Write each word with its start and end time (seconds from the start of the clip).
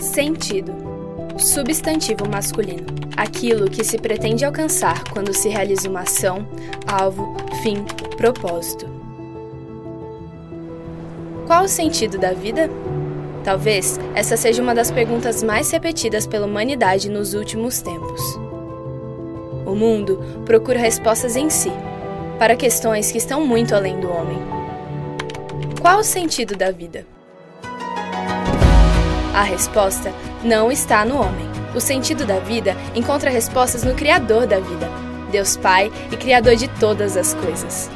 Sentido. 0.00 0.72
Substantivo 1.38 2.28
masculino. 2.28 2.86
Aquilo 3.16 3.70
que 3.70 3.84
se 3.84 3.98
pretende 3.98 4.44
alcançar 4.44 5.04
quando 5.10 5.32
se 5.32 5.48
realiza 5.48 5.88
uma 5.88 6.00
ação, 6.00 6.46
alvo, 6.86 7.36
fim, 7.62 7.84
propósito. 8.16 8.86
Qual 11.46 11.64
o 11.64 11.68
sentido 11.68 12.18
da 12.18 12.32
vida? 12.32 12.70
Talvez 13.44 13.98
essa 14.14 14.36
seja 14.36 14.62
uma 14.62 14.74
das 14.74 14.90
perguntas 14.90 15.42
mais 15.42 15.70
repetidas 15.70 16.26
pela 16.26 16.46
humanidade 16.46 17.10
nos 17.10 17.34
últimos 17.34 17.82
tempos. 17.82 18.20
O 19.66 19.74
mundo 19.74 20.18
procura 20.44 20.78
respostas 20.78 21.36
em 21.36 21.50
si, 21.50 21.72
para 22.38 22.56
questões 22.56 23.10
que 23.10 23.18
estão 23.18 23.44
muito 23.46 23.74
além 23.74 24.00
do 24.00 24.10
homem. 24.10 24.38
Qual 25.80 25.98
o 25.98 26.04
sentido 26.04 26.56
da 26.56 26.70
vida? 26.70 27.06
A 29.34 29.42
resposta 29.42 30.12
não 30.42 30.70
está 30.70 31.04
no 31.04 31.20
homem. 31.20 31.48
O 31.74 31.80
sentido 31.80 32.26
da 32.26 32.38
vida 32.38 32.76
encontra 32.94 33.30
respostas 33.30 33.82
no 33.82 33.94
Criador 33.94 34.46
da 34.46 34.60
vida, 34.60 34.90
Deus 35.30 35.56
Pai 35.56 35.90
e 36.10 36.16
Criador 36.16 36.56
de 36.56 36.68
todas 36.68 37.16
as 37.16 37.32
coisas. 37.34 37.90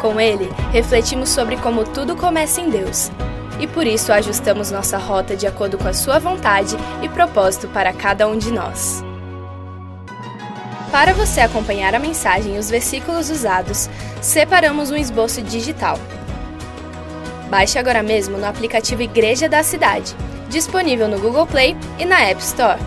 Com 0.00 0.20
ele, 0.20 0.48
refletimos 0.72 1.28
sobre 1.30 1.56
como 1.56 1.84
tudo 1.84 2.14
começa 2.14 2.60
em 2.60 2.70
Deus 2.70 3.10
e 3.58 3.66
por 3.66 3.86
isso 3.86 4.12
ajustamos 4.12 4.70
nossa 4.70 4.98
rota 4.98 5.36
de 5.36 5.46
acordo 5.46 5.78
com 5.78 5.88
a 5.88 5.94
Sua 5.94 6.18
vontade 6.18 6.76
e 7.02 7.08
propósito 7.08 7.68
para 7.68 7.92
cada 7.92 8.28
um 8.28 8.36
de 8.36 8.52
nós. 8.52 9.02
Para 10.90 11.12
você 11.12 11.40
acompanhar 11.40 11.94
a 11.94 11.98
mensagem 11.98 12.56
e 12.56 12.58
os 12.58 12.70
versículos 12.70 13.28
usados, 13.28 13.88
separamos 14.20 14.90
um 14.90 14.96
esboço 14.96 15.42
digital. 15.42 15.98
Baixe 17.50 17.78
agora 17.78 18.02
mesmo 18.02 18.38
no 18.38 18.46
aplicativo 18.46 19.02
Igreja 19.02 19.48
da 19.48 19.62
Cidade, 19.62 20.14
disponível 20.48 21.08
no 21.08 21.20
Google 21.20 21.46
Play 21.46 21.76
e 21.98 22.04
na 22.04 22.20
App 22.22 22.40
Store. 22.42 22.80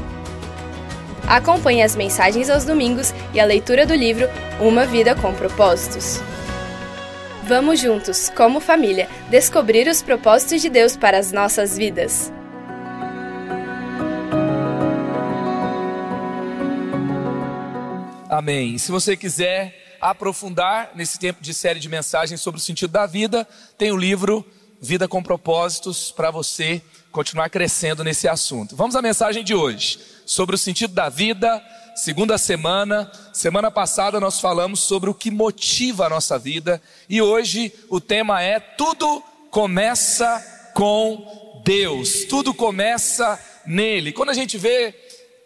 Acompanhe 1.28 1.84
as 1.84 1.96
mensagens 1.96 2.50
aos 2.50 2.66
domingos 2.66 3.14
e 3.34 3.40
a 3.40 3.46
leitura 3.46 3.86
do 3.86 3.94
livro 3.94 4.28
Uma 4.60 4.86
Vida 4.86 5.14
com 5.14 5.34
Propósitos. 5.34 6.20
Vamos 7.44 7.80
juntos, 7.80 8.30
como 8.30 8.60
família, 8.60 9.08
descobrir 9.30 9.88
os 9.88 10.02
propósitos 10.02 10.62
de 10.62 10.70
Deus 10.70 10.96
para 10.96 11.18
as 11.18 11.32
nossas 11.32 11.78
vidas. 11.78 12.32
Amém. 18.30 18.78
Se 18.78 18.92
você 18.92 19.18
quiser 19.18 19.98
aprofundar 20.00 20.92
nesse 20.96 21.20
tempo 21.20 21.42
de 21.42 21.54
série 21.54 21.80
de 21.80 21.90
mensagens 21.90 22.40
sobre 22.40 22.60
o 22.60 22.64
sentido 22.64 22.92
da 22.92 23.06
vida, 23.06 23.48
tem 23.78 23.92
o 23.92 23.98
livro 23.98 24.46
Vida 24.82 25.08
com 25.08 25.22
Propósitos 25.22 26.12
para 26.12 26.32
você 26.32 26.82
continuar 27.12 27.50
crescendo 27.50 28.04
nesse 28.04 28.28
assunto. 28.28 28.76
Vamos 28.76 28.96
à 28.96 29.02
mensagem 29.02 29.44
de 29.44 29.54
hoje 29.56 30.00
sobre 30.26 30.56
o 30.56 30.60
sentido 30.60 30.94
da 30.94 31.10
vida 31.10 31.62
segunda 32.00 32.38
semana. 32.38 33.12
Semana 33.34 33.70
passada 33.70 34.20
nós 34.20 34.40
falamos 34.40 34.80
sobre 34.80 35.10
o 35.10 35.14
que 35.14 35.30
motiva 35.30 36.06
a 36.06 36.10
nossa 36.10 36.40
vida 36.40 36.82
e 37.10 37.22
hoje 37.22 37.74
o 37.90 38.00
tema 38.00 38.42
é 38.42 38.60
tudo 38.60 39.22
começa 39.52 40.72
com 40.74 41.62
Deus. 41.66 42.26
Tudo 42.26 42.54
começa 42.54 43.38
nele. 43.66 44.14
Quando 44.14 44.30
a 44.30 44.34
gente 44.34 44.58
vê 44.58 44.96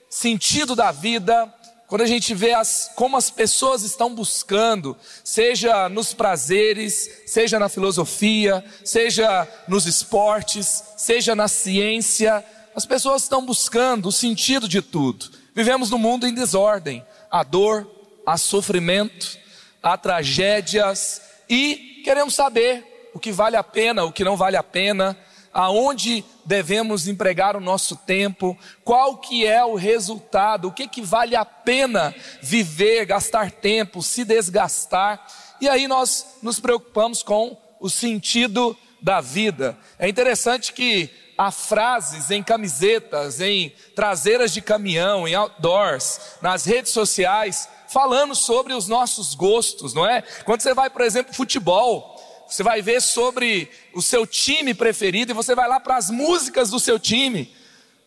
sentido 0.10 0.76
da 0.76 0.92
vida, 0.92 1.52
quando 1.94 2.02
a 2.02 2.08
gente 2.08 2.34
vê 2.34 2.56
as, 2.56 2.92
como 2.96 3.16
as 3.16 3.30
pessoas 3.30 3.84
estão 3.84 4.16
buscando, 4.16 4.98
seja 5.24 5.88
nos 5.90 6.12
prazeres, 6.12 7.22
seja 7.28 7.60
na 7.60 7.70
filosofia, 7.70 8.66
seja 8.84 9.48
nos 9.68 9.86
esportes, 9.86 10.84
seja 10.98 11.36
na 11.36 11.48
ciência, 11.48 12.44
as 12.76 12.84
pessoas 12.84 13.22
estão 13.22 13.46
buscando 13.46 14.08
o 14.08 14.12
sentido 14.12 14.68
de 14.68 14.82
tudo. 14.82 15.30
Vivemos 15.54 15.92
num 15.92 16.00
mundo 16.00 16.26
em 16.26 16.34
desordem. 16.34 17.06
Há 17.30 17.44
dor, 17.44 17.88
há 18.26 18.38
sofrimento, 18.38 19.38
há 19.84 19.96
tragédias 19.96 21.22
e 21.48 22.02
queremos 22.04 22.34
saber 22.34 23.12
o 23.14 23.20
que 23.20 23.32
vale 23.32 23.56
a 23.56 23.64
pena, 23.64 24.04
o 24.04 24.12
que 24.12 24.24
não 24.24 24.36
vale 24.36 24.58
a 24.58 24.64
pena, 24.64 25.16
aonde 25.54 26.26
devemos 26.44 27.08
empregar 27.08 27.56
o 27.56 27.62
nosso 27.62 27.96
tempo, 27.96 28.58
qual 28.84 29.18
que 29.18 29.46
é 29.46 29.64
o 29.64 29.76
resultado, 29.76 30.68
o 30.68 30.72
que 30.72 30.88
que 30.88 31.02
vale 31.02 31.36
a 31.36 31.46
pena 31.46 32.14
viver, 32.42 33.06
gastar 33.06 33.52
tempo, 33.52 34.02
se 34.02 34.26
desgastar. 34.26 35.26
E 35.62 35.70
aí 35.70 35.88
nós 35.88 36.38
nos 36.42 36.60
preocupamos 36.60 37.22
com 37.22 37.56
o 37.80 37.90
sentido 37.90 38.76
da 39.02 39.22
vida. 39.22 39.78
É 40.00 40.08
interessante 40.08 40.74
que 40.74 41.10
há 41.38 41.52
frases 41.52 42.32
em 42.32 42.42
camisetas, 42.42 43.40
em 43.42 43.74
traseiras 43.96 44.54
de 44.54 44.62
caminhão, 44.62 45.28
em 45.28 45.36
outdoors, 45.36 46.38
nas 46.42 46.66
redes 46.66 46.92
sociais, 46.92 47.68
falando 47.88 48.34
sobre 48.34 48.74
os 48.74 48.88
nossos 48.88 49.36
gostos, 49.36 49.94
não 49.94 50.08
é? 50.08 50.24
Quando 50.46 50.62
você 50.62 50.74
vai, 50.74 50.90
por 50.90 51.02
exemplo, 51.02 51.34
futebol, 51.34 52.13
você 52.54 52.62
vai 52.62 52.84
ver 52.84 53.02
sobre 53.02 53.68
o 53.96 54.02
seu 54.02 54.28
time 54.28 54.76
preferido 54.76 55.32
e 55.32 55.34
você 55.34 55.56
vai 55.56 55.68
lá 55.68 55.80
para 55.80 55.98
as 55.98 56.12
músicas 56.12 56.70
do 56.70 56.80
seu 56.80 57.00
time. 57.00 57.52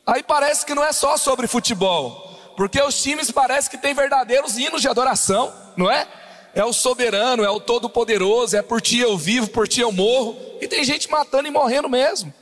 Aí 0.07 0.23
parece 0.23 0.65
que 0.65 0.73
não 0.73 0.85
é 0.85 0.93
só 0.93 1.17
sobre 1.17 1.49
futebol, 1.49 2.39
porque 2.57 2.81
os 2.81 3.03
times 3.03 3.29
parecem 3.33 3.73
que 3.73 3.77
têm 3.77 3.93
verdadeiros 3.93 4.57
hinos 4.57 4.81
de 4.81 4.87
adoração, 4.87 5.53
não 5.77 5.91
é? 5.91 6.07
É 6.55 6.65
o 6.65 6.73
soberano, 6.73 7.43
é 7.43 7.51
o 7.51 7.59
todo-poderoso, 7.59 8.57
é 8.57 8.63
por 8.63 8.81
ti 8.81 9.01
eu 9.01 9.19
vivo, 9.19 9.49
por 9.49 9.67
ti 9.67 9.81
eu 9.81 9.91
morro. 9.91 10.39
E 10.61 10.69
tem 10.69 10.85
gente 10.85 11.11
matando 11.11 11.49
e 11.49 11.51
morrendo 11.51 11.89
mesmo 11.89 12.33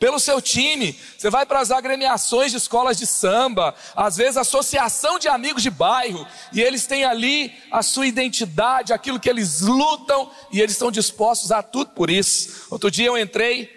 pelo 0.00 0.18
seu 0.18 0.40
time, 0.40 0.98
você 1.18 1.28
vai 1.28 1.44
para 1.44 1.60
as 1.60 1.70
agremiações 1.70 2.52
de 2.52 2.56
escolas 2.56 2.96
de 2.96 3.06
samba, 3.06 3.74
às 3.94 4.16
vezes 4.16 4.38
associação 4.38 5.18
de 5.18 5.28
amigos 5.28 5.62
de 5.62 5.68
bairro, 5.68 6.26
e 6.54 6.62
eles 6.62 6.86
têm 6.86 7.04
ali 7.04 7.52
a 7.70 7.82
sua 7.82 8.06
identidade, 8.06 8.94
aquilo 8.94 9.20
que 9.20 9.28
eles 9.28 9.60
lutam, 9.60 10.30
e 10.50 10.58
eles 10.58 10.72
estão 10.72 10.90
dispostos 10.90 11.52
a 11.52 11.62
tudo 11.62 11.90
por 11.90 12.08
isso. 12.08 12.66
Outro 12.70 12.90
dia 12.90 13.08
eu 13.08 13.18
entrei 13.18 13.70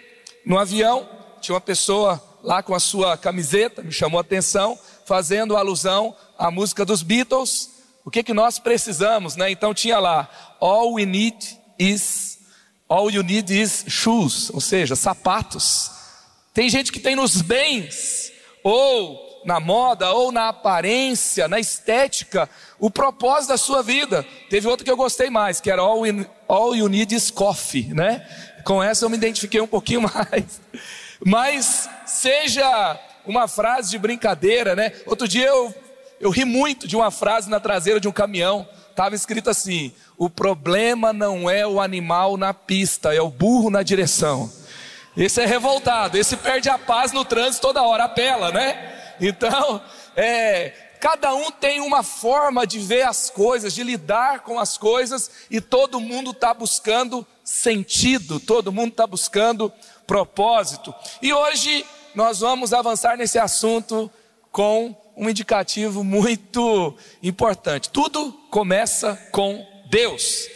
no 0.46 0.58
avião, 0.58 1.06
tinha 1.42 1.54
uma 1.54 1.60
pessoa 1.60 2.20
lá 2.42 2.62
com 2.62 2.74
a 2.74 2.80
sua 2.80 3.18
camiseta, 3.18 3.82
me 3.82 3.92
chamou 3.92 4.16
a 4.16 4.22
atenção, 4.22 4.78
fazendo 5.04 5.58
alusão 5.58 6.16
à 6.38 6.50
música 6.50 6.86
dos 6.86 7.02
Beatles. 7.02 7.68
O 8.02 8.10
que 8.10 8.22
que 8.22 8.32
nós 8.32 8.58
precisamos, 8.58 9.36
né? 9.36 9.50
Então 9.50 9.74
tinha 9.74 9.98
lá, 9.98 10.26
all 10.58 10.94
we 10.94 11.04
need 11.04 11.36
is 11.78 12.38
all 12.88 13.10
you 13.10 13.22
need 13.22 13.52
is 13.52 13.84
shoes, 13.88 14.48
ou 14.50 14.60
seja, 14.60 14.96
sapatos. 14.96 15.93
Tem 16.54 16.68
gente 16.68 16.92
que 16.92 17.00
tem 17.00 17.16
nos 17.16 17.42
bens, 17.42 18.32
ou 18.62 19.42
na 19.44 19.58
moda, 19.58 20.12
ou 20.12 20.30
na 20.30 20.48
aparência, 20.48 21.48
na 21.48 21.58
estética, 21.58 22.48
o 22.78 22.88
propósito 22.88 23.48
da 23.48 23.56
sua 23.56 23.82
vida. 23.82 24.24
Teve 24.48 24.68
outro 24.68 24.84
que 24.84 24.90
eu 24.90 24.96
gostei 24.96 25.28
mais, 25.28 25.60
que 25.60 25.68
era 25.68 25.82
All, 25.82 26.06
in, 26.06 26.24
all 26.46 26.76
You 26.76 26.88
Need 26.88 27.12
is 27.12 27.28
Coffee, 27.28 27.92
né? 27.92 28.24
Com 28.64 28.80
essa 28.80 29.04
eu 29.04 29.10
me 29.10 29.16
identifiquei 29.16 29.60
um 29.60 29.66
pouquinho 29.66 30.02
mais. 30.06 30.60
Mas 31.22 31.90
seja 32.06 33.00
uma 33.26 33.48
frase 33.48 33.90
de 33.90 33.98
brincadeira, 33.98 34.76
né? 34.76 34.92
Outro 35.06 35.26
dia 35.26 35.48
eu, 35.48 35.74
eu 36.20 36.30
ri 36.30 36.44
muito 36.44 36.86
de 36.86 36.94
uma 36.94 37.10
frase 37.10 37.50
na 37.50 37.58
traseira 37.58 37.98
de 37.98 38.06
um 38.06 38.12
caminhão. 38.12 38.66
Estava 38.90 39.16
escrito 39.16 39.50
assim: 39.50 39.92
o 40.16 40.30
problema 40.30 41.12
não 41.12 41.50
é 41.50 41.66
o 41.66 41.80
animal 41.80 42.36
na 42.36 42.54
pista, 42.54 43.12
é 43.12 43.20
o 43.20 43.28
burro 43.28 43.70
na 43.70 43.82
direção. 43.82 44.48
Esse 45.16 45.42
é 45.42 45.46
revoltado, 45.46 46.18
esse 46.18 46.36
perde 46.36 46.68
a 46.68 46.78
paz 46.78 47.12
no 47.12 47.24
trânsito 47.24 47.62
toda 47.62 47.82
hora, 47.82 48.04
apela, 48.04 48.50
né? 48.50 49.14
Então, 49.20 49.80
é, 50.16 50.72
cada 51.00 51.34
um 51.34 51.50
tem 51.50 51.80
uma 51.80 52.02
forma 52.02 52.66
de 52.66 52.80
ver 52.80 53.02
as 53.02 53.30
coisas, 53.30 53.72
de 53.72 53.84
lidar 53.84 54.40
com 54.40 54.58
as 54.58 54.76
coisas, 54.76 55.30
e 55.50 55.60
todo 55.60 56.00
mundo 56.00 56.32
está 56.32 56.52
buscando 56.52 57.24
sentido, 57.44 58.40
todo 58.40 58.72
mundo 58.72 58.88
está 58.88 59.06
buscando 59.06 59.72
propósito. 60.06 60.92
E 61.22 61.32
hoje 61.32 61.86
nós 62.14 62.40
vamos 62.40 62.72
avançar 62.72 63.16
nesse 63.16 63.38
assunto 63.38 64.10
com 64.50 64.96
um 65.16 65.28
indicativo 65.28 66.02
muito 66.02 66.96
importante. 67.22 67.90
Tudo 67.90 68.32
começa 68.50 69.16
com 69.30 69.64
Deus. 69.88 70.48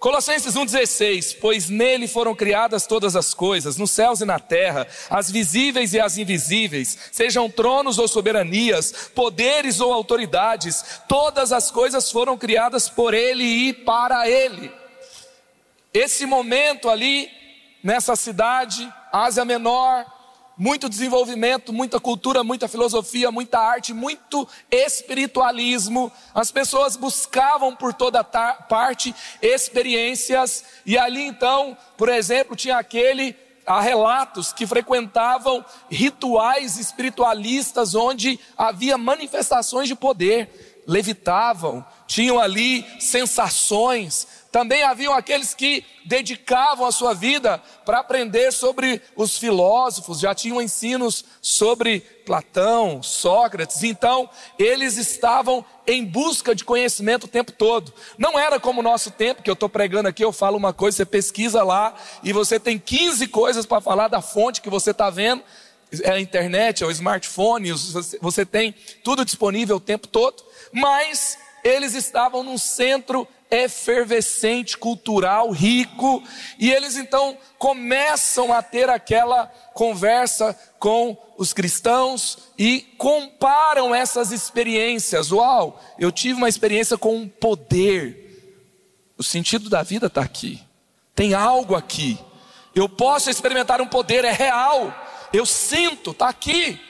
Colossenses 0.00 0.54
1,16: 0.54 1.36
Pois 1.38 1.68
nele 1.68 2.08
foram 2.08 2.34
criadas 2.34 2.86
todas 2.86 3.14
as 3.14 3.34
coisas, 3.34 3.76
nos 3.76 3.90
céus 3.90 4.22
e 4.22 4.24
na 4.24 4.38
terra, 4.38 4.88
as 5.10 5.30
visíveis 5.30 5.92
e 5.92 6.00
as 6.00 6.16
invisíveis, 6.16 6.96
sejam 7.12 7.50
tronos 7.50 7.98
ou 7.98 8.08
soberanias, 8.08 9.10
poderes 9.14 9.78
ou 9.78 9.92
autoridades, 9.92 11.02
todas 11.06 11.52
as 11.52 11.70
coisas 11.70 12.10
foram 12.10 12.38
criadas 12.38 12.88
por 12.88 13.12
ele 13.12 13.44
e 13.44 13.74
para 13.74 14.26
ele. 14.26 14.72
Esse 15.92 16.24
momento 16.24 16.88
ali, 16.88 17.28
nessa 17.82 18.16
cidade, 18.16 18.90
Ásia 19.12 19.44
Menor, 19.44 20.06
muito 20.60 20.90
desenvolvimento, 20.90 21.72
muita 21.72 21.98
cultura, 21.98 22.44
muita 22.44 22.68
filosofia, 22.68 23.30
muita 23.30 23.58
arte, 23.58 23.94
muito 23.94 24.46
espiritualismo. 24.70 26.12
As 26.34 26.50
pessoas 26.50 26.96
buscavam 26.96 27.74
por 27.74 27.94
toda 27.94 28.22
parte 28.22 29.14
experiências, 29.40 30.62
e 30.84 30.98
ali 30.98 31.22
então, 31.22 31.74
por 31.96 32.10
exemplo, 32.10 32.54
tinha 32.54 32.76
aquele 32.76 33.34
há 33.66 33.80
relatos 33.80 34.52
que 34.52 34.66
frequentavam 34.66 35.64
rituais 35.88 36.76
espiritualistas 36.76 37.94
onde 37.94 38.38
havia 38.58 38.98
manifestações 38.98 39.88
de 39.88 39.94
poder, 39.94 40.82
levitavam, 40.86 41.82
tinham 42.10 42.40
ali 42.40 42.84
sensações. 42.98 44.26
Também 44.50 44.82
haviam 44.82 45.14
aqueles 45.14 45.54
que 45.54 45.84
dedicavam 46.04 46.84
a 46.84 46.90
sua 46.90 47.14
vida 47.14 47.62
para 47.84 48.00
aprender 48.00 48.52
sobre 48.52 49.00
os 49.14 49.38
filósofos, 49.38 50.18
já 50.18 50.34
tinham 50.34 50.60
ensinos 50.60 51.24
sobre 51.40 52.00
Platão, 52.26 53.00
Sócrates, 53.00 53.84
então 53.84 54.28
eles 54.58 54.96
estavam 54.96 55.64
em 55.86 56.04
busca 56.04 56.52
de 56.52 56.64
conhecimento 56.64 57.24
o 57.24 57.28
tempo 57.28 57.52
todo. 57.52 57.94
Não 58.18 58.36
era 58.36 58.58
como 58.58 58.80
o 58.80 58.82
nosso 58.82 59.12
tempo, 59.12 59.40
que 59.40 59.48
eu 59.48 59.54
estou 59.54 59.68
pregando 59.68 60.08
aqui, 60.08 60.24
eu 60.24 60.32
falo 60.32 60.56
uma 60.56 60.72
coisa, 60.72 60.96
você 60.96 61.04
pesquisa 61.04 61.62
lá 61.62 61.94
e 62.24 62.32
você 62.32 62.58
tem 62.58 62.76
15 62.76 63.28
coisas 63.28 63.64
para 63.64 63.80
falar 63.80 64.08
da 64.08 64.20
fonte 64.20 64.60
que 64.60 64.68
você 64.68 64.90
está 64.90 65.10
vendo. 65.10 65.44
É 66.02 66.10
a 66.10 66.20
internet, 66.20 66.82
é 66.82 66.86
o 66.86 66.90
smartphone, 66.90 67.70
você 68.20 68.44
tem 68.44 68.74
tudo 69.04 69.24
disponível 69.24 69.76
o 69.76 69.80
tempo 69.80 70.08
todo, 70.08 70.42
mas 70.72 71.36
eles 71.64 71.94
estavam 71.94 72.42
num 72.42 72.58
centro 72.58 73.26
efervescente, 73.50 74.78
cultural, 74.78 75.50
rico, 75.50 76.22
e 76.58 76.70
eles 76.70 76.96
então 76.96 77.36
começam 77.58 78.52
a 78.52 78.62
ter 78.62 78.88
aquela 78.88 79.46
conversa 79.74 80.56
com 80.78 81.16
os 81.36 81.52
cristãos 81.52 82.38
e 82.56 82.80
comparam 82.96 83.94
essas 83.94 84.30
experiências. 84.30 85.32
Uau, 85.32 85.82
eu 85.98 86.12
tive 86.12 86.34
uma 86.34 86.48
experiência 86.48 86.96
com 86.96 87.16
um 87.16 87.28
poder. 87.28 88.28
O 89.18 89.22
sentido 89.22 89.68
da 89.68 89.82
vida 89.82 90.06
está 90.06 90.22
aqui. 90.22 90.62
Tem 91.14 91.34
algo 91.34 91.74
aqui. 91.74 92.18
Eu 92.74 92.88
posso 92.88 93.28
experimentar 93.28 93.80
um 93.80 93.86
poder, 93.86 94.24
é 94.24 94.32
real. 94.32 94.94
Eu 95.32 95.44
sinto, 95.44 96.12
está 96.12 96.28
aqui. 96.28 96.80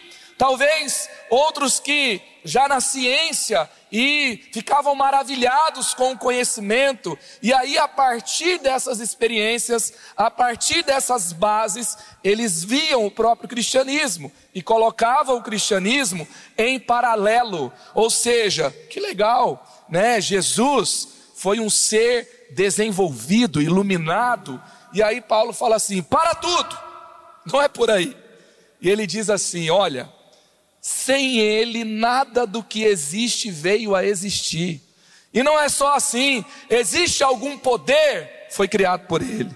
Talvez 0.40 1.06
outros 1.28 1.78
que 1.78 2.18
já 2.42 2.66
na 2.66 2.80
ciência 2.80 3.68
e 3.92 4.42
ficavam 4.54 4.94
maravilhados 4.94 5.92
com 5.92 6.12
o 6.12 6.18
conhecimento, 6.18 7.18
e 7.42 7.52
aí 7.52 7.76
a 7.76 7.86
partir 7.86 8.58
dessas 8.58 9.00
experiências, 9.00 9.92
a 10.16 10.30
partir 10.30 10.82
dessas 10.82 11.34
bases, 11.34 11.98
eles 12.24 12.64
viam 12.64 13.04
o 13.04 13.10
próprio 13.10 13.50
cristianismo 13.50 14.32
e 14.54 14.62
colocavam 14.62 15.36
o 15.36 15.42
cristianismo 15.42 16.26
em 16.56 16.80
paralelo, 16.80 17.70
ou 17.92 18.08
seja, 18.08 18.70
que 18.88 18.98
legal, 18.98 19.84
né? 19.90 20.22
Jesus 20.22 21.08
foi 21.36 21.60
um 21.60 21.68
ser 21.68 22.48
desenvolvido, 22.52 23.60
iluminado, 23.60 24.58
e 24.94 25.02
aí 25.02 25.20
Paulo 25.20 25.52
fala 25.52 25.76
assim: 25.76 26.02
para 26.02 26.34
tudo, 26.34 26.78
não 27.44 27.60
é 27.60 27.68
por 27.68 27.90
aí. 27.90 28.16
E 28.80 28.88
ele 28.88 29.06
diz 29.06 29.28
assim: 29.28 29.68
olha, 29.68 30.08
sem 30.80 31.38
ele, 31.38 31.84
nada 31.84 32.46
do 32.46 32.62
que 32.62 32.84
existe 32.84 33.50
veio 33.50 33.94
a 33.94 34.04
existir. 34.04 34.80
E 35.32 35.42
não 35.42 35.58
é 35.60 35.68
só 35.68 35.94
assim, 35.94 36.44
existe 36.68 37.22
algum 37.22 37.56
poder, 37.58 38.48
foi 38.50 38.66
criado 38.66 39.06
por 39.06 39.22
ele. 39.22 39.50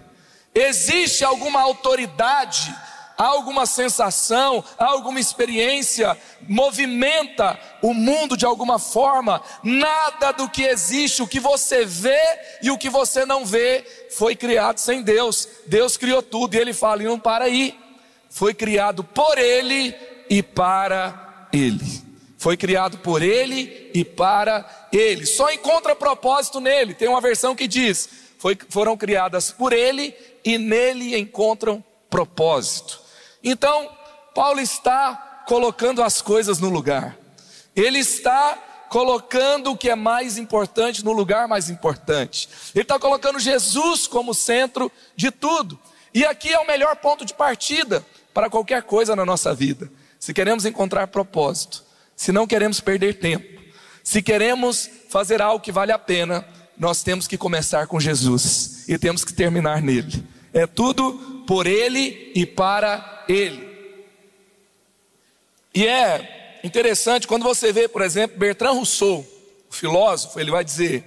Existe 0.55 1.25
alguma 1.25 1.61
autoridade, 1.61 2.73
alguma 3.17 3.67
sensação, 3.67 4.63
alguma 4.79 5.19
experiência, 5.19 6.17
movimenta 6.47 7.59
o 7.83 7.93
mundo 7.93 8.37
de 8.37 8.45
alguma 8.45 8.79
forma. 8.79 9.43
Nada 9.65 10.31
do 10.33 10.49
que 10.49 10.63
existe, 10.63 11.23
o 11.23 11.27
que 11.27 11.41
você 11.41 11.85
vê 11.85 12.21
e 12.63 12.71
o 12.71 12.79
que 12.79 12.89
você 12.89 13.25
não 13.25 13.45
vê, 13.45 13.85
foi 14.17 14.37
criado 14.37 14.79
sem 14.79 15.03
Deus. 15.03 15.49
Deus 15.67 15.97
criou 15.97 16.23
tudo 16.23 16.55
e 16.55 16.59
ele 16.59 16.73
fala: 16.73 17.03
e 17.03 17.07
não 17.07 17.19
para 17.19 17.47
aí. 17.47 17.77
Foi 18.31 18.53
criado 18.55 19.03
por 19.03 19.39
ele 19.39 19.95
e 20.29 20.43
para 20.43 21.49
Ele. 21.53 22.03
Foi 22.45 22.57
criado 22.57 22.99
por 22.99 23.23
Ele 23.23 23.91
e 23.95 24.05
para 24.05 24.89
Ele. 24.93 25.25
Só 25.25 25.51
encontra 25.51 25.97
propósito 25.97 26.61
nele. 26.61 26.93
Tem 26.93 27.09
uma 27.09 27.21
versão 27.21 27.57
que 27.57 27.67
diz: 27.67 28.09
foi, 28.39 28.55
foram 28.69 28.97
criadas 28.97 29.51
por 29.51 29.73
Ele 29.73 30.15
e 30.45 30.59
nele 30.59 31.17
encontram 31.17 31.83
propósito. 32.11 33.01
Então, 33.43 33.91
Paulo 34.35 34.61
está 34.61 35.45
colocando 35.47 36.03
as 36.03 36.21
coisas 36.21 36.59
no 36.59 36.69
lugar. 36.69 37.17
Ele 37.75 37.99
está 37.99 38.59
colocando 38.91 39.73
o 39.73 39.77
que 39.77 39.89
é 39.89 39.95
mais 39.95 40.37
importante 40.37 41.05
no 41.05 41.13
lugar 41.13 41.49
mais 41.49 41.71
importante. 41.71 42.49
Ele 42.75 42.83
está 42.83 42.99
colocando 42.99 43.39
Jesus 43.39 44.07
como 44.07 44.35
centro 44.35 44.93
de 45.17 45.31
tudo. 45.31 45.81
E 46.13 46.25
aqui 46.25 46.53
é 46.53 46.59
o 46.59 46.67
melhor 46.67 46.95
ponto 46.97 47.25
de 47.25 47.35
partida 47.35 48.05
para 48.33 48.51
qualquer 48.51 48.83
coisa 48.83 49.17
na 49.17 49.25
nossa 49.25 49.55
vida 49.55 49.91
se 50.25 50.33
queremos 50.33 50.65
encontrar 50.65 51.09
propósito, 51.09 51.85
se 52.17 52.33
não 52.33 52.47
queremos 52.47 52.81
perder 52.81 53.19
tempo, 53.19 53.61
se 54.03 54.23
queremos 54.23 54.89
fazer 55.11 55.43
algo 55.43 55.63
que 55.63 55.71
vale 55.71 55.93
a 55.93 55.99
pena, 55.99 56.49
nós 56.79 57.03
temos 57.03 57.29
que 57.29 57.37
começar 57.37 57.87
com 57.87 58.01
Jesus 58.01 58.89
e 58.89 58.97
temos 58.97 59.23
que 59.23 59.35
terminar 59.35 59.83
nele. 59.83 60.25
É 60.51 60.67
tudo 60.67 61.45
por 61.47 61.67
ele 61.67 62.33
e 62.35 62.47
para 62.47 63.23
ele. 63.29 63.69
E 65.75 65.87
é 65.87 66.61
interessante 66.65 67.27
quando 67.29 67.43
você 67.43 67.71
vê, 67.71 67.87
por 67.87 68.01
exemplo, 68.01 68.39
Bertrand 68.39 68.73
Rousseau, 68.73 69.27
o 69.69 69.75
filósofo, 69.75 70.41
ele 70.41 70.51
vai 70.51 70.65
dizer: 70.65 71.05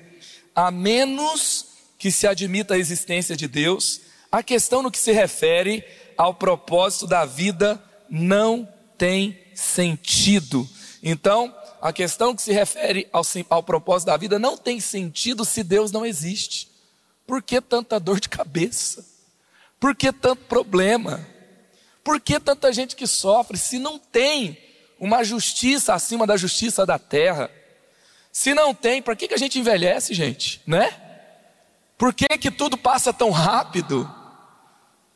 a 0.54 0.70
menos 0.70 1.66
que 1.98 2.12
se 2.12 2.28
admita 2.28 2.76
a 2.76 2.78
existência 2.78 3.36
de 3.36 3.48
Deus, 3.48 4.00
a 4.32 4.44
questão 4.44 4.84
no 4.84 4.92
que 4.92 5.00
se 5.00 5.12
refere 5.12 5.84
ao 6.16 6.36
propósito 6.36 7.08
da 7.08 7.26
vida 7.26 7.84
não 8.08 8.77
tem 8.98 9.40
sentido. 9.54 10.68
Então, 11.02 11.54
a 11.82 11.94
questão 11.94 12.36
que 12.36 12.42
se 12.42 12.52
refere 12.52 13.08
ao, 13.12 13.24
ao 13.50 13.64
propósito 13.64 14.08
da 14.08 14.18
vida 14.18 14.40
não 14.40 14.58
tem 14.58 14.80
sentido 14.80 15.46
se 15.46 15.64
Deus 15.64 15.92
não 15.92 16.06
existe. 16.06 16.70
Por 17.26 17.42
que 17.42 17.62
tanta 17.62 18.00
dor 18.00 18.20
de 18.20 18.30
cabeça? 18.30 19.06
Por 19.80 19.96
que 19.96 20.12
tanto 20.12 20.46
problema? 20.46 21.26
Por 22.04 22.20
que 22.20 22.40
tanta 22.40 22.72
gente 22.72 22.96
que 22.96 23.06
sofre 23.06 23.58
se 23.58 23.78
não 23.78 24.00
tem 24.00 24.58
uma 25.00 25.24
justiça 25.24 25.94
acima 25.94 26.26
da 26.26 26.38
justiça 26.38 26.86
da 26.86 26.98
terra? 26.98 27.52
Se 28.32 28.54
não 28.54 28.74
tem, 28.74 29.02
para 29.02 29.16
que, 29.16 29.28
que 29.28 29.34
a 29.34 29.38
gente 29.38 29.60
envelhece, 29.60 30.14
gente? 30.14 30.62
Né? 30.66 30.90
Por 31.98 32.14
que, 32.14 32.28
que 32.38 32.52
tudo 32.52 32.78
passa 32.78 33.12
tão 33.12 33.30
rápido? 33.32 34.10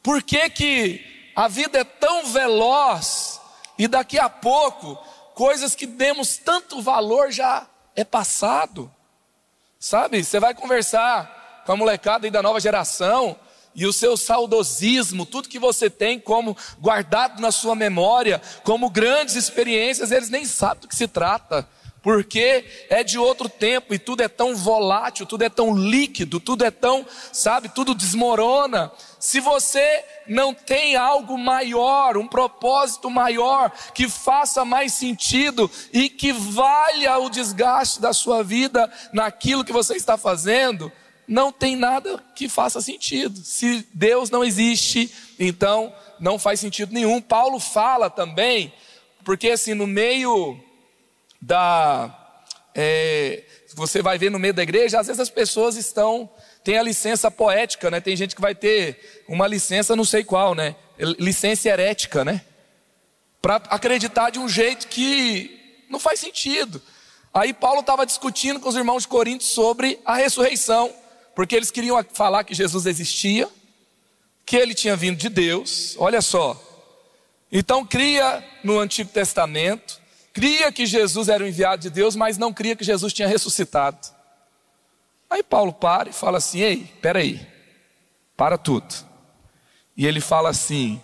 Por 0.01 0.21
que, 0.21 0.49
que 0.49 1.31
a 1.35 1.47
vida 1.47 1.79
é 1.79 1.83
tão 1.83 2.25
veloz? 2.25 3.30
E 3.81 3.87
daqui 3.87 4.19
a 4.19 4.29
pouco, 4.29 4.95
coisas 5.33 5.73
que 5.73 5.87
demos 5.87 6.37
tanto 6.37 6.83
valor 6.83 7.31
já 7.31 7.65
é 7.95 8.03
passado. 8.03 8.93
Sabe? 9.79 10.23
Você 10.23 10.39
vai 10.39 10.53
conversar 10.53 11.63
com 11.65 11.71
a 11.71 11.75
molecada 11.75 12.27
aí 12.27 12.31
da 12.31 12.43
nova 12.43 12.59
geração 12.59 13.35
e 13.73 13.87
o 13.87 13.91
seu 13.91 14.15
saudosismo, 14.15 15.25
tudo 15.25 15.49
que 15.49 15.57
você 15.57 15.89
tem 15.89 16.19
como 16.19 16.55
guardado 16.79 17.41
na 17.41 17.51
sua 17.51 17.73
memória, 17.73 18.39
como 18.63 18.87
grandes 18.87 19.35
experiências, 19.35 20.11
eles 20.11 20.29
nem 20.29 20.45
sabem 20.45 20.81
do 20.81 20.87
que 20.87 20.95
se 20.95 21.07
trata 21.07 21.67
porque 22.01 22.65
é 22.89 23.03
de 23.03 23.17
outro 23.17 23.47
tempo 23.47 23.93
e 23.93 23.99
tudo 23.99 24.21
é 24.21 24.27
tão 24.27 24.55
volátil, 24.55 25.25
tudo 25.25 25.43
é 25.43 25.49
tão 25.49 25.75
líquido, 25.75 26.39
tudo 26.39 26.65
é 26.65 26.71
tão, 26.71 27.05
sabe, 27.31 27.69
tudo 27.69 27.93
desmorona. 27.93 28.91
Se 29.19 29.39
você 29.39 30.03
não 30.25 30.53
tem 30.53 30.95
algo 30.95 31.37
maior, 31.37 32.17
um 32.17 32.27
propósito 32.27 33.09
maior, 33.09 33.71
que 33.93 34.09
faça 34.09 34.65
mais 34.65 34.93
sentido 34.93 35.69
e 35.93 36.09
que 36.09 36.33
valha 36.33 37.19
o 37.19 37.29
desgaste 37.29 38.01
da 38.01 38.13
sua 38.13 38.43
vida 38.43 38.91
naquilo 39.13 39.63
que 39.63 39.71
você 39.71 39.95
está 39.95 40.17
fazendo, 40.17 40.91
não 41.27 41.51
tem 41.51 41.75
nada 41.75 42.21
que 42.35 42.49
faça 42.49 42.81
sentido. 42.81 43.39
Se 43.43 43.87
Deus 43.93 44.31
não 44.31 44.43
existe, 44.43 45.13
então 45.39 45.93
não 46.19 46.39
faz 46.39 46.59
sentido 46.59 46.93
nenhum. 46.93 47.21
Paulo 47.21 47.59
fala 47.59 48.09
também, 48.09 48.73
porque 49.23 49.51
assim, 49.51 49.75
no 49.75 49.85
meio 49.85 50.59
da. 51.41 52.17
É, 52.73 53.43
você 53.73 54.01
vai 54.01 54.17
ver 54.17 54.29
no 54.29 54.39
meio 54.39 54.53
da 54.53 54.63
igreja, 54.63 54.99
às 54.99 55.07
vezes 55.07 55.19
as 55.19 55.29
pessoas 55.29 55.75
estão. 55.75 56.29
Tem 56.63 56.77
a 56.77 56.83
licença 56.83 57.31
poética, 57.31 57.89
né? 57.89 57.99
Tem 57.99 58.15
gente 58.15 58.35
que 58.35 58.41
vai 58.41 58.53
ter 58.53 59.23
uma 59.27 59.47
licença, 59.47 59.95
não 59.95 60.05
sei 60.05 60.23
qual, 60.23 60.53
né? 60.53 60.75
Licença 60.97 61.67
herética, 61.67 62.23
né? 62.23 62.41
Para 63.41 63.55
acreditar 63.55 64.29
de 64.29 64.37
um 64.37 64.47
jeito 64.47 64.87
que 64.87 65.85
não 65.89 65.99
faz 65.99 66.19
sentido. 66.19 66.79
Aí 67.33 67.53
Paulo 67.53 67.79
estava 67.79 68.05
discutindo 68.05 68.59
com 68.59 68.69
os 68.69 68.75
irmãos 68.75 69.03
de 69.03 69.07
Corinto 69.07 69.43
sobre 69.43 69.99
a 70.05 70.15
ressurreição, 70.15 70.93
porque 71.33 71.55
eles 71.55 71.71
queriam 71.71 72.03
falar 72.13 72.43
que 72.43 72.53
Jesus 72.53 72.85
existia, 72.85 73.49
que 74.45 74.57
ele 74.57 74.73
tinha 74.73 74.95
vindo 74.95 75.17
de 75.17 75.29
Deus, 75.29 75.95
olha 75.97 76.21
só. 76.21 76.61
Então 77.51 77.85
cria 77.85 78.43
no 78.63 78.79
Antigo 78.79 79.09
Testamento 79.09 80.00
cria 80.33 80.71
que 80.71 80.85
Jesus 80.85 81.29
era 81.29 81.43
o 81.43 81.47
enviado 81.47 81.81
de 81.81 81.89
Deus, 81.89 82.15
mas 82.15 82.37
não 82.37 82.53
cria 82.53 82.75
que 82.75 82.83
Jesus 82.83 83.13
tinha 83.13 83.27
ressuscitado. 83.27 84.07
Aí 85.29 85.41
Paulo 85.41 85.71
para 85.71 86.09
e 86.09 86.13
fala 86.13 86.37
assim: 86.37 86.59
ei, 86.59 86.91
peraí, 87.01 87.45
para 88.35 88.57
tudo. 88.57 88.93
E 89.95 90.05
ele 90.05 90.19
fala 90.19 90.49
assim: 90.49 91.01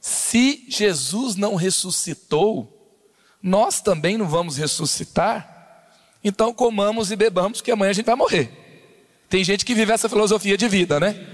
se 0.00 0.64
Jesus 0.68 1.36
não 1.36 1.54
ressuscitou, 1.54 2.72
nós 3.42 3.80
também 3.80 4.16
não 4.16 4.26
vamos 4.26 4.56
ressuscitar? 4.56 5.54
Então 6.22 6.52
comamos 6.52 7.10
e 7.10 7.16
bebamos, 7.16 7.60
que 7.60 7.70
amanhã 7.70 7.90
a 7.90 7.94
gente 7.94 8.06
vai 8.06 8.16
morrer. 8.16 8.50
Tem 9.28 9.42
gente 9.44 9.64
que 9.64 9.74
vive 9.74 9.92
essa 9.92 10.08
filosofia 10.08 10.56
de 10.56 10.68
vida, 10.68 10.98
né? 10.98 11.26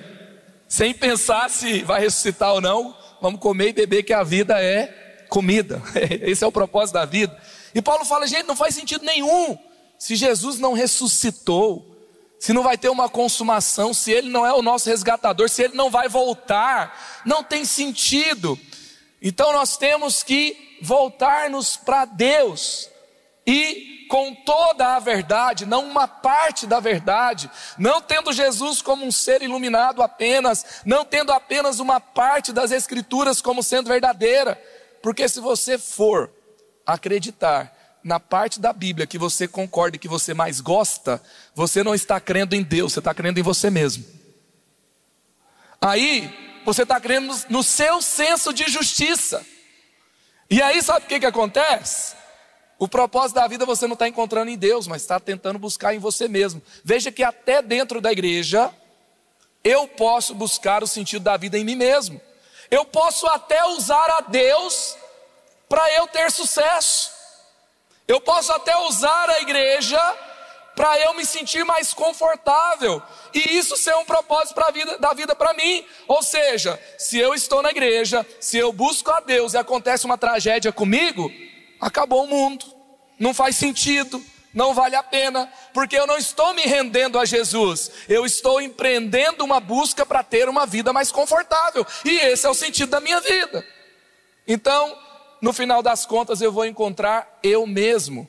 Sem 0.67 0.95
pensar 0.95 1.51
se 1.51 1.83
vai 1.83 2.01
ressuscitar 2.01 2.53
ou 2.55 2.61
não, 2.61 2.97
vamos 3.21 3.41
comer 3.41 3.69
e 3.69 3.73
beber, 3.73 4.03
que 4.03 4.13
a 4.13 4.23
vida 4.23 4.59
é 4.61 5.02
comida. 5.33 5.83
Esse 6.21 6.45
é 6.45 6.47
o 6.47 6.53
propósito 6.53 6.95
da 6.95 7.07
vida. 7.07 7.35
E 7.75 7.81
Paulo 7.81 8.05
fala, 8.05 8.27
gente, 8.27 8.47
não 8.47 8.55
faz 8.55 8.75
sentido 8.75 9.03
nenhum. 9.03 9.59
Se 9.99 10.15
Jesus 10.15 10.59
não 10.59 10.75
ressuscitou, 10.75 11.97
se 12.39 12.53
não 12.53 12.63
vai 12.63 12.77
ter 12.77 12.91
uma 12.91 13.09
consumação, 13.09 13.95
se 13.95 14.13
ele 14.13 14.29
não 14.29 14.47
é 14.47 14.53
o 14.53 14.61
nosso 14.61 14.91
resgatador, 14.91 15.49
se 15.49 15.63
ele 15.63 15.75
não 15.75 15.91
vai 15.91 16.07
voltar, 16.07 17.23
não 17.25 17.43
tem 17.43 17.65
sentido. 17.65 18.59
Então 19.23 19.55
nós 19.55 19.79
temos 19.79 20.23
que 20.23 20.79
voltar-nos 20.83 21.77
para 21.79 22.05
Deus 22.05 22.91
e 23.47 24.07
com 24.11 24.35
toda 24.35 24.95
a 24.95 24.99
verdade, 24.99 25.65
não 25.65 25.87
uma 25.87 26.07
parte 26.07 26.67
da 26.67 26.79
verdade, 26.79 27.51
não 27.79 28.03
tendo 28.03 28.31
Jesus 28.31 28.83
como 28.83 29.07
um 29.07 29.11
ser 29.11 29.41
iluminado 29.41 30.03
apenas, 30.03 30.83
não 30.85 31.03
tendo 31.03 31.33
apenas 31.33 31.81
uma 31.81 31.99
parte 31.99 32.53
das 32.53 32.71
Escrituras 32.71 33.41
como 33.41 33.63
sendo 33.63 33.89
verdadeira, 33.89 34.61
porque 35.03 35.29
se 35.29 35.41
você 35.41 35.77
for 35.77 36.31
acreditar 36.87 37.73
na 38.03 38.19
parte 38.19 38.61
da 38.61 38.73
Bíblia 38.73 39.07
que 39.07 39.19
você 39.19 39.47
concorda 39.47 39.97
e 39.97 39.99
que 39.99 40.09
você 40.09 40.35
mais 40.35 40.61
gosta, 40.61 41.23
você 41.55 41.83
não 41.83 41.95
está 41.95 42.21
crendo 42.21 42.55
em 42.55 42.63
Deus, 42.63 42.93
você 42.93 42.99
está 42.99 43.15
crendo 43.15 43.39
em 43.39 43.43
você 43.43 43.71
mesmo. 43.71 44.05
Aí, 45.81 46.61
você 46.65 46.83
está 46.83 47.01
crendo 47.01 47.35
no 47.49 47.63
seu 47.63 48.01
senso 48.01 48.53
de 48.53 48.65
justiça. 48.71 49.45
E 50.49 50.63
aí, 50.63 50.83
sabe 50.83 51.07
o 51.07 51.09
que, 51.09 51.21
que 51.21 51.27
acontece? 51.27 52.15
O 52.79 52.89
propósito 52.89 53.37
da 53.37 53.47
vida 53.47 53.65
você 53.65 53.87
não 53.87 53.95
está 53.95 54.09
encontrando 54.09 54.51
em 54.51 54.57
Deus, 54.57 54.87
mas 54.87 55.03
está 55.03 55.21
tentando 55.21 55.59
buscar 55.59 55.95
em 55.95 55.99
você 55.99 56.27
mesmo. 56.27 56.61
Veja 56.85 57.13
que 57.13 57.23
até 57.23 57.63
dentro 57.63 58.01
da 58.01 58.11
igreja, 58.11 58.73
eu 59.63 59.87
posso 59.87 60.35
buscar 60.35 60.83
o 60.83 60.87
sentido 60.87 61.23
da 61.23 61.37
vida 61.37 61.59
em 61.59 61.65
mim 61.65 61.77
mesmo. 61.77 62.21
Eu 62.73 62.87
posso 62.87 63.27
até 63.27 63.63
usar 63.67 64.11
a 64.13 64.23
Deus 64.23 64.97
para 65.69 65.93
eu 65.93 66.07
ter 66.07 66.31
sucesso. 66.33 67.13
Eu 68.09 68.19
posso 68.19 68.51
até 68.51 68.75
usar 68.79 69.29
a 69.29 69.43
igreja 69.43 70.01
para 70.75 70.99
eu 71.01 71.13
me 71.13 71.27
sentir 71.27 71.67
mais 71.67 71.93
confortável 71.93 73.03
e 73.35 73.59
isso 73.59 73.77
ser 73.77 73.95
um 73.97 74.07
propósito 74.07 74.55
para 74.55 74.71
vida 74.71 74.97
da 74.97 75.13
vida 75.13 75.35
para 75.35 75.53
mim. 75.53 75.85
Ou 76.09 76.23
seja, 76.23 76.83
se 76.97 77.19
eu 77.19 77.35
estou 77.35 77.61
na 77.61 77.69
igreja, 77.69 78.27
se 78.41 78.57
eu 78.57 78.73
busco 78.73 79.11
a 79.11 79.21
Deus 79.21 79.53
e 79.53 79.59
acontece 79.59 80.07
uma 80.07 80.17
tragédia 80.17 80.73
comigo, 80.73 81.31
acabou 81.79 82.25
o 82.25 82.27
mundo, 82.27 82.65
não 83.19 83.35
faz 83.35 83.55
sentido, 83.55 84.25
não 84.53 84.75
vale 84.75 84.97
a 84.97 85.03
pena, 85.03 85.51
porque 85.73 85.97
eu 85.97 86.07
não 86.07 86.17
estou 86.17 86.53
me 86.55 86.63
rendendo 86.63 87.19
a 87.19 87.25
Jesus, 87.25 87.91
eu 88.09 88.27
estou 88.27 88.61
empreendendo 88.61 89.45
uma 89.45 89.61
busca 89.61 90.05
para 90.05 90.23
ter 90.23 90.49
uma 90.49 90.67
vida 90.67 90.93
mais 90.93 91.11
confortável, 91.11 91.87
e 92.05 92.11
esse 92.11 92.47
é 92.47 92.51
o 92.51 92.55
sentido 92.55 92.91
da 92.91 93.01
minha 93.01 93.21
vida. 93.21 93.67
Então, 94.47 94.97
no 95.41 95.53
final 95.53 95.83
das 95.83 96.07
contas, 96.07 96.41
eu 96.41 96.53
vou 96.53 96.67
encontrar 96.67 97.39
eu 97.43 97.67
mesmo 97.67 98.29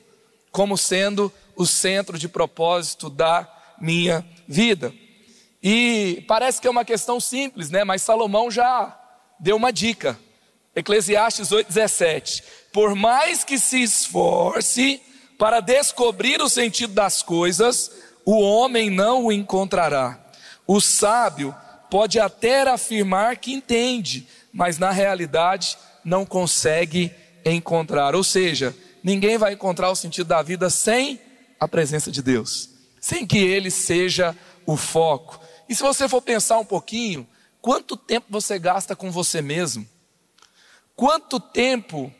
como 0.50 0.78
sendo 0.78 1.32
o 1.56 1.66
centro 1.66 2.18
de 2.18 2.28
propósito 2.28 3.10
da 3.10 3.48
minha 3.80 4.24
vida. 4.46 4.92
E 5.62 6.24
parece 6.28 6.60
que 6.60 6.66
é 6.66 6.70
uma 6.70 6.84
questão 6.84 7.18
simples, 7.18 7.70
né? 7.70 7.84
Mas 7.84 8.02
Salomão 8.02 8.50
já 8.50 8.98
deu 9.40 9.56
uma 9.56 9.72
dica. 9.72 10.18
Eclesiastes 10.76 11.50
8,17. 11.50 12.42
Por 12.72 12.94
mais 12.94 13.44
que 13.44 13.58
se 13.58 13.82
esforce 13.82 15.00
para 15.38 15.60
descobrir 15.60 16.40
o 16.40 16.48
sentido 16.48 16.92
das 16.92 17.22
coisas, 17.22 17.90
o 18.24 18.40
homem 18.40 18.90
não 18.90 19.26
o 19.26 19.32
encontrará. 19.32 20.18
O 20.66 20.80
sábio 20.80 21.54
pode 21.90 22.18
até 22.18 22.62
afirmar 22.62 23.36
que 23.36 23.52
entende, 23.52 24.26
mas 24.52 24.78
na 24.78 24.90
realidade 24.90 25.76
não 26.04 26.24
consegue 26.24 27.12
encontrar. 27.44 28.14
Ou 28.14 28.24
seja, 28.24 28.74
ninguém 29.02 29.36
vai 29.36 29.52
encontrar 29.52 29.90
o 29.90 29.96
sentido 29.96 30.26
da 30.26 30.42
vida 30.42 30.70
sem 30.70 31.20
a 31.58 31.68
presença 31.68 32.10
de 32.10 32.22
Deus, 32.22 32.70
sem 33.00 33.26
que 33.26 33.38
Ele 33.38 33.70
seja 33.70 34.36
o 34.66 34.76
foco. 34.76 35.40
E 35.68 35.74
se 35.74 35.82
você 35.82 36.08
for 36.08 36.22
pensar 36.22 36.58
um 36.58 36.64
pouquinho, 36.64 37.26
quanto 37.60 37.96
tempo 37.96 38.26
você 38.30 38.58
gasta 38.58 38.96
com 38.96 39.10
você 39.10 39.40
mesmo? 39.42 39.86
Quanto 40.96 41.40
tempo 41.40 42.12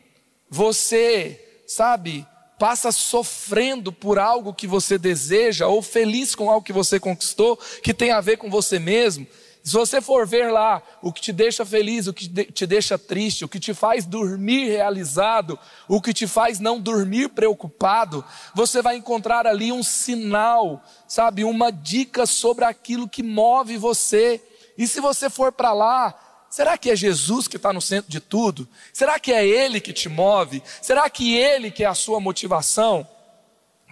você, 0.51 1.63
sabe, 1.67 2.27
passa 2.59 2.93
sofrendo 2.93 3.93
por 3.93 4.19
algo 4.19 4.55
que 4.55 4.67
você 4.67 4.97
deseja 4.97 5.67
ou 5.67 5.83
feliz 5.83 6.35
com 6.35 6.51
algo 6.51 6.65
que 6.65 6.73
você 6.73 7.01
conquistou, 7.01 7.59
que 7.83 7.95
tem 7.95 8.11
a 8.11 8.21
ver 8.21 8.37
com 8.37 8.51
você 8.51 8.79
mesmo? 8.79 9.27
Se 9.65 9.73
você 9.73 9.99
for 9.99 10.27
ver 10.27 10.53
lá 10.53 10.83
o 11.01 11.11
que 11.11 11.23
te 11.23 11.33
deixa 11.33 11.65
feliz, 11.65 12.07
o 12.07 12.13
que 12.13 12.29
te 12.29 12.67
deixa 12.67 12.99
triste, 12.99 13.47
o 13.47 13.49
que 13.49 13.59
te 13.59 13.73
faz 13.73 14.05
dormir 14.05 14.69
realizado, 14.69 15.59
o 15.89 16.03
que 16.03 16.13
te 16.13 16.27
faz 16.27 16.61
não 16.61 16.79
dormir 16.79 17.31
preocupado, 17.31 18.23
você 18.55 18.83
vai 18.83 18.97
encontrar 18.97 19.47
ali 19.47 19.73
um 19.73 19.83
sinal, 19.83 20.85
sabe, 21.09 21.45
uma 21.45 21.73
dica 21.73 22.27
sobre 22.27 22.67
aquilo 22.67 23.09
que 23.09 23.23
move 23.23 23.79
você. 23.79 24.39
E 24.77 24.87
se 24.87 25.01
você 25.01 25.31
for 25.31 25.51
para 25.51 25.73
lá 25.73 26.15
Será 26.55 26.79
que 26.79 26.89
é 26.89 26.95
Jesus 26.95 27.49
que 27.49 27.57
está 27.57 27.73
no 27.73 27.81
centro 27.81 28.09
de 28.09 28.21
tudo? 28.21 28.69
Será 28.93 29.19
que 29.19 29.33
é 29.33 29.45
Ele 29.45 29.81
que 29.81 29.93
te 29.93 30.09
move? 30.09 30.63
Será 30.81 31.11
que 31.11 31.35
Ele 31.37 31.69
que 31.69 31.83
é 31.83 31.87
a 31.89 31.97
sua 31.97 32.21
motivação? 32.21 33.05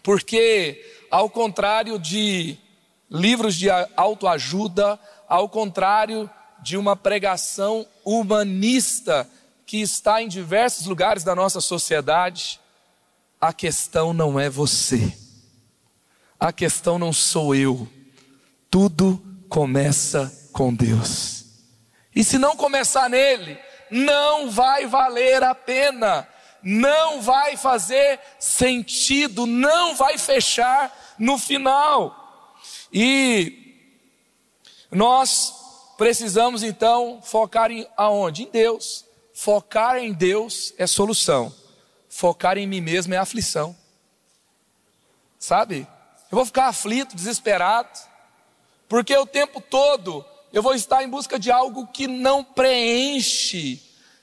Porque, 0.01 0.81
ao 1.11 1.29
contrário 1.29 1.99
de 1.99 2.57
livros 3.11 3.57
de 3.57 3.69
autoajuda, 3.97 4.97
ao 5.29 5.49
contrário 5.49 6.31
de 6.63 6.77
uma 6.77 6.95
pregação 6.95 7.85
humanista 8.05 9.29
que 9.67 9.79
está 9.79 10.23
em 10.23 10.29
diversos 10.29 10.87
lugares 10.87 11.25
da 11.25 11.35
nossa 11.35 11.61
sociedade, 11.61 12.61
a 13.41 13.53
questão 13.53 14.15
não 14.15 14.39
é 14.39 14.49
você, 14.49 15.13
a 16.39 16.53
questão 16.53 16.97
não 16.97 17.13
sou 17.13 17.57
eu, 17.57 17.89
tudo 18.71 19.21
começa 19.49 20.33
com 20.53 20.73
Deus. 20.73 21.42
E 22.15 22.23
se 22.23 22.39
não 22.39 22.57
começar 22.57 23.09
nele, 23.09 23.59
não 23.91 24.51
vai 24.51 24.87
valer 24.87 25.43
a 25.43 25.55
pena, 25.55 26.29
não 26.63 27.21
vai 27.21 27.57
fazer 27.57 28.21
sentido, 28.39 29.47
não 29.47 29.95
vai 29.95 30.19
fechar 30.19 31.15
no 31.19 31.39
final. 31.39 32.57
E 32.93 33.77
nós 34.91 35.55
precisamos 35.97 36.63
então 36.63 37.21
focar 37.23 37.71
em 37.71 37.87
aonde? 37.97 38.45
Em 38.45 38.51
Deus. 38.51 39.05
Focar 39.33 39.97
em 39.97 40.13
Deus 40.13 40.75
é 40.77 40.87
solução. 40.87 41.53
Focar 42.09 42.59
em 42.59 42.67
mim 42.67 42.81
mesmo 42.81 43.15
é 43.15 43.17
aflição. 43.17 43.75
Sabe? 45.39 45.87
Eu 46.31 46.37
vou 46.37 46.47
ficar 46.47 46.67
aflito, 46.67 47.17
desesperado, 47.17 47.99
porque 48.89 49.17
o 49.17 49.27
tempo 49.27 49.61
todo 49.61 50.25
eu 50.53 50.63
vou 50.63 50.75
estar 50.75 51.03
em 51.03 51.09
busca 51.09 51.39
de 51.39 51.51
algo 51.51 51.87
que 51.87 52.07
não 52.07 52.45
preenche, 52.45 53.81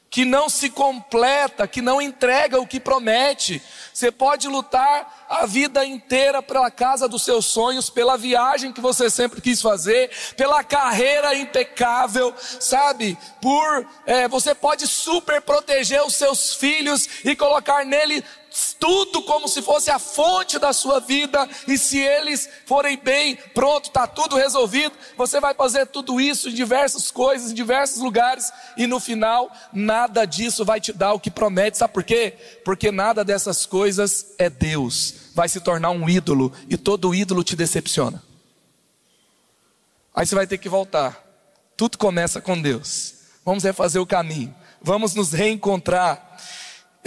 que 0.09 0.25
não 0.25 0.49
se 0.49 0.69
completa, 0.69 1.67
que 1.67 1.81
não 1.81 2.01
entrega 2.01 2.59
o 2.59 2.67
que 2.67 2.79
promete. 2.79 3.61
Você 3.93 4.11
pode 4.11 4.47
lutar 4.47 5.27
a 5.29 5.45
vida 5.45 5.85
inteira 5.85 6.41
pela 6.41 6.71
casa 6.71 7.07
dos 7.07 7.23
seus 7.23 7.45
sonhos, 7.45 7.89
pela 7.89 8.17
viagem 8.17 8.73
que 8.73 8.81
você 8.81 9.09
sempre 9.09 9.41
quis 9.41 9.61
fazer, 9.61 10.09
pela 10.35 10.63
carreira 10.63 11.35
impecável, 11.35 12.33
sabe? 12.59 13.17
Por 13.41 13.87
é, 14.05 14.27
você 14.27 14.55
pode 14.55 14.87
super 14.87 15.41
proteger 15.41 16.01
os 16.03 16.15
seus 16.15 16.55
filhos 16.55 17.07
e 17.23 17.35
colocar 17.35 17.85
nele 17.85 18.23
tudo 18.79 19.21
como 19.23 19.47
se 19.47 19.61
fosse 19.61 19.91
a 19.91 19.99
fonte 19.99 20.57
da 20.57 20.71
sua 20.71 20.99
vida, 20.99 21.47
e 21.67 21.77
se 21.77 21.99
eles 21.99 22.49
forem 22.65 22.97
bem, 22.97 23.35
pronto, 23.53 23.87
está 23.87 24.07
tudo 24.07 24.37
resolvido. 24.37 24.95
Você 25.17 25.41
vai 25.41 25.53
fazer 25.53 25.85
tudo 25.87 26.21
isso 26.21 26.49
em 26.49 26.53
diversas 26.53 27.11
coisas, 27.11 27.51
em 27.51 27.53
diversos 27.53 28.01
lugares, 28.01 28.51
e 28.77 28.87
no 28.87 28.99
final, 28.99 29.51
nada 29.73 30.23
disso 30.25 30.63
vai 30.63 30.79
te 30.79 30.93
dar 30.93 31.13
o 31.13 31.19
que 31.19 31.29
promete. 31.29 31.77
Sabe 31.77 31.93
por 31.93 32.03
quê? 32.03 32.33
Porque 32.63 32.89
nada 32.89 33.25
dessas 33.25 33.65
coisas 33.65 34.27
é 34.37 34.49
Deus. 34.49 35.13
Vai 35.35 35.49
se 35.49 35.59
tornar 35.59 35.89
um 35.91 36.07
ídolo, 36.07 36.53
e 36.69 36.77
todo 36.77 37.13
ídolo 37.13 37.43
te 37.43 37.57
decepciona. 37.57 38.23
Aí 40.15 40.25
você 40.25 40.35
vai 40.35 40.47
ter 40.47 40.57
que 40.57 40.69
voltar. 40.69 41.21
Tudo 41.75 41.97
começa 41.97 42.39
com 42.39 42.59
Deus. 42.59 43.15
Vamos 43.43 43.63
refazer 43.63 44.01
o 44.01 44.07
caminho. 44.07 44.55
Vamos 44.81 45.13
nos 45.13 45.33
reencontrar 45.33 46.29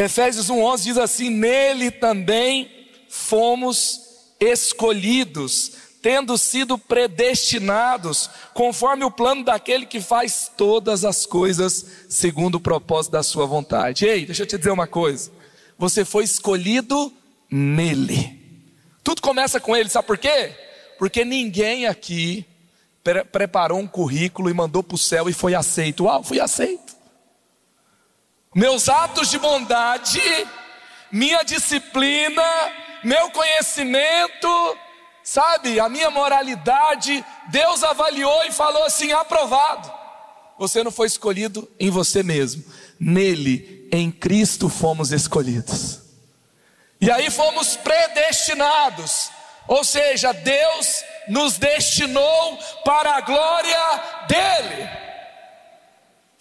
Efésios 0.02 0.48
1,11 0.48 0.82
diz 0.82 0.98
assim: 0.98 1.30
Nele 1.30 1.90
também 1.90 2.70
fomos 3.08 4.00
escolhidos 4.40 5.82
tendo 6.02 6.36
sido 6.36 6.76
predestinados, 6.76 8.28
conforme 8.52 9.04
o 9.04 9.10
plano 9.10 9.44
daquele 9.44 9.86
que 9.86 10.00
faz 10.00 10.50
todas 10.56 11.04
as 11.04 11.24
coisas 11.24 11.86
segundo 12.08 12.56
o 12.56 12.60
propósito 12.60 13.12
da 13.12 13.22
sua 13.22 13.46
vontade. 13.46 14.04
Ei, 14.04 14.26
deixa 14.26 14.42
eu 14.42 14.46
te 14.46 14.58
dizer 14.58 14.72
uma 14.72 14.88
coisa. 14.88 15.30
Você 15.78 16.04
foi 16.04 16.24
escolhido 16.24 17.12
nele. 17.48 18.40
Tudo 19.04 19.22
começa 19.22 19.60
com 19.60 19.76
ele, 19.76 19.88
sabe 19.88 20.08
por 20.08 20.18
quê? 20.18 20.52
Porque 20.98 21.24
ninguém 21.24 21.86
aqui 21.86 22.44
pre 23.04 23.24
preparou 23.24 23.78
um 23.78 23.86
currículo 23.86 24.50
e 24.50 24.54
mandou 24.54 24.82
para 24.82 24.96
o 24.96 24.98
céu 24.98 25.28
e 25.28 25.32
foi 25.32 25.54
aceito. 25.54 26.04
Uau, 26.04 26.24
fui 26.24 26.40
aceito. 26.40 26.96
Meus 28.54 28.88
atos 28.88 29.30
de 29.30 29.38
bondade, 29.38 30.20
minha 31.10 31.42
disciplina, 31.42 32.44
meu 33.02 33.30
conhecimento, 33.30 34.78
sabe, 35.24 35.80
a 35.80 35.88
minha 35.88 36.10
moralidade, 36.10 37.24
Deus 37.48 37.82
avaliou 37.82 38.44
e 38.44 38.52
falou 38.52 38.84
assim: 38.84 39.10
aprovado. 39.12 39.90
Você 40.58 40.84
não 40.84 40.90
foi 40.90 41.06
escolhido 41.06 41.68
em 41.80 41.90
você 41.90 42.22
mesmo, 42.22 42.62
nele, 43.00 43.88
em 43.90 44.10
Cristo, 44.10 44.68
fomos 44.68 45.12
escolhidos. 45.12 46.00
E 47.00 47.10
aí 47.10 47.30
fomos 47.30 47.74
predestinados, 47.74 49.30
ou 49.66 49.82
seja, 49.82 50.32
Deus 50.32 51.02
nos 51.26 51.56
destinou 51.56 52.58
para 52.84 53.16
a 53.16 53.20
glória 53.22 54.02
dEle. 54.28 55.01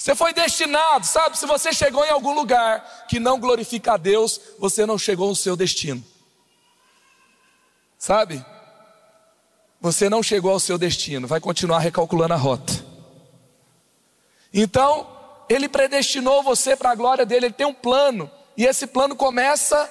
Você 0.02 0.16
foi 0.16 0.34
destinado, 0.34 1.06
sabe? 1.06 1.38
Se 1.38 1.46
você 1.46 1.72
chegou 1.72 2.04
em 2.04 2.10
algum 2.10 2.34
lugar 2.34 3.06
que 3.08 3.20
não 3.20 3.40
glorifica 3.40 3.94
a 3.94 3.98
Deus, 3.98 4.42
você 4.58 4.84
não 4.84 4.98
chegou 4.98 5.30
ao 5.30 5.36
seu 5.36 5.56
destino. 5.56 6.04
Sabe? 8.00 8.44
Você 9.80 10.10
não 10.10 10.24
chegou 10.24 10.54
ao 10.54 10.60
seu 10.60 10.76
destino, 10.76 11.28
vai 11.28 11.40
continuar 11.40 11.78
recalculando 11.78 12.34
a 12.34 12.38
rota. 12.38 12.84
Então, 14.52 15.08
ele 15.48 15.70
predestinou 15.70 16.42
você 16.42 16.76
para 16.76 16.90
a 16.90 16.96
glória 16.96 17.24
dele, 17.24 17.46
ele 17.46 17.54
tem 17.54 17.68
um 17.68 17.74
plano, 17.74 18.28
e 18.58 18.66
esse 18.66 18.88
plano 18.88 19.16
começa 19.16 19.88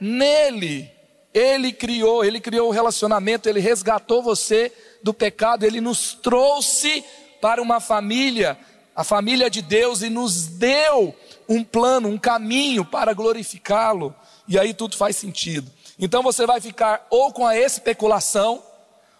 nele. 0.00 0.90
Ele 1.34 1.70
criou, 1.70 2.24
ele 2.24 2.40
criou 2.40 2.70
o 2.70 2.72
relacionamento, 2.72 3.46
ele 3.46 3.60
resgatou 3.60 4.22
você 4.22 4.72
do 5.02 5.12
pecado, 5.12 5.64
ele 5.64 5.82
nos 5.82 6.14
trouxe 6.14 7.04
para 7.42 7.60
uma 7.60 7.78
família, 7.78 8.58
a 8.94 9.04
família 9.04 9.48
de 9.48 9.62
Deus, 9.62 10.02
e 10.02 10.10
nos 10.10 10.46
deu 10.46 11.14
um 11.48 11.64
plano, 11.64 12.08
um 12.08 12.18
caminho 12.18 12.84
para 12.84 13.12
glorificá-lo. 13.12 14.14
E 14.46 14.58
aí 14.58 14.74
tudo 14.74 14.96
faz 14.96 15.16
sentido. 15.16 15.70
Então 15.98 16.22
você 16.22 16.46
vai 16.46 16.60
ficar 16.60 17.06
ou 17.10 17.32
com 17.32 17.46
a 17.46 17.56
especulação 17.56 18.62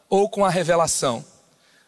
ou 0.09 0.29
com 0.29 0.45
a 0.45 0.51
revelação. 0.51 1.25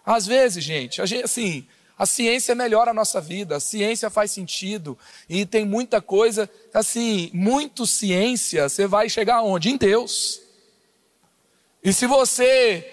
Às 0.04 0.26
vezes, 0.26 0.62
gente, 0.62 1.00
a 1.00 1.06
gente 1.06 1.24
assim, 1.24 1.66
a 1.98 2.06
ciência 2.06 2.54
melhora 2.54 2.90
a 2.90 2.94
nossa 2.94 3.20
vida, 3.20 3.56
a 3.56 3.60
ciência 3.60 4.10
faz 4.10 4.30
sentido 4.30 4.98
e 5.28 5.46
tem 5.46 5.64
muita 5.64 6.00
coisa, 6.00 6.50
assim, 6.74 7.30
muito 7.32 7.86
ciência, 7.86 8.68
você 8.68 8.86
vai 8.86 9.08
chegar 9.08 9.36
aonde? 9.36 9.70
Em 9.70 9.76
Deus. 9.76 10.40
E 11.84 11.92
se 11.92 12.06
você 12.06 12.88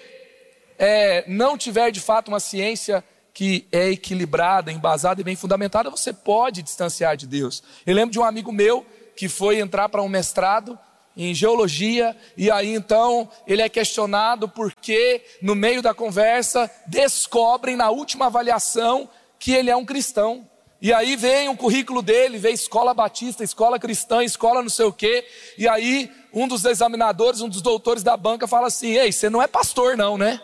é, 0.78 1.24
não 1.28 1.58
tiver 1.58 1.90
de 1.90 2.00
fato 2.00 2.28
uma 2.28 2.40
ciência 2.40 3.04
que 3.40 3.66
é 3.72 3.88
equilibrada, 3.88 4.70
embasada 4.70 5.18
e 5.18 5.24
bem 5.24 5.34
fundamentada, 5.34 5.88
você 5.88 6.12
pode 6.12 6.60
distanciar 6.60 7.16
de 7.16 7.26
Deus. 7.26 7.62
Eu 7.86 7.94
lembro 7.94 8.12
de 8.12 8.18
um 8.18 8.22
amigo 8.22 8.52
meu 8.52 8.84
que 9.16 9.30
foi 9.30 9.58
entrar 9.58 9.88
para 9.88 10.02
um 10.02 10.10
mestrado 10.10 10.78
em 11.16 11.34
geologia, 11.34 12.14
e 12.36 12.50
aí 12.50 12.74
então 12.74 13.30
ele 13.46 13.62
é 13.62 13.68
questionado 13.70 14.46
porque, 14.46 15.24
no 15.40 15.54
meio 15.54 15.80
da 15.80 15.94
conversa, 15.94 16.70
descobrem 16.86 17.76
na 17.76 17.88
última 17.88 18.26
avaliação 18.26 19.08
que 19.38 19.52
ele 19.52 19.70
é 19.70 19.76
um 19.76 19.86
cristão. 19.86 20.46
E 20.78 20.92
aí 20.92 21.16
vem 21.16 21.48
o 21.48 21.56
currículo 21.56 22.02
dele, 22.02 22.36
vem 22.36 22.52
escola 22.52 22.92
batista, 22.92 23.42
escola 23.42 23.78
cristã, 23.78 24.22
escola 24.22 24.60
não 24.60 24.68
sei 24.68 24.84
o 24.84 24.92
quê, 24.92 25.26
e 25.56 25.66
aí 25.66 26.10
um 26.30 26.46
dos 26.46 26.62
examinadores, 26.66 27.40
um 27.40 27.48
dos 27.48 27.62
doutores 27.62 28.02
da 28.02 28.18
banca 28.18 28.46
fala 28.46 28.66
assim: 28.66 28.98
Ei, 28.98 29.10
você 29.10 29.30
não 29.30 29.40
é 29.40 29.46
pastor, 29.46 29.96
não, 29.96 30.18
né? 30.18 30.38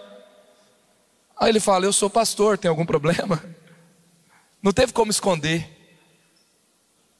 Aí 1.38 1.50
ele 1.50 1.60
fala: 1.60 1.84
Eu 1.84 1.92
sou 1.92 2.08
pastor, 2.08 2.56
tem 2.56 2.68
algum 2.68 2.86
problema? 2.86 3.42
Não 4.62 4.72
teve 4.72 4.92
como 4.92 5.10
esconder. 5.10 5.76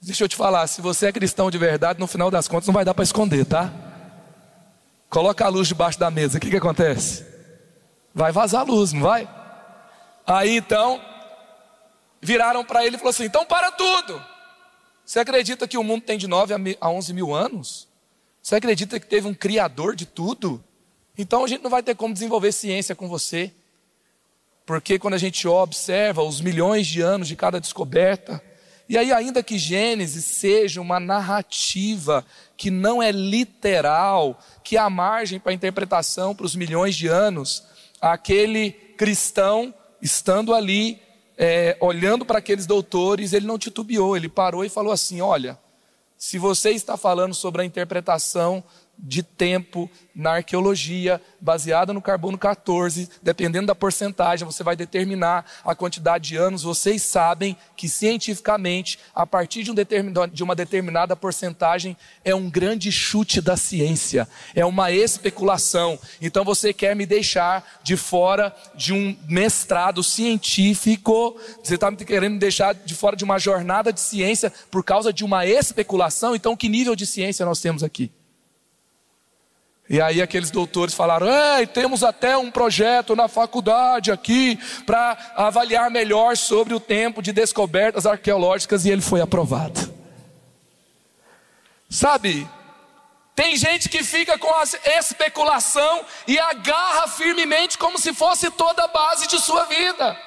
Deixa 0.00 0.24
eu 0.24 0.28
te 0.28 0.36
falar, 0.36 0.66
se 0.66 0.80
você 0.80 1.06
é 1.06 1.12
cristão 1.12 1.50
de 1.50 1.58
verdade, 1.58 1.98
no 1.98 2.06
final 2.06 2.30
das 2.30 2.46
contas 2.46 2.66
não 2.66 2.74
vai 2.74 2.84
dar 2.84 2.92
para 2.92 3.02
esconder, 3.02 3.44
tá? 3.44 3.72
Coloca 5.08 5.44
a 5.44 5.48
luz 5.48 5.66
debaixo 5.66 5.98
da 5.98 6.10
mesa, 6.10 6.36
o 6.36 6.40
que, 6.40 6.50
que 6.50 6.56
acontece? 6.56 7.26
Vai 8.14 8.30
vazar 8.30 8.60
a 8.60 8.64
luz, 8.64 8.92
não 8.92 9.00
vai? 9.00 9.28
Aí 10.26 10.56
então, 10.56 11.00
viraram 12.20 12.64
para 12.64 12.84
ele 12.84 12.96
e 12.96 12.98
falou 12.98 13.10
assim: 13.10 13.24
então 13.24 13.44
para 13.46 13.70
tudo. 13.72 14.22
Você 15.04 15.20
acredita 15.20 15.68
que 15.68 15.78
o 15.78 15.84
mundo 15.84 16.02
tem 16.02 16.18
de 16.18 16.26
9 16.26 16.76
a 16.80 16.90
11 16.90 17.12
mil 17.12 17.34
anos? 17.34 17.88
Você 18.42 18.56
acredita 18.56 18.98
que 18.98 19.06
teve 19.06 19.26
um 19.26 19.34
criador 19.34 19.94
de 19.94 20.04
tudo? 20.04 20.62
Então 21.16 21.44
a 21.44 21.48
gente 21.48 21.62
não 21.62 21.70
vai 21.70 21.82
ter 21.82 21.94
como 21.94 22.12
desenvolver 22.12 22.52
ciência 22.52 22.94
com 22.94 23.08
você. 23.08 23.52
Porque 24.66 24.98
quando 24.98 25.14
a 25.14 25.18
gente 25.18 25.46
observa 25.46 26.24
os 26.24 26.40
milhões 26.40 26.88
de 26.88 27.00
anos 27.00 27.28
de 27.28 27.36
cada 27.36 27.60
descoberta, 27.60 28.42
e 28.88 28.96
aí, 28.98 29.12
ainda 29.12 29.42
que 29.42 29.58
Gênesis 29.58 30.24
seja 30.24 30.80
uma 30.80 31.00
narrativa 31.00 32.24
que 32.56 32.70
não 32.70 33.02
é 33.02 33.10
literal, 33.10 34.40
que 34.62 34.76
há 34.76 34.88
margem 34.88 35.40
para 35.40 35.52
interpretação 35.52 36.34
para 36.34 36.46
os 36.46 36.54
milhões 36.54 36.94
de 36.94 37.08
anos, 37.08 37.64
aquele 38.00 38.70
cristão, 38.70 39.74
estando 40.00 40.54
ali, 40.54 41.00
é, 41.36 41.76
olhando 41.80 42.24
para 42.24 42.38
aqueles 42.38 42.64
doutores, 42.64 43.32
ele 43.32 43.46
não 43.46 43.58
titubeou, 43.58 44.16
ele 44.16 44.28
parou 44.28 44.64
e 44.64 44.68
falou 44.68 44.92
assim: 44.92 45.20
Olha, 45.20 45.58
se 46.16 46.38
você 46.38 46.70
está 46.70 46.96
falando 46.96 47.34
sobre 47.34 47.62
a 47.62 47.64
interpretação 47.64 48.62
de 48.98 49.22
tempo 49.22 49.90
na 50.14 50.32
arqueologia, 50.32 51.20
baseada 51.40 51.92
no 51.92 52.00
carbono 52.00 52.38
14, 52.38 53.08
dependendo 53.22 53.66
da 53.66 53.74
porcentagem, 53.74 54.46
você 54.46 54.62
vai 54.62 54.74
determinar 54.74 55.44
a 55.64 55.74
quantidade 55.74 56.28
de 56.28 56.36
anos. 56.36 56.62
Vocês 56.62 57.02
sabem 57.02 57.56
que 57.76 57.88
cientificamente, 57.88 58.98
a 59.14 59.26
partir 59.26 59.62
de, 59.62 59.70
um 59.70 59.74
de 60.32 60.42
uma 60.42 60.54
determinada 60.54 61.14
porcentagem, 61.14 61.96
é 62.24 62.34
um 62.34 62.48
grande 62.48 62.90
chute 62.90 63.40
da 63.40 63.56
ciência, 63.56 64.26
é 64.54 64.64
uma 64.64 64.90
especulação. 64.90 65.98
Então 66.20 66.44
você 66.44 66.72
quer 66.72 66.96
me 66.96 67.04
deixar 67.04 67.80
de 67.82 67.96
fora 67.96 68.54
de 68.74 68.92
um 68.92 69.16
mestrado 69.28 70.02
científico, 70.02 71.36
você 71.62 71.74
está 71.74 71.92
querendo 71.92 72.34
me 72.34 72.38
deixar 72.38 72.74
de 72.74 72.94
fora 72.94 73.14
de 73.14 73.24
uma 73.24 73.38
jornada 73.38 73.92
de 73.92 74.00
ciência 74.00 74.52
por 74.70 74.82
causa 74.82 75.12
de 75.12 75.24
uma 75.24 75.44
especulação. 75.46 76.34
Então, 76.34 76.56
que 76.56 76.68
nível 76.68 76.96
de 76.96 77.06
ciência 77.06 77.44
nós 77.44 77.60
temos 77.60 77.82
aqui? 77.82 78.10
E 79.88 80.00
aí 80.00 80.20
aqueles 80.20 80.50
doutores 80.50 80.94
falaram: 80.94 81.26
Ei, 81.28 81.66
temos 81.66 82.02
até 82.02 82.36
um 82.36 82.50
projeto 82.50 83.14
na 83.14 83.28
faculdade 83.28 84.10
aqui 84.10 84.58
para 84.84 85.16
avaliar 85.36 85.90
melhor 85.90 86.36
sobre 86.36 86.74
o 86.74 86.80
tempo 86.80 87.22
de 87.22 87.32
descobertas 87.32 88.06
arqueológicas 88.06 88.84
e 88.84 88.90
ele 88.90 89.02
foi 89.02 89.20
aprovado. 89.20 89.94
Sabe? 91.88 92.48
Tem 93.34 93.54
gente 93.54 93.88
que 93.88 94.02
fica 94.02 94.38
com 94.38 94.52
a 94.52 94.64
especulação 94.98 96.04
e 96.26 96.38
agarra 96.38 97.06
firmemente 97.06 97.76
como 97.76 97.98
se 97.98 98.14
fosse 98.14 98.50
toda 98.50 98.84
a 98.84 98.88
base 98.88 99.28
de 99.28 99.38
sua 99.38 99.66
vida. 99.66 100.18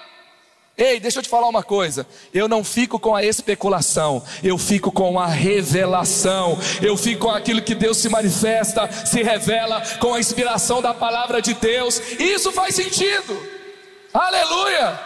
Ei, 0.79 0.97
deixa 0.97 1.19
eu 1.19 1.23
te 1.23 1.27
falar 1.27 1.49
uma 1.49 1.61
coisa. 1.61 2.07
Eu 2.33 2.47
não 2.47 2.63
fico 2.63 2.97
com 2.97 3.13
a 3.13 3.21
especulação, 3.21 4.23
eu 4.41 4.57
fico 4.57 4.89
com 4.93 5.19
a 5.19 5.27
revelação. 5.27 6.57
Eu 6.81 6.95
fico 6.95 7.27
com 7.27 7.31
aquilo 7.31 7.61
que 7.61 7.75
Deus 7.75 7.97
se 7.97 8.07
manifesta, 8.07 8.89
se 8.89 9.21
revela 9.21 9.83
com 9.97 10.13
a 10.13 10.19
inspiração 10.21 10.81
da 10.81 10.93
palavra 10.93 11.41
de 11.41 11.53
Deus. 11.53 11.99
Isso 12.17 12.53
faz 12.53 12.75
sentido. 12.75 13.37
Aleluia! 14.13 14.97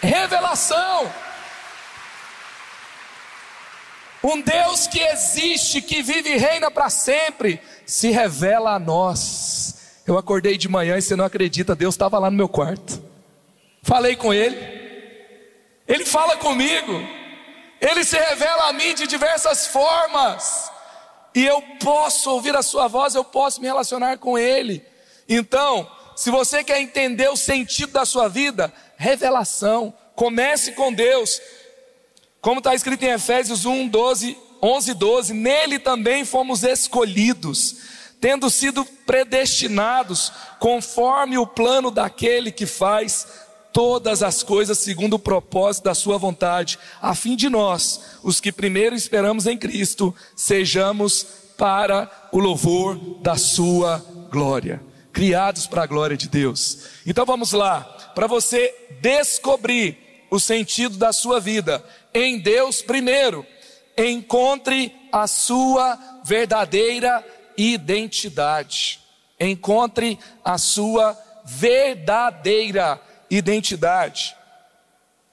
Revelação. 0.00 1.12
Um 4.24 4.40
Deus 4.40 4.86
que 4.86 5.00
existe, 5.00 5.82
que 5.82 6.02
vive 6.02 6.30
e 6.30 6.38
reina 6.38 6.70
para 6.70 6.88
sempre, 6.88 7.60
se 7.84 8.10
revela 8.10 8.74
a 8.74 8.78
nós. 8.78 10.00
Eu 10.06 10.16
acordei 10.16 10.56
de 10.56 10.66
manhã 10.66 10.96
e 10.96 11.02
você 11.02 11.14
não 11.14 11.26
acredita, 11.26 11.74
Deus 11.74 11.94
estava 11.94 12.18
lá 12.18 12.30
no 12.30 12.36
meu 12.38 12.48
quarto. 12.48 13.01
Falei 13.82 14.14
com 14.14 14.32
ele. 14.32 14.56
Ele 15.86 16.04
fala 16.04 16.36
comigo. 16.36 16.92
Ele 17.80 18.04
se 18.04 18.16
revela 18.16 18.68
a 18.68 18.72
mim 18.72 18.94
de 18.94 19.06
diversas 19.06 19.66
formas. 19.66 20.70
E 21.34 21.44
eu 21.44 21.60
posso 21.82 22.30
ouvir 22.30 22.54
a 22.54 22.62
sua 22.62 22.86
voz, 22.86 23.14
eu 23.14 23.24
posso 23.24 23.60
me 23.60 23.66
relacionar 23.66 24.18
com 24.18 24.38
ele. 24.38 24.84
Então, 25.28 25.90
se 26.14 26.30
você 26.30 26.62
quer 26.62 26.80
entender 26.80 27.28
o 27.28 27.36
sentido 27.36 27.92
da 27.92 28.04
sua 28.04 28.28
vida, 28.28 28.72
revelação. 28.96 29.92
Comece 30.14 30.72
com 30.72 30.92
Deus. 30.92 31.40
Como 32.40 32.58
está 32.58 32.74
escrito 32.74 33.02
em 33.02 33.10
Efésios 33.10 33.64
1, 33.64 33.88
12, 33.88 34.36
11, 34.62 34.94
12, 34.94 35.34
nele 35.34 35.78
também 35.78 36.24
fomos 36.24 36.62
escolhidos 36.62 37.92
tendo 38.22 38.48
sido 38.48 38.84
predestinados 38.84 40.32
conforme 40.60 41.36
o 41.36 41.44
plano 41.44 41.90
daquele 41.90 42.52
que 42.52 42.66
faz 42.66 43.26
todas 43.72 44.22
as 44.22 44.42
coisas 44.42 44.78
segundo 44.78 45.14
o 45.14 45.18
propósito 45.18 45.84
da 45.84 45.94
Sua 45.94 46.18
vontade, 46.18 46.78
a 47.00 47.14
fim 47.14 47.34
de 47.34 47.48
nós, 47.48 48.18
os 48.22 48.40
que 48.40 48.52
primeiro 48.52 48.94
esperamos 48.94 49.46
em 49.46 49.56
Cristo, 49.56 50.14
sejamos 50.36 51.26
para 51.56 52.10
o 52.30 52.38
louvor 52.38 52.96
da 53.20 53.36
Sua 53.36 54.04
glória. 54.30 54.80
Criados 55.12 55.66
para 55.66 55.82
a 55.82 55.86
glória 55.86 56.16
de 56.16 56.28
Deus. 56.28 56.86
Então 57.06 57.26
vamos 57.26 57.52
lá, 57.52 57.82
para 58.14 58.26
você 58.26 58.74
descobrir 59.00 60.26
o 60.30 60.40
sentido 60.40 60.96
da 60.96 61.12
sua 61.12 61.38
vida 61.38 61.84
em 62.14 62.38
Deus, 62.38 62.80
primeiro, 62.80 63.46
encontre 63.96 64.94
a 65.12 65.26
sua 65.26 65.98
verdadeira 66.24 67.22
identidade. 67.56 69.00
Encontre 69.38 70.18
a 70.42 70.56
sua 70.56 71.18
verdadeira 71.44 72.92
identidade. 72.92 73.11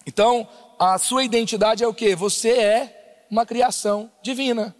Então, 0.05 0.47
a 0.79 0.97
sua 0.97 1.23
identidade 1.23 1.83
é 1.83 1.87
o 1.87 1.93
que? 1.93 2.15
Você 2.15 2.51
é 2.51 3.25
uma 3.29 3.45
criação 3.45 4.09
divina. 4.23 4.75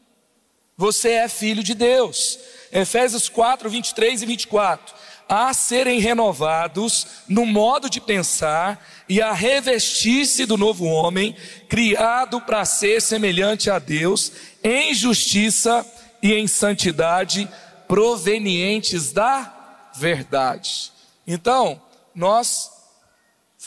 Você 0.78 1.10
é 1.10 1.28
filho 1.28 1.62
de 1.62 1.74
Deus. 1.74 2.40
Efésios 2.72 3.28
4, 3.28 3.70
23 3.70 4.22
e 4.22 4.26
24. 4.26 4.96
A 5.28 5.54
serem 5.54 6.00
renovados 6.00 7.06
no 7.28 7.46
modo 7.46 7.90
de 7.90 8.00
pensar 8.00 8.84
e 9.08 9.22
a 9.22 9.34
revestir-se 9.34 10.46
do 10.46 10.58
novo 10.58 10.86
homem, 10.86 11.36
criado 11.68 12.40
para 12.40 12.64
ser 12.64 13.02
semelhante 13.02 13.70
a 13.70 13.78
Deus, 13.78 14.32
em 14.64 14.94
justiça 14.94 15.86
e 16.24 16.34
em 16.34 16.48
santidade 16.48 17.48
provenientes 17.88 19.12
da 19.12 19.92
verdade. 19.96 20.92
Então, 21.28 21.82
nós 22.16 22.79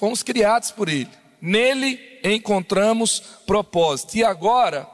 fomos 0.02 0.20
criados 0.20 0.72
por 0.72 0.88
Ele, 0.88 1.08
nele 1.40 1.96
encontramos 2.24 3.22
propósito. 3.46 4.16
E 4.16 4.24
agora, 4.24 4.84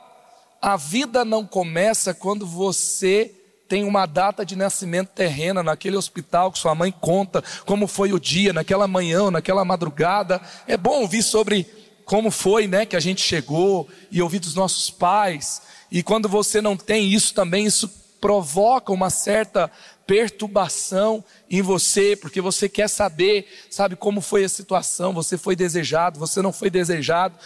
a 0.61 0.77
vida 0.77 1.25
não 1.25 1.47
começa 1.47 2.13
quando 2.13 2.47
você 2.47 3.35
tem 3.67 3.85
uma 3.85 4.05
data 4.05 4.45
de 4.45 4.55
nascimento 4.55 5.09
terrena 5.09 5.63
naquele 5.63 5.97
hospital 5.97 6.53
que 6.53 6.59
sua 6.59 6.75
mãe 6.75 6.93
conta 6.93 7.43
como 7.65 7.87
foi 7.87 8.13
o 8.13 8.21
dia, 8.21 8.53
naquela 8.53 8.87
manhã, 8.87 9.31
naquela 9.31 9.65
madrugada. 9.65 10.43
É 10.67 10.77
bom 10.77 11.01
ouvir 11.01 11.23
sobre 11.23 11.67
como 12.05 12.31
foi, 12.31 12.67
né, 12.67 12.85
que 12.85 12.95
a 12.95 13.01
gente 13.01 13.23
chegou 13.23 13.89
e 14.11 14.21
ouvir 14.21 14.41
dos 14.41 14.55
nossos 14.55 14.91
pais. 14.91 15.63
E 15.91 16.03
quando 16.03 16.29
você 16.29 16.61
não 16.61 16.77
tem 16.77 17.09
isso 17.09 17.33
também, 17.33 17.65
isso 17.65 17.89
provoca 18.21 18.93
uma 18.93 19.09
certa 19.09 19.71
perturbação 20.09 21.23
em 21.51 21.61
você, 21.61 22.17
porque 22.17 22.41
você 22.41 22.67
quer 22.67 22.89
saber, 22.89 23.47
sabe 23.69 23.95
como 23.95 24.23
foi 24.23 24.43
a 24.43 24.49
situação, 24.49 25.13
você 25.13 25.37
foi 25.37 25.55
desejado, 25.55 26.19
você 26.19 26.41
não 26.41 26.51
foi 26.51 26.71
desejado, 26.71 27.37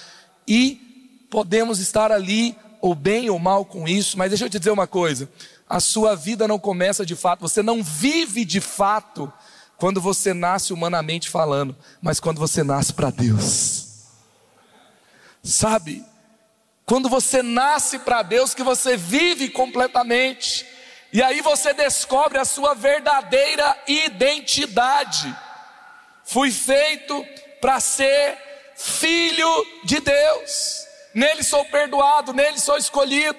e 0.46 1.26
podemos 1.28 1.80
estar 1.80 2.12
ali, 2.12 2.56
ou 2.80 2.94
bem 2.94 3.28
ou 3.28 3.38
mal 3.40 3.64
com 3.64 3.88
isso, 3.88 4.16
mas 4.16 4.30
deixa 4.30 4.44
eu 4.44 4.48
te 4.48 4.60
dizer 4.60 4.70
uma 4.70 4.86
coisa: 4.86 5.28
a 5.68 5.80
sua 5.80 6.14
vida 6.14 6.46
não 6.46 6.56
começa 6.56 7.04
de 7.04 7.16
fato, 7.16 7.40
você 7.40 7.64
não 7.64 7.82
vive 7.82 8.44
de 8.44 8.60
fato 8.60 9.30
quando 9.76 10.00
você 10.00 10.32
nasce 10.32 10.72
humanamente 10.72 11.28
falando, 11.28 11.76
mas 12.00 12.20
quando 12.20 12.38
você 12.38 12.62
nasce 12.62 12.92
para 12.92 13.10
Deus. 13.10 13.88
Sabe, 15.42 16.04
quando 16.86 17.08
você 17.08 17.42
nasce 17.42 17.98
para 17.98 18.22
Deus, 18.22 18.54
que 18.54 18.62
você 18.62 18.96
vive 18.96 19.48
completamente. 19.48 20.64
E 21.12 21.22
aí 21.22 21.40
você 21.40 21.74
descobre 21.74 22.38
a 22.38 22.44
sua 22.44 22.74
verdadeira 22.74 23.76
identidade. 23.86 25.34
Fui 26.24 26.50
feito 26.50 27.24
para 27.60 27.78
ser 27.80 28.38
filho 28.76 29.66
de 29.84 30.00
Deus. 30.00 30.86
Nele 31.14 31.42
sou 31.42 31.64
perdoado, 31.66 32.32
nele 32.32 32.58
sou 32.58 32.76
escolhido. 32.76 33.38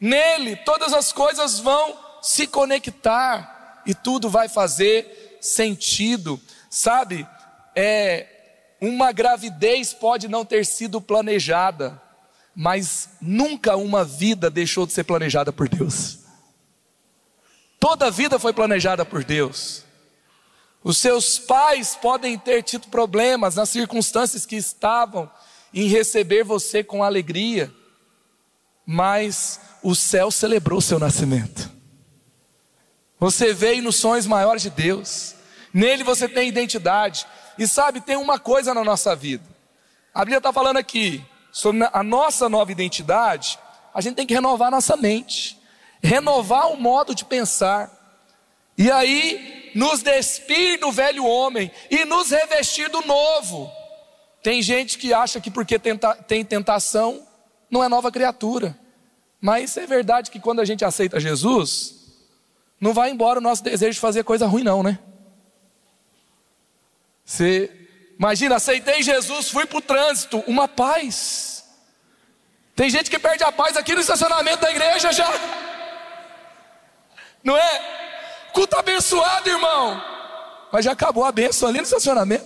Nele 0.00 0.56
todas 0.56 0.92
as 0.94 1.12
coisas 1.12 1.58
vão 1.58 1.98
se 2.22 2.46
conectar 2.46 3.82
e 3.84 3.94
tudo 3.94 4.30
vai 4.30 4.48
fazer 4.48 5.38
sentido. 5.40 6.40
Sabe? 6.70 7.26
É 7.76 8.26
uma 8.80 9.12
gravidez 9.12 9.92
pode 9.92 10.28
não 10.28 10.44
ter 10.44 10.64
sido 10.64 11.00
planejada 11.00 12.00
mas 12.60 13.10
nunca 13.20 13.76
uma 13.76 14.04
vida 14.04 14.50
deixou 14.50 14.84
de 14.84 14.92
ser 14.92 15.04
planejada 15.04 15.52
por 15.52 15.68
Deus. 15.68 16.18
Toda 17.78 18.10
vida 18.10 18.38
foi 18.38 18.52
planejada 18.52 19.04
por 19.04 19.22
Deus. 19.22 19.84
Os 20.82 20.96
seus 20.98 21.38
pais 21.38 21.96
podem 21.96 22.38
ter 22.38 22.62
tido 22.62 22.88
problemas 22.88 23.54
nas 23.54 23.68
circunstâncias 23.68 24.46
que 24.46 24.56
estavam 24.56 25.30
em 25.72 25.86
receber 25.86 26.44
você 26.44 26.82
com 26.82 27.02
alegria, 27.02 27.72
mas 28.86 29.60
o 29.82 29.94
céu 29.94 30.30
celebrou 30.30 30.80
seu 30.80 30.98
nascimento. 30.98 31.70
Você 33.20 33.52
veio 33.52 33.82
nos 33.82 33.96
sonhos 33.96 34.26
maiores 34.26 34.62
de 34.62 34.70
Deus, 34.70 35.34
nele 35.74 36.04
você 36.04 36.28
tem 36.28 36.48
identidade, 36.48 37.26
e 37.58 37.66
sabe, 37.66 38.00
tem 38.00 38.16
uma 38.16 38.38
coisa 38.38 38.72
na 38.72 38.84
nossa 38.84 39.14
vida. 39.14 39.44
A 40.14 40.20
Bíblia 40.20 40.38
está 40.38 40.52
falando 40.52 40.76
aqui, 40.76 41.24
sobre 41.50 41.88
a 41.92 42.02
nossa 42.02 42.48
nova 42.48 42.70
identidade, 42.70 43.58
a 43.92 44.00
gente 44.00 44.14
tem 44.14 44.26
que 44.26 44.34
renovar 44.34 44.70
nossa 44.70 44.96
mente, 44.96 45.57
renovar 46.02 46.72
o 46.72 46.76
modo 46.76 47.14
de 47.14 47.24
pensar, 47.24 47.90
e 48.76 48.90
aí 48.90 49.70
nos 49.74 50.02
despir 50.02 50.78
do 50.80 50.90
velho 50.92 51.24
homem 51.24 51.70
e 51.90 52.04
nos 52.04 52.30
revestir 52.30 52.88
do 52.88 53.00
novo. 53.02 53.70
Tem 54.42 54.62
gente 54.62 54.98
que 54.98 55.12
acha 55.12 55.40
que 55.40 55.50
porque 55.50 55.78
tenta, 55.78 56.14
tem 56.14 56.44
tentação, 56.44 57.26
não 57.70 57.82
é 57.82 57.88
nova 57.88 58.10
criatura. 58.10 58.78
Mas 59.40 59.76
é 59.76 59.86
verdade 59.86 60.30
que 60.30 60.40
quando 60.40 60.60
a 60.60 60.64
gente 60.64 60.84
aceita 60.84 61.20
Jesus, 61.20 61.94
não 62.80 62.92
vai 62.92 63.10
embora 63.10 63.38
o 63.38 63.42
nosso 63.42 63.62
desejo 63.62 63.94
de 63.94 64.00
fazer 64.00 64.24
coisa 64.24 64.46
ruim, 64.46 64.64
não, 64.64 64.82
né? 64.82 64.98
Você 67.24 67.70
Imagina, 68.18 68.56
aceitei 68.56 69.00
Jesus, 69.00 69.48
fui 69.48 69.64
para 69.64 69.78
o 69.78 69.80
trânsito, 69.80 70.42
uma 70.48 70.66
paz. 70.66 71.64
Tem 72.74 72.90
gente 72.90 73.08
que 73.08 73.18
perde 73.18 73.44
a 73.44 73.52
paz 73.52 73.76
aqui 73.76 73.94
no 73.94 74.00
estacionamento 74.00 74.60
da 74.60 74.70
igreja 74.70 75.12
já. 75.12 75.30
Não 77.48 77.56
é? 77.56 78.50
Culto 78.52 78.76
abençoado, 78.76 79.48
irmão. 79.48 80.04
Mas 80.70 80.84
já 80.84 80.92
acabou 80.92 81.24
a 81.24 81.32
bênção 81.32 81.66
ali 81.66 81.78
no 81.78 81.84
estacionamento. 81.84 82.44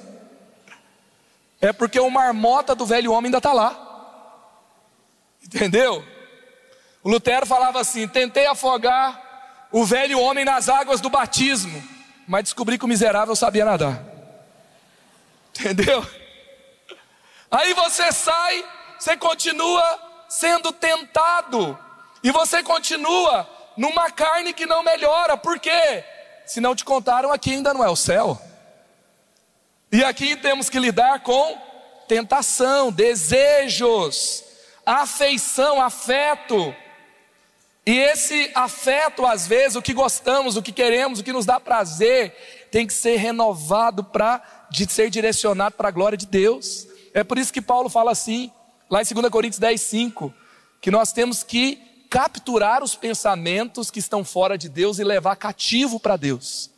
É 1.61 1.73
porque 1.73 1.99
o 1.99 2.09
marmota 2.09 2.73
do 2.73 2.87
velho 2.87 3.11
homem 3.11 3.27
ainda 3.27 3.38
está 3.38 3.53
lá. 3.53 3.77
Entendeu? 5.45 6.07
O 7.03 7.11
Lutero 7.11 7.45
falava 7.47 7.81
assim: 7.81 8.07
tentei 8.07 8.47
afogar 8.47 9.69
o 9.73 9.85
velho 9.85 10.21
homem 10.21 10.45
nas 10.45 10.69
águas 10.69 11.01
do 11.01 11.11
batismo, 11.11 11.83
mas 12.29 12.45
descobri 12.45 12.79
que 12.79 12.85
o 12.85 12.88
miserável 12.88 13.35
sabia 13.35 13.65
nadar. 13.65 14.05
Entendeu? 15.51 16.07
Aí 17.51 17.75
você 17.75 18.12
sai, 18.12 18.65
você 18.97 19.17
continua 19.17 19.83
sendo 20.29 20.71
tentado, 20.71 21.77
e 22.23 22.31
você 22.31 22.62
continua 22.62 23.49
numa 23.77 24.11
carne 24.11 24.53
que 24.53 24.67
não 24.67 24.83
melhora, 24.83 25.37
por 25.37 25.59
quê? 25.59 26.05
Se 26.47 26.61
não 26.61 26.75
te 26.75 26.85
contaram, 26.85 27.33
aqui 27.33 27.53
ainda 27.53 27.73
não 27.73 27.85
é 27.85 27.89
o 27.89 27.97
céu. 27.97 28.41
E 29.91 30.03
aqui 30.03 30.37
temos 30.37 30.71
que 30.71 30.79
lidar 30.79 31.21
com 31.21 31.59
tentação, 32.09 32.91
desejos, 32.91 34.45
afeição, 34.85 35.81
afeto. 35.81 36.75
E 37.85 37.99
esse 37.99 38.51
afeto, 38.55 39.27
às 39.27 39.47
vezes, 39.47 39.77
o 39.77 39.83
que 39.83 39.93
gostamos, 39.93 40.57
o 40.57 40.63
que 40.63 40.73
queremos, 40.73 41.19
o 41.19 41.25
que 41.25 41.33
nos 41.33 41.45
dá 41.45 41.59
prazer, 41.59 42.69
tem 42.71 42.87
que 42.87 42.93
ser 42.95 43.17
renovado 43.17 44.05
para 44.05 44.43
ser 44.89 45.11
direcionado 45.11 45.75
para 45.75 45.89
a 45.89 45.93
glória 45.93 46.17
de 46.17 46.27
Deus. 46.27 46.87
É 47.13 47.23
por 47.23 47.39
isso 47.39 47.53
que 47.53 47.61
Paulo 47.61 47.91
fala 47.91 48.13
assim, 48.13 48.51
lá 48.89 49.03
em 49.03 49.05
2 49.05 49.29
Coríntios 49.31 49.59
10, 49.59 49.81
5, 49.81 50.35
que 50.81 50.91
nós 50.91 51.13
temos 51.13 51.43
que 51.43 51.92
capturar 52.12 52.85
os 52.85 52.94
pensamentos 52.94 53.90
que 53.90 53.98
estão 53.98 54.22
fora 54.22 54.59
de 54.59 54.68
Deus 54.68 54.98
e 54.98 55.05
levar 55.05 55.35
cativo 55.35 55.98
para 55.98 56.18
Deus. 56.18 56.70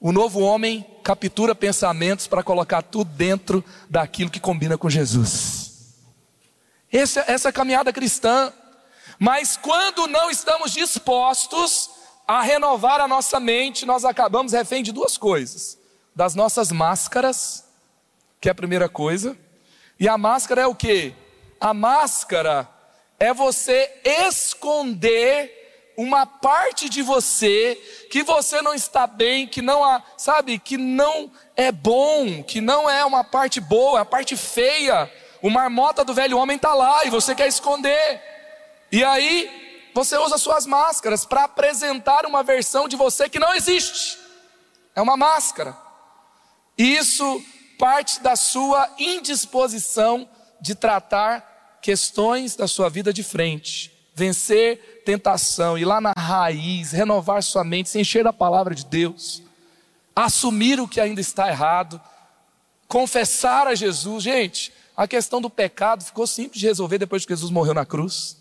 O 0.00 0.10
novo 0.10 0.40
homem 0.40 0.86
captura 1.04 1.54
pensamentos 1.54 2.26
para 2.26 2.42
colocar 2.42 2.80
tudo 2.80 3.10
dentro 3.10 3.62
daquilo 3.90 4.30
que 4.30 4.40
combina 4.40 4.78
com 4.78 4.88
Jesus. 4.88 5.98
Essa, 6.90 7.26
essa 7.28 7.48
é 7.48 7.50
a 7.50 7.52
caminhada 7.52 7.92
cristã. 7.92 8.50
Mas 9.18 9.54
quando 9.54 10.06
não 10.06 10.30
estamos 10.30 10.72
dispostos 10.72 11.90
a 12.26 12.40
renovar 12.40 13.02
a 13.02 13.08
nossa 13.08 13.38
mente, 13.38 13.84
nós 13.84 14.02
acabamos 14.02 14.52
refém 14.52 14.82
de 14.82 14.92
duas 14.92 15.18
coisas: 15.18 15.76
das 16.14 16.34
nossas 16.34 16.72
máscaras, 16.72 17.66
que 18.40 18.48
é 18.48 18.52
a 18.52 18.54
primeira 18.54 18.88
coisa. 18.88 19.36
E 20.00 20.08
a 20.08 20.16
máscara 20.16 20.62
é 20.62 20.66
o 20.66 20.74
que? 20.74 21.14
A 21.60 21.74
máscara 21.74 22.75
é 23.18 23.32
você 23.32 23.90
esconder 24.04 25.56
uma 25.96 26.26
parte 26.26 26.88
de 26.88 27.00
você 27.02 27.74
que 28.10 28.22
você 28.22 28.60
não 28.60 28.74
está 28.74 29.06
bem, 29.06 29.46
que 29.46 29.62
não 29.62 29.82
há, 29.82 30.02
sabe, 30.16 30.58
que 30.58 30.76
não 30.76 31.30
é 31.56 31.72
bom, 31.72 32.42
que 32.42 32.60
não 32.60 32.88
é 32.88 33.04
uma 33.04 33.24
parte 33.24 33.60
boa, 33.60 33.98
é 33.98 34.02
a 34.02 34.04
parte 34.04 34.36
feia. 34.36 35.10
O 35.40 35.48
marmota 35.48 36.04
do 36.04 36.12
velho 36.12 36.38
homem 36.38 36.56
está 36.56 36.74
lá 36.74 37.04
e 37.04 37.10
você 37.10 37.34
quer 37.34 37.48
esconder. 37.48 38.22
E 38.92 39.02
aí 39.02 39.90
você 39.94 40.18
usa 40.18 40.36
suas 40.36 40.66
máscaras 40.66 41.24
para 41.24 41.44
apresentar 41.44 42.26
uma 42.26 42.42
versão 42.42 42.86
de 42.86 42.96
você 42.96 43.28
que 43.28 43.38
não 43.38 43.54
existe. 43.54 44.18
É 44.94 45.00
uma 45.00 45.16
máscara. 45.16 45.76
E 46.76 46.96
isso 46.96 47.42
parte 47.78 48.20
da 48.20 48.36
sua 48.36 48.90
indisposição 48.98 50.28
de 50.60 50.74
tratar 50.74 51.45
questões 51.86 52.56
da 52.56 52.66
sua 52.66 52.90
vida 52.90 53.12
de 53.12 53.22
frente, 53.22 53.92
vencer 54.12 55.02
tentação, 55.04 55.78
ir 55.78 55.84
lá 55.84 56.00
na 56.00 56.12
raiz, 56.18 56.90
renovar 56.90 57.40
sua 57.44 57.62
mente, 57.62 57.88
se 57.88 58.00
encher 58.00 58.24
da 58.24 58.32
palavra 58.32 58.74
de 58.74 58.84
Deus, 58.84 59.40
assumir 60.12 60.80
o 60.80 60.88
que 60.88 61.00
ainda 61.00 61.20
está 61.20 61.48
errado, 61.48 62.00
confessar 62.88 63.68
a 63.68 63.74
Jesus. 63.76 64.24
Gente, 64.24 64.72
a 64.96 65.06
questão 65.06 65.40
do 65.40 65.48
pecado 65.48 66.02
ficou 66.02 66.26
simples 66.26 66.58
de 66.58 66.66
resolver 66.66 66.98
depois 66.98 67.24
que 67.24 67.32
Jesus 67.32 67.52
morreu 67.52 67.72
na 67.72 67.86
cruz. 67.86 68.36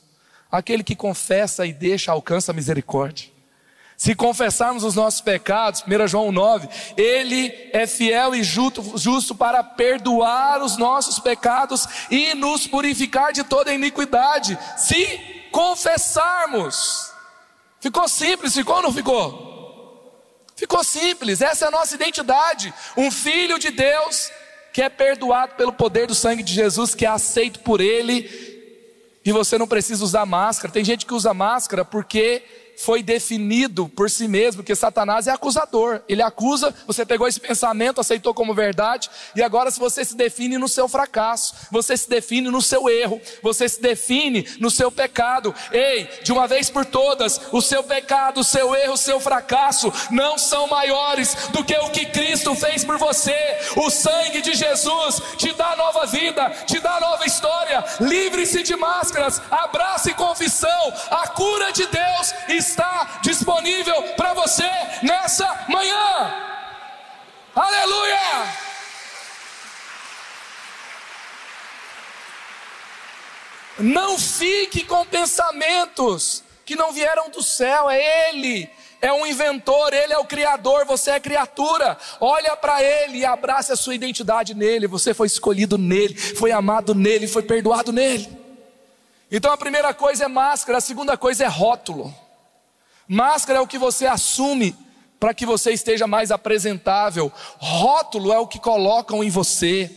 Aquele 0.52 0.84
que 0.84 0.96
confessa 0.96 1.68
e 1.68 1.72
deixa 1.72 2.12
alcança 2.12 2.52
a 2.52 2.56
misericórdia. 2.56 3.30
Se 3.98 4.14
confessarmos 4.14 4.84
os 4.84 4.94
nossos 4.94 5.22
pecados, 5.22 5.84
1 5.88 6.08
João 6.08 6.32
9, 6.32 6.68
Ele 6.98 7.54
é 7.72 7.88
fiel 7.88 8.36
e 8.36 8.44
justo, 8.44 8.98
justo 8.98 9.34
para 9.34 9.64
perdoar 9.64 10.62
os 10.62 10.78
nossos 10.78 11.18
pecados 11.18 11.88
e 12.12 12.34
nos 12.34 12.68
purificar 12.68 13.32
de 13.32 13.44
toda 13.44 13.74
iniquidade. 13.74 14.58
Se 14.76 15.48
confessarmos, 15.50 17.12
ficou 17.80 18.08
simples, 18.10 18.54
ficou 18.54 18.76
ou 18.78 18.82
não 18.82 18.94
ficou? 18.94 19.46
Ficou 20.58 20.84
simples, 20.84 21.42
essa 21.42 21.66
é 21.66 21.68
a 21.68 21.72
nossa 21.72 21.96
identidade. 21.96 22.74
Um 22.98 23.10
filho 23.10 23.58
de 23.58 23.72
Deus 23.72 24.30
que 24.74 24.82
é 24.82 24.90
perdoado 24.90 25.56
pelo 25.56 25.72
poder 25.72 26.06
do 26.06 26.14
sangue 26.14 26.44
de 26.44 26.54
Jesus, 26.54 26.94
que 26.94 27.06
é 27.06 27.10
aceito 27.10 27.62
por 27.62 27.80
Ele, 27.80 28.30
e 29.24 29.32
você 29.32 29.58
não 29.58 29.68
precisa 29.68 30.04
usar 30.04 30.26
máscara. 30.26 30.74
Tem 30.74 30.84
gente 30.84 31.06
que 31.06 31.14
usa 31.14 31.34
máscara 31.34 31.86
porque 31.86 32.44
foi 32.78 33.02
definido 33.02 33.88
por 33.90 34.10
si 34.10 34.28
mesmo, 34.28 34.64
que 34.64 34.76
Satanás 34.76 35.28
é 35.28 35.32
acusador. 35.32 36.02
Ele 36.08 36.22
acusa, 36.22 36.74
você 36.86 37.06
pegou 37.06 37.28
esse 37.28 37.40
pensamento, 37.40 38.02
aceitou 38.02 38.34
como 38.34 38.54
verdade, 38.54 39.10
e 39.36 39.42
agora 39.42 39.72
se 39.72 39.80
você 39.80 40.04
se 40.04 40.16
define 40.16 40.58
no 40.58 40.68
seu 40.68 40.88
fracasso, 40.88 41.56
você 41.72 41.96
se 41.98 42.10
define 42.10 42.50
no 42.50 42.62
seu 42.62 42.90
erro, 42.90 43.22
você 43.42 43.68
se 43.68 43.82
define 43.82 44.48
no 44.60 44.70
seu 44.70 44.92
pecado. 44.92 45.54
Ei, 45.72 46.10
de 46.24 46.32
uma 46.32 46.48
vez 46.48 46.70
por 46.70 46.86
todas, 46.86 47.40
o 47.52 47.62
seu 47.62 47.84
pecado, 47.84 48.42
o 48.42 48.44
seu 48.44 48.76
erro, 48.76 48.94
o 48.94 48.98
seu 48.98 49.20
fracasso 49.20 49.92
não 50.12 50.38
são 50.38 50.68
maiores 50.68 51.36
do 51.52 51.64
que 51.64 51.76
o 51.76 51.90
que 51.90 52.06
Cristo 52.08 52.56
fez 52.56 52.84
por 52.84 52.98
você. 52.98 53.36
O 53.76 53.90
sangue 53.90 54.42
de 54.42 54.54
Jesus 54.54 55.22
te 55.38 55.52
dá 55.54 55.76
nova 55.76 56.06
vida, 56.06 56.50
te 56.66 56.80
dá 56.80 57.00
nova 57.00 57.26
história. 57.26 57.84
Livre-se 58.00 58.64
de 58.64 58.76
máscaras, 58.76 59.42
abrace 59.50 60.14
confissão. 60.14 60.94
A 61.10 61.28
cura 61.28 61.72
de 61.72 61.86
Deus 61.88 62.34
está 62.66 63.20
disponível 63.22 64.02
para 64.16 64.34
você 64.34 64.70
nessa 65.04 65.66
manhã. 65.70 66.34
Aleluia! 67.56 68.66
Não 73.78 74.18
fique 74.18 74.84
com 74.84 75.06
pensamentos 75.06 76.44
que 76.66 76.76
não 76.76 76.92
vieram 76.92 77.30
do 77.30 77.44
céu, 77.44 77.90
é 77.90 78.30
Ele, 78.30 78.70
é 79.02 79.12
um 79.12 79.28
inventor, 79.28 79.94
Ele 79.94 80.14
é 80.14 80.18
o 80.18 80.26
Criador, 80.26 80.86
você 80.86 81.12
é 81.12 81.20
criatura. 81.20 81.98
Olha 82.20 82.56
para 82.56 82.82
Ele 82.82 83.20
e 83.20 83.26
abrace 83.26 83.72
a 83.72 83.76
sua 83.76 83.94
identidade 83.94 84.56
nele. 84.56 84.88
Você 84.88 85.14
foi 85.14 85.28
escolhido 85.28 85.78
nele, 85.78 86.16
foi 86.16 86.52
amado 86.52 86.96
nele, 86.96 87.28
foi 87.28 87.44
perdoado 87.44 87.92
nele. 87.92 88.28
Então 89.30 89.52
a 89.52 89.58
primeira 89.58 89.94
coisa 89.94 90.26
é 90.26 90.28
máscara, 90.28 90.78
a 90.78 90.82
segunda 90.82 91.18
coisa 91.18 91.44
é 91.44 91.48
rótulo. 91.48 92.14
Máscara 93.08 93.60
é 93.60 93.62
o 93.62 93.68
que 93.68 93.78
você 93.78 94.06
assume 94.06 94.76
para 95.20 95.34
que 95.34 95.46
você 95.46 95.72
esteja 95.72 96.08
mais 96.08 96.32
apresentável. 96.32 97.32
Rótulo 97.58 98.32
é 98.32 98.40
o 98.40 98.48
que 98.48 98.60
colocam 98.60 99.24
em 99.24 99.30
você. 99.30 99.90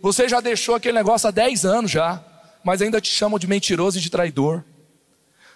Você 0.00 0.28
já 0.28 0.40
deixou 0.40 0.74
aquele 0.74 0.96
negócio 0.96 1.28
há 1.28 1.30
10 1.30 1.64
anos 1.64 1.90
já, 1.90 2.22
mas 2.62 2.82
ainda 2.82 3.00
te 3.00 3.10
chamam 3.10 3.38
de 3.38 3.46
mentiroso 3.46 3.98
e 3.98 4.00
de 4.00 4.10
traidor. 4.10 4.64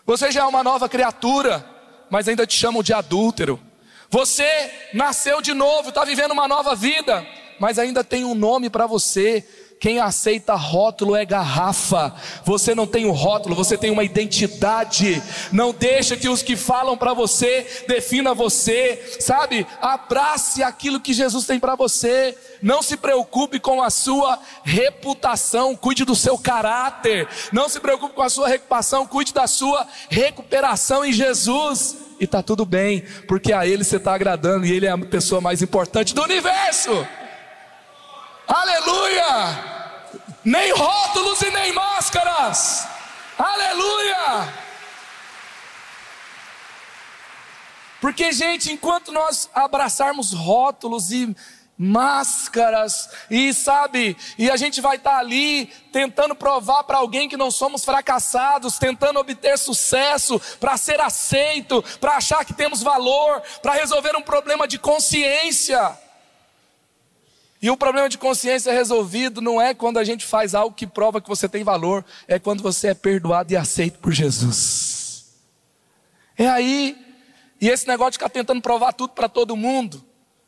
Você 0.07 0.31
já 0.33 0.41
é 0.41 0.45
uma 0.45 0.65
nova 0.65 0.89
criatura, 0.89 1.65
mas 2.09 2.27
ainda 2.27 2.47
te 2.47 2.57
chamam 2.57 2.83
de 2.83 2.93
adúltero. 2.93 3.61
Você 4.09 4.49
nasceu 4.93 5.41
de 5.41 5.55
novo, 5.55 5.91
está 5.91 6.05
vivendo 6.05 6.33
uma 6.33 6.49
nova 6.49 6.75
vida, 6.75 7.25
mas 7.61 7.79
ainda 7.79 8.03
tem 8.03 8.25
um 8.25 8.35
nome 8.35 8.69
para 8.69 8.87
você 8.87 9.47
quem 9.81 9.99
aceita 9.99 10.55
rótulo 10.55 11.17
é 11.17 11.25
garrafa. 11.25 12.15
Você 12.45 12.75
não 12.75 12.87
tem 12.87 13.07
o 13.07 13.09
um 13.09 13.13
rótulo, 13.13 13.55
você 13.55 13.79
tem 13.79 13.91
uma 13.91 14.05
identidade. 14.05 15.23
Não 15.51 15.73
deixa 15.73 16.19
que 16.19 16.29
os 16.29 16.43
que 16.43 16.55
falam 16.55 16.99
para 16.99 17.15
você 17.15 17.67
defina 17.89 18.35
você, 18.35 19.17
sabe? 19.19 19.67
Abrace 19.81 20.63
aquilo 20.63 21.01
que 21.01 21.15
Jesus 21.15 21.47
tem 21.47 21.59
para 21.59 21.75
você. 21.77 22.37
Não 22.61 22.83
se 22.83 22.95
preocupe 22.95 23.59
com 23.59 23.83
a 23.83 23.89
sua 23.89 24.39
reputação, 24.63 25.75
cuide 25.75 26.05
do 26.05 26.15
seu 26.15 26.37
caráter. 26.37 27.27
Não 27.51 27.67
se 27.67 27.81
preocupe 27.81 28.15
com 28.15 28.23
a 28.23 28.29
sua 28.29 28.49
reputação, 28.49 29.07
cuide 29.07 29.33
da 29.33 29.47
sua 29.47 29.87
recuperação 30.11 31.07
em 31.07 31.13
Jesus. 31.13 31.97
E 32.21 32.27
tá 32.27 32.43
tudo 32.43 32.67
bem, 32.67 33.03
porque 33.27 33.51
a 33.51 33.67
Ele 33.67 33.83
você 33.83 33.97
está 33.97 34.13
agradando 34.13 34.67
e 34.67 34.73
Ele 34.73 34.85
é 34.85 34.91
a 34.91 34.99
pessoa 34.99 35.41
mais 35.41 35.63
importante 35.63 36.15
do 36.15 36.23
universo. 36.23 37.07
Aleluia! 38.53 40.11
Nem 40.45 40.73
rótulos 40.73 41.41
e 41.41 41.51
nem 41.53 41.73
máscaras. 41.73 42.85
Aleluia! 43.39 44.53
Porque, 48.01 48.33
gente, 48.33 48.73
enquanto 48.73 49.13
nós 49.13 49.49
abraçarmos 49.55 50.33
rótulos 50.33 51.13
e 51.13 51.33
máscaras, 51.79 53.09
e 53.31 53.55
sabe, 53.55 54.17
e 54.37 54.51
a 54.51 54.57
gente 54.57 54.81
vai 54.81 54.97
estar 54.97 55.13
tá 55.13 55.19
ali 55.19 55.67
tentando 55.93 56.35
provar 56.35 56.83
para 56.83 56.99
alguém 56.99 57.29
que 57.29 57.37
não 57.37 57.53
somos 57.53 57.85
fracassados, 57.85 58.79
tentando 58.79 59.21
obter 59.21 59.57
sucesso, 59.59 60.41
para 60.59 60.77
ser 60.77 61.01
aceito, 61.01 61.85
para 62.01 62.17
achar 62.17 62.45
que 62.45 62.53
temos 62.53 62.83
valor, 62.83 63.41
para 63.63 63.75
resolver 63.75 64.17
um 64.17 64.23
problema 64.23 64.67
de 64.67 64.77
consciência. 64.77 65.97
E 67.63 67.71
o 67.71 67.77
problema 67.77 68.09
de 68.09 68.17
consciência 68.17 68.73
resolvido 68.73 69.43
não 69.43 69.61
é 69.61 69.75
quando 69.75 69.99
a 69.99 70.05
gente 70.05 70.25
faz 70.25 70.55
algo 70.55 70.75
que 70.75 70.87
prova 70.87 71.21
que 71.21 71.29
você 71.29 71.49
tem 71.49 71.63
valor, 71.63 72.05
é 72.27 72.39
quando 72.39 72.63
você 72.63 72.89
é 72.89 72.95
perdoado 72.95 73.53
e 73.53 73.57
aceito 73.57 73.99
por 73.99 74.13
Jesus. 74.13 75.27
É 76.39 76.49
aí, 76.49 76.97
e 77.61 77.69
esse 77.69 77.87
negócio 77.87 78.13
de 78.13 78.19
ficar 78.19 78.31
tentando 78.31 78.63
provar 78.63 78.95
tudo 78.95 79.13
para 79.13 79.29
todo 79.29 79.55
mundo, 79.57 80.03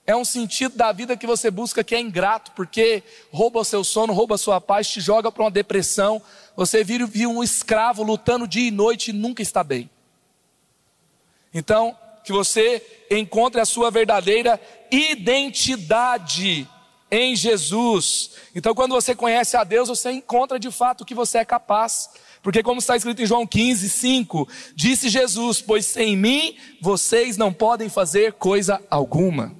é 0.06 0.16
um 0.16 0.24
sentido 0.24 0.74
da 0.74 0.90
vida 0.90 1.16
que 1.16 1.26
você 1.26 1.50
busca 1.50 1.84
que 1.84 1.94
é 1.94 2.00
ingrato, 2.00 2.52
porque 2.52 3.02
rouba 3.30 3.60
o 3.60 3.64
seu 3.64 3.84
sono, 3.84 4.14
rouba 4.14 4.36
a 4.36 4.38
sua 4.38 4.58
paz, 4.58 4.88
te 4.88 5.00
joga 5.00 5.30
para 5.30 5.44
uma 5.44 5.50
depressão, 5.50 6.20
você 6.56 6.82
vira, 6.82 7.06
vira 7.06 7.28
um 7.28 7.42
escravo 7.42 8.02
lutando 8.02 8.48
dia 8.48 8.68
e 8.68 8.70
noite 8.70 9.10
e 9.10 9.12
nunca 9.12 9.42
está 9.42 9.62
bem. 9.62 9.90
Então, 11.52 11.96
que 12.24 12.32
você 12.32 12.82
encontre 13.10 13.60
a 13.60 13.66
sua 13.66 13.90
verdadeira 13.90 14.58
identidade 14.90 16.66
em 17.12 17.36
Jesus. 17.36 18.30
Então, 18.54 18.74
quando 18.74 18.92
você 18.92 19.14
conhece 19.14 19.54
a 19.54 19.62
Deus, 19.62 19.90
você 19.90 20.10
encontra 20.10 20.58
de 20.58 20.70
fato 20.70 21.04
que 21.04 21.14
você 21.14 21.38
é 21.38 21.44
capaz. 21.44 22.08
Porque, 22.42 22.62
como 22.62 22.80
está 22.80 22.96
escrito 22.96 23.20
em 23.20 23.26
João 23.26 23.46
15, 23.46 23.88
5, 23.90 24.48
disse 24.74 25.10
Jesus: 25.10 25.60
Pois 25.60 25.84
sem 25.84 26.16
mim 26.16 26.56
vocês 26.80 27.36
não 27.36 27.52
podem 27.52 27.90
fazer 27.90 28.32
coisa 28.32 28.82
alguma. 28.90 29.54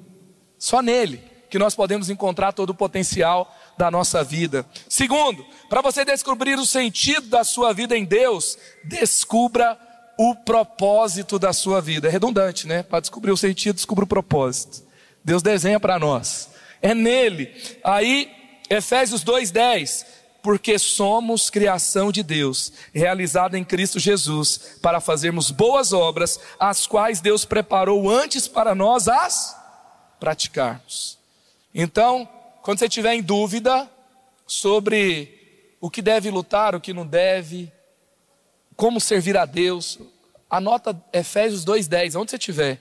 Só 0.59 0.81
nele 0.81 1.23
que 1.51 1.59
nós 1.59 1.75
podemos 1.75 2.09
encontrar 2.09 2.53
todo 2.53 2.71
o 2.71 2.75
potencial 2.75 3.55
da 3.77 3.91
nossa 3.91 4.25
vida. 4.25 4.65
Segundo, 4.88 5.45
para 5.69 5.83
você 5.83 6.03
descobrir 6.07 6.59
o 6.59 6.65
sentido 6.65 7.29
da 7.29 7.45
sua 7.45 7.75
vida 7.75 7.95
em 7.95 8.07
Deus, 8.07 8.57
descubra 8.83 9.79
o 10.19 10.35
propósito 10.35 11.38
da 11.38 11.53
sua 11.53 11.83
vida. 11.83 12.09
É 12.09 12.11
redundante, 12.11 12.67
né? 12.67 12.83
Para 12.83 13.01
descobrir 13.01 13.31
o 13.31 13.37
sentido, 13.37 13.75
descubra 13.75 14.05
o 14.05 14.09
propósito. 14.09 14.83
Deus 15.23 15.43
desenha 15.43 15.79
para 15.79 15.99
nós 15.99 16.53
é 16.83 16.95
nele. 16.95 17.55
Aí, 17.83 18.31
Efésios 18.68 19.25
2,10. 19.25 20.05
Porque 20.42 20.77
somos 20.77 21.49
criação 21.49 22.11
de 22.11 22.21
Deus, 22.25 22.73
realizada 22.92 23.57
em 23.57 23.62
Cristo 23.62 24.01
Jesus, 24.01 24.79
para 24.83 25.01
fazermos 25.01 25.53
boas 25.53 25.92
obras, 25.92 26.40
as 26.59 26.85
quais 26.85 27.21
Deus 27.21 27.45
preparou 27.45 28.11
antes 28.11 28.49
para 28.49 28.75
nós 28.75 29.07
as 29.07 29.57
praticarmos. 30.18 31.16
Então, 31.73 32.29
quando 32.61 32.81
você 32.81 32.88
tiver 32.88 33.14
em 33.14 33.23
dúvida 33.23 33.88
sobre 34.45 35.77
o 35.81 35.88
que 35.88 36.03
deve 36.03 36.29
lutar, 36.29 36.75
o 36.75 36.81
que 36.81 36.92
não 36.92 37.07
deve, 37.07 37.73
como 38.75 39.01
servir 39.01 39.37
a 39.37 39.45
Deus, 39.45 40.01
anota 40.51 41.01
Efésios 41.12 41.64
2,10, 41.64 42.21
onde 42.21 42.33
você 42.33 42.37
estiver. 42.37 42.81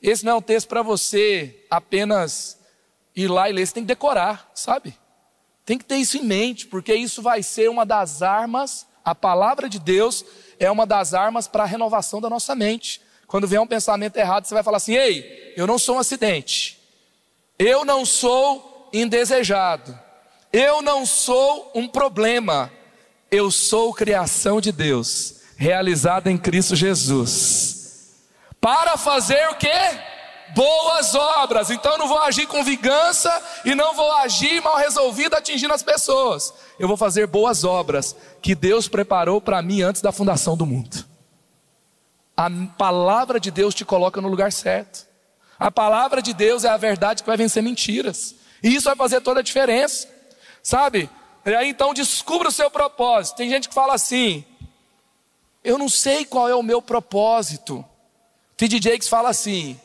Esse 0.00 0.24
não 0.24 0.32
é 0.32 0.34
um 0.36 0.42
texto 0.42 0.68
para 0.68 0.82
você 0.82 1.64
apenas 1.68 2.61
ir 3.14 3.28
lá 3.28 3.48
e 3.48 3.52
ler, 3.52 3.66
você 3.66 3.74
tem 3.74 3.82
que 3.82 3.88
decorar, 3.88 4.50
sabe? 4.54 4.98
Tem 5.64 5.78
que 5.78 5.84
ter 5.84 5.96
isso 5.96 6.16
em 6.16 6.24
mente, 6.24 6.66
porque 6.66 6.94
isso 6.94 7.22
vai 7.22 7.42
ser 7.42 7.70
uma 7.70 7.86
das 7.86 8.22
armas, 8.22 8.86
a 9.04 9.14
palavra 9.14 9.68
de 9.68 9.78
Deus 9.78 10.24
é 10.58 10.70
uma 10.70 10.86
das 10.86 11.14
armas 11.14 11.46
para 11.46 11.64
a 11.64 11.66
renovação 11.66 12.20
da 12.20 12.30
nossa 12.30 12.54
mente. 12.54 13.00
Quando 13.26 13.48
vier 13.48 13.60
um 13.60 13.66
pensamento 13.66 14.16
errado, 14.16 14.44
você 14.44 14.54
vai 14.54 14.62
falar 14.62 14.76
assim: 14.76 14.94
ei, 14.94 15.54
eu 15.56 15.66
não 15.66 15.78
sou 15.78 15.96
um 15.96 15.98
acidente, 15.98 16.78
eu 17.58 17.84
não 17.84 18.04
sou 18.04 18.88
indesejado, 18.92 19.98
eu 20.52 20.82
não 20.82 21.06
sou 21.06 21.70
um 21.74 21.88
problema, 21.88 22.70
eu 23.30 23.50
sou 23.50 23.94
criação 23.94 24.60
de 24.60 24.70
Deus, 24.70 25.42
realizada 25.56 26.30
em 26.30 26.38
Cristo 26.38 26.76
Jesus. 26.76 28.20
Para 28.60 28.96
fazer 28.96 29.48
o 29.48 29.54
quê? 29.56 29.68
Boas 30.54 31.14
obras. 31.14 31.70
Então 31.70 31.92
eu 31.92 31.98
não 31.98 32.08
vou 32.08 32.18
agir 32.18 32.46
com 32.46 32.62
vingança 32.62 33.30
e 33.64 33.74
não 33.74 33.94
vou 33.94 34.12
agir 34.12 34.60
mal 34.62 34.76
resolvido 34.76 35.34
atingindo 35.34 35.72
as 35.72 35.82
pessoas. 35.82 36.52
Eu 36.78 36.88
vou 36.88 36.96
fazer 36.96 37.26
boas 37.26 37.64
obras 37.64 38.14
que 38.40 38.54
Deus 38.54 38.88
preparou 38.88 39.40
para 39.40 39.62
mim 39.62 39.82
antes 39.82 40.02
da 40.02 40.12
fundação 40.12 40.56
do 40.56 40.66
mundo. 40.66 41.04
A 42.36 42.48
palavra 42.76 43.38
de 43.38 43.50
Deus 43.50 43.74
te 43.74 43.84
coloca 43.84 44.20
no 44.20 44.28
lugar 44.28 44.52
certo. 44.52 45.06
A 45.58 45.70
palavra 45.70 46.20
de 46.20 46.34
Deus 46.34 46.64
é 46.64 46.68
a 46.68 46.76
verdade 46.76 47.22
que 47.22 47.28
vai 47.28 47.36
vencer 47.36 47.62
mentiras. 47.62 48.34
E 48.62 48.74
isso 48.74 48.84
vai 48.84 48.96
fazer 48.96 49.20
toda 49.20 49.40
a 49.40 49.42
diferença. 49.42 50.08
Sabe? 50.62 51.08
E 51.44 51.54
aí 51.54 51.68
então 51.68 51.94
descubra 51.94 52.48
o 52.48 52.52
seu 52.52 52.70
propósito. 52.70 53.36
Tem 53.36 53.48
gente 53.48 53.68
que 53.68 53.74
fala 53.74 53.94
assim: 53.94 54.44
eu 55.64 55.78
não 55.78 55.88
sei 55.88 56.24
qual 56.24 56.48
é 56.48 56.54
o 56.54 56.62
meu 56.62 56.82
propósito. 56.82 57.84
T.D. 58.56 58.80
Jakes 58.80 59.08
fala 59.08 59.28
assim: 59.30 59.80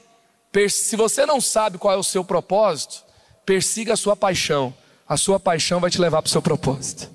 se 0.69 0.95
você 0.95 1.25
não 1.25 1.41
sabe 1.41 1.77
qual 1.77 1.93
é 1.93 1.97
o 1.97 2.03
seu 2.03 2.23
propósito, 2.23 3.03
persiga 3.45 3.93
a 3.93 3.97
sua 3.97 4.15
paixão. 4.15 4.73
A 5.07 5.15
sua 5.15 5.39
paixão 5.39 5.79
vai 5.79 5.89
te 5.89 6.01
levar 6.01 6.21
para 6.21 6.27
o 6.27 6.31
seu 6.31 6.41
propósito. 6.41 7.09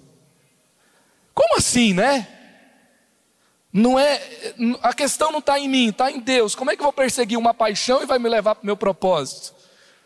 Como 1.34 1.56
assim, 1.56 1.92
né? 1.92 2.28
Não 3.72 3.98
é, 3.98 4.20
a 4.82 4.92
questão 4.92 5.32
não 5.32 5.38
está 5.38 5.58
em 5.58 5.68
mim, 5.68 5.88
está 5.88 6.10
em 6.10 6.20
Deus. 6.20 6.54
Como 6.54 6.70
é 6.70 6.76
que 6.76 6.82
eu 6.82 6.84
vou 6.84 6.92
perseguir 6.92 7.38
uma 7.38 7.54
paixão 7.54 8.02
e 8.02 8.06
vai 8.06 8.18
me 8.18 8.28
levar 8.28 8.54
para 8.54 8.62
o 8.62 8.66
meu 8.66 8.76
propósito? 8.76 9.54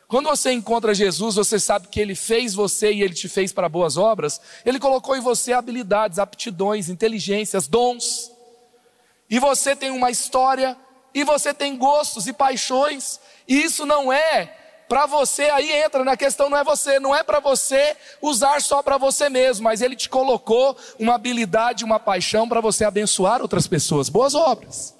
Quando 0.09 0.29
você 0.29 0.53
encontra 0.53 0.94
Jesus, 0.94 1.35
você 1.35 1.59
sabe 1.59 1.88
que 1.88 2.01
Ele 2.01 2.14
fez 2.14 2.55
você 2.55 2.92
e 2.92 3.03
Ele 3.03 3.14
te 3.14 3.29
fez 3.29 3.53
para 3.53 3.68
boas 3.68 3.96
obras. 3.96 4.40
Ele 4.64 4.79
colocou 4.79 5.16
em 5.16 5.20
você 5.20 5.53
habilidades, 5.53 6.20
aptidões, 6.20 6.88
inteligências, 6.88 7.66
dons. 7.66 8.31
E 9.29 9.40
você 9.40 9.75
tem 9.75 9.90
uma 9.90 10.12
história, 10.12 10.77
e 11.12 11.25
você 11.25 11.53
tem 11.53 11.77
gostos 11.77 12.29
e 12.29 12.33
paixões. 12.33 13.18
E 13.46 13.62
isso 13.62 13.87
não 13.87 14.12
é 14.12 14.52
para 14.88 15.06
você, 15.06 15.44
aí 15.44 15.70
entra 15.72 16.04
na 16.04 16.16
questão, 16.16 16.48
não 16.48 16.59
é 16.59 16.64
você, 16.64 17.00
não 17.00 17.14
é 17.14 17.22
para 17.22 17.40
você 17.40 17.96
usar 18.22 18.61
só 18.62 18.82
para 18.82 18.96
você 18.96 19.28
mesmo, 19.28 19.64
mas 19.64 19.82
Ele 19.82 19.96
te 19.96 20.09
colocou 20.09 20.76
uma 20.98 21.14
habilidade, 21.14 21.85
uma 21.85 21.98
paixão 21.98 22.48
para 22.48 22.61
você 22.61 22.85
abençoar 22.85 23.42
outras 23.42 23.66
pessoas. 23.66 24.09
Boas 24.09 24.35
obras. 24.35 24.94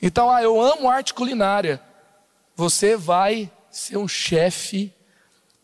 Então, 0.00 0.30
ah, 0.30 0.42
eu 0.42 0.60
amo 0.60 0.88
arte 0.88 1.14
culinária. 1.14 1.80
Você 2.56 2.96
vai 2.96 3.50
ser 3.70 3.96
um 3.96 4.08
chefe 4.08 4.92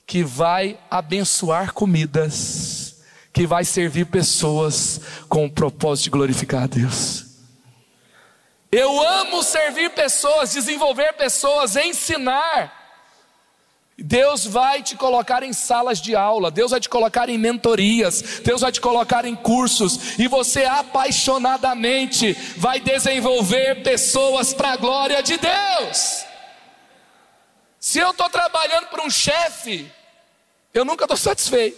que 0.06 0.24
vai 0.24 0.78
abençoar 0.90 1.72
comidas, 1.72 3.02
que 3.32 3.46
vai 3.46 3.64
servir 3.64 4.06
pessoas 4.06 5.00
com 5.28 5.44
o 5.44 5.50
propósito 5.50 6.04
de 6.04 6.10
glorificar 6.10 6.64
a 6.64 6.66
Deus. 6.66 7.27
Eu 8.70 9.00
amo 9.00 9.42
servir 9.42 9.90
pessoas, 9.90 10.52
desenvolver 10.52 11.14
pessoas, 11.14 11.76
ensinar. 11.76 12.76
Deus 14.00 14.46
vai 14.46 14.80
te 14.80 14.94
colocar 14.94 15.42
em 15.42 15.52
salas 15.52 16.00
de 16.00 16.14
aula, 16.14 16.52
Deus 16.52 16.70
vai 16.70 16.78
te 16.78 16.88
colocar 16.88 17.28
em 17.28 17.36
mentorias, 17.36 18.40
Deus 18.44 18.60
vai 18.60 18.70
te 18.70 18.80
colocar 18.80 19.24
em 19.24 19.34
cursos, 19.34 20.18
e 20.20 20.28
você 20.28 20.64
apaixonadamente 20.66 22.32
vai 22.56 22.78
desenvolver 22.78 23.82
pessoas 23.82 24.54
para 24.54 24.72
a 24.72 24.76
glória 24.76 25.20
de 25.20 25.36
Deus. 25.36 26.24
Se 27.80 27.98
eu 27.98 28.10
estou 28.10 28.30
trabalhando 28.30 28.86
para 28.86 29.02
um 29.02 29.10
chefe, 29.10 29.90
eu 30.72 30.84
nunca 30.84 31.04
estou 31.04 31.16
satisfeito. 31.16 31.76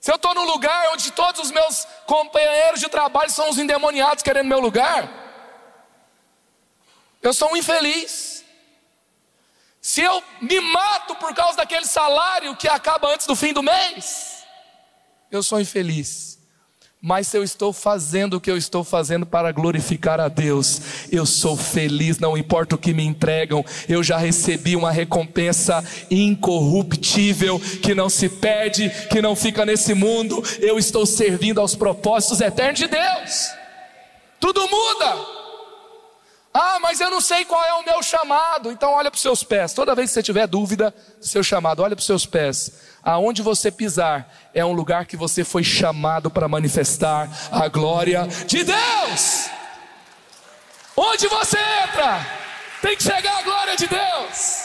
Se 0.00 0.10
eu 0.10 0.16
estou 0.16 0.34
num 0.34 0.46
lugar 0.46 0.92
onde 0.94 1.12
todos 1.12 1.42
os 1.42 1.50
meus 1.50 1.86
companheiros 2.06 2.80
de 2.80 2.88
trabalho 2.88 3.30
são 3.30 3.50
os 3.50 3.58
endemoniados 3.58 4.22
querendo 4.22 4.46
meu 4.46 4.60
lugar, 4.60 5.21
eu 7.22 7.32
sou 7.32 7.52
um 7.52 7.56
infeliz. 7.56 8.44
Se 9.80 10.00
eu 10.00 10.22
me 10.40 10.60
mato 10.60 11.14
por 11.16 11.34
causa 11.34 11.56
daquele 11.56 11.86
salário 11.86 12.56
que 12.56 12.68
acaba 12.68 13.12
antes 13.12 13.26
do 13.26 13.34
fim 13.34 13.52
do 13.52 13.62
mês, 13.62 14.44
eu 15.30 15.42
sou 15.42 15.60
infeliz 15.60 16.32
mas 17.04 17.26
se 17.26 17.36
eu 17.36 17.42
estou 17.42 17.72
fazendo 17.72 18.34
o 18.34 18.40
que 18.40 18.48
eu 18.48 18.56
estou 18.56 18.84
fazendo 18.84 19.26
para 19.26 19.50
glorificar 19.50 20.20
a 20.20 20.28
Deus, 20.28 20.80
eu 21.10 21.26
sou 21.26 21.56
feliz, 21.56 22.20
não 22.20 22.38
importa 22.38 22.76
o 22.76 22.78
que 22.78 22.94
me 22.94 23.04
entregam, 23.04 23.64
eu 23.88 24.04
já 24.04 24.16
recebi 24.16 24.76
uma 24.76 24.92
recompensa 24.92 25.82
incorruptível, 26.08 27.58
que 27.82 27.92
não 27.92 28.08
se 28.08 28.28
perde, 28.28 28.88
que 29.10 29.20
não 29.20 29.34
fica 29.34 29.66
nesse 29.66 29.94
mundo, 29.94 30.40
eu 30.60 30.78
estou 30.78 31.04
servindo 31.04 31.60
aos 31.60 31.74
propósitos 31.74 32.40
eternos 32.40 32.78
de 32.78 32.86
Deus. 32.86 33.50
Tudo 34.38 34.60
muda. 34.68 35.41
Ah, 36.54 36.78
mas 36.82 37.00
eu 37.00 37.10
não 37.10 37.20
sei 37.20 37.46
qual 37.46 37.64
é 37.64 37.72
o 37.74 37.84
meu 37.84 38.02
chamado. 38.02 38.70
Então 38.70 38.92
olha 38.92 39.10
para 39.10 39.16
os 39.16 39.22
seus 39.22 39.42
pés. 39.42 39.72
Toda 39.72 39.94
vez 39.94 40.10
que 40.10 40.14
você 40.14 40.22
tiver 40.22 40.46
dúvida 40.46 40.94
do 41.18 41.26
seu 41.26 41.42
chamado, 41.42 41.82
olha 41.82 41.96
para 41.96 42.00
os 42.00 42.06
seus 42.06 42.26
pés. 42.26 42.72
Aonde 43.02 43.40
você 43.40 43.70
pisar 43.70 44.30
é 44.52 44.64
um 44.64 44.72
lugar 44.72 45.06
que 45.06 45.16
você 45.16 45.44
foi 45.44 45.64
chamado 45.64 46.30
para 46.30 46.46
manifestar 46.48 47.28
a 47.50 47.68
glória 47.68 48.26
de 48.46 48.64
Deus. 48.64 49.50
Onde 50.94 51.26
você 51.26 51.58
entra, 51.84 52.26
tem 52.82 52.96
que 52.96 53.02
chegar 53.02 53.38
a 53.38 53.42
glória 53.42 53.76
de 53.76 53.86
Deus. 53.86 54.62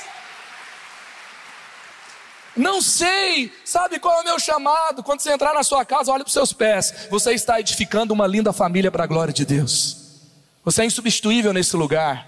Não 2.54 2.82
sei, 2.82 3.54
sabe 3.64 4.00
qual 4.00 4.18
é 4.18 4.22
o 4.22 4.26
meu 4.26 4.40
chamado? 4.40 5.04
Quando 5.04 5.22
você 5.22 5.32
entrar 5.32 5.54
na 5.54 5.64
sua 5.64 5.86
casa, 5.86 6.12
olha 6.12 6.24
para 6.24 6.28
os 6.28 6.34
seus 6.34 6.52
pés. 6.52 7.08
Você 7.10 7.32
está 7.34 7.60
edificando 7.60 8.14
uma 8.14 8.28
linda 8.28 8.52
família 8.52 8.92
para 8.92 9.04
a 9.04 9.08
glória 9.08 9.34
de 9.34 9.46
Deus. 9.46 10.07
Você 10.68 10.82
é 10.82 10.86
insubstituível 10.86 11.54
nesse 11.54 11.78
lugar. 11.78 12.28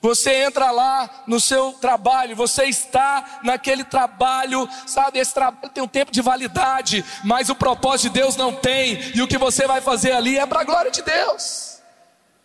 Você 0.00 0.44
entra 0.44 0.70
lá 0.70 1.24
no 1.26 1.38
seu 1.38 1.74
trabalho, 1.74 2.34
você 2.34 2.64
está 2.64 3.40
naquele 3.44 3.84
trabalho, 3.84 4.66
sabe? 4.86 5.18
Esse 5.18 5.34
trabalho 5.34 5.68
tem 5.68 5.84
um 5.84 5.86
tempo 5.86 6.10
de 6.10 6.22
validade, 6.22 7.04
mas 7.22 7.50
o 7.50 7.54
propósito 7.54 8.10
de 8.10 8.18
Deus 8.18 8.34
não 8.34 8.54
tem, 8.54 8.98
e 9.14 9.20
o 9.20 9.28
que 9.28 9.36
você 9.36 9.66
vai 9.66 9.82
fazer 9.82 10.12
ali 10.12 10.38
é 10.38 10.46
para 10.46 10.62
a 10.62 10.64
glória 10.64 10.90
de 10.90 11.02
Deus. 11.02 11.82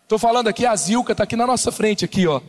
Estou 0.02 0.18
falando 0.18 0.48
aqui, 0.48 0.66
a 0.66 0.76
Zilka 0.76 1.12
está 1.12 1.24
aqui 1.24 1.34
na 1.34 1.46
nossa 1.46 1.72
frente, 1.72 2.04
aqui, 2.04 2.26
ó. 2.26 2.42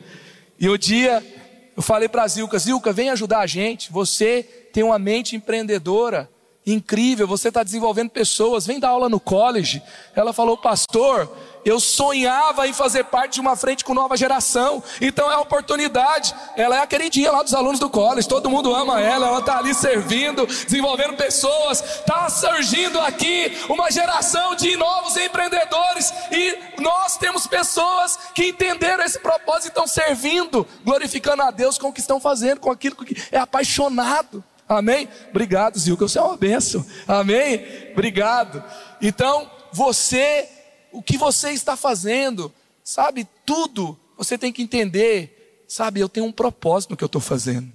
E 0.60 0.68
o 0.68 0.78
dia 0.78 1.26
eu 1.74 1.82
falei 1.82 2.10
para 2.10 2.24
a 2.24 2.28
Zilka: 2.28 2.60
Zilka, 2.60 2.92
vem 2.92 3.10
ajudar 3.12 3.40
a 3.40 3.48
gente. 3.48 3.94
Você 3.94 4.44
tem 4.74 4.84
uma 4.84 5.00
mente 5.00 5.38
empreendedora 5.38 6.30
incrível, 6.68 7.26
você 7.26 7.48
está 7.48 7.64
desenvolvendo 7.64 8.10
pessoas, 8.10 8.68
vem 8.68 8.78
dar 8.78 8.90
aula 8.90 9.08
no 9.08 9.22
college. 9.22 9.82
Ela 10.14 10.34
falou, 10.34 10.58
pastor, 10.58 11.32
eu 11.68 11.80
sonhava 11.80 12.68
em 12.68 12.74
fazer 12.74 13.04
parte 13.04 13.34
de 13.34 13.42
uma 13.42 13.56
frente 13.56 13.84
com 13.84 13.94
nova 13.94 14.16
geração. 14.16 14.82
Então 15.02 15.30
é 15.30 15.36
a 15.36 15.40
oportunidade. 15.42 16.34
Ela 16.56 16.78
é 16.78 16.82
a 16.82 16.88
queridinha 16.88 17.32
lá 17.32 17.44
dos 17.44 17.54
alunos 17.54 17.80
do 17.80 17.90
college. 17.90 18.28
Todo 18.28 18.50
mundo 18.50 18.74
ama 18.74 19.02
ela. 19.02 19.28
Ela 19.28 19.40
está 19.40 19.58
ali 19.58 19.74
servindo, 19.74 20.46
desenvolvendo 20.46 21.18
pessoas. 21.18 21.82
Está 21.82 22.30
surgindo 22.30 23.00
aqui 23.02 23.58
uma 23.68 23.92
geração 23.92 24.56
de 24.56 24.78
novos 24.78 25.18
empreendedores. 25.18 26.14
E 26.32 26.58
nós 26.82 27.18
temos 27.18 27.46
pessoas 27.46 28.18
que 28.34 28.48
entenderam 28.48 29.04
esse 29.04 29.20
propósito 29.20 29.66
e 29.66 29.68
estão 29.70 29.88
servindo, 29.88 30.66
glorificando 30.86 31.42
a 31.44 31.52
Deus 31.52 31.78
com 31.78 31.90
o 31.90 31.94
que 31.94 32.00
estão 32.00 32.20
fazendo, 32.20 32.62
com 32.62 32.72
aquilo 32.72 32.96
que 32.96 33.22
é 33.30 33.40
apaixonado. 33.40 34.42
Amém? 34.70 35.10
Obrigado, 35.30 35.78
Zilka. 35.78 36.08
Você 36.08 36.18
é 36.18 36.22
uma 36.22 36.38
benção. 36.38 36.86
Amém? 37.08 37.92
Obrigado. 37.92 38.64
Então, 39.02 39.50
você 39.72 40.50
o 40.92 41.02
que 41.02 41.18
você 41.18 41.52
está 41.52 41.76
fazendo, 41.76 42.52
sabe? 42.84 43.28
Tudo 43.46 43.98
você 44.18 44.38
tem 44.38 44.52
que 44.52 44.62
entender, 44.62 45.64
sabe? 45.68 46.00
Eu 46.00 46.10
tenho 46.10 46.26
um 46.26 46.32
propósito 46.32 46.92
no 46.92 46.98
que 46.98 47.04
eu 47.04 47.08
estou 47.08 47.22
fazendo. 47.22 47.72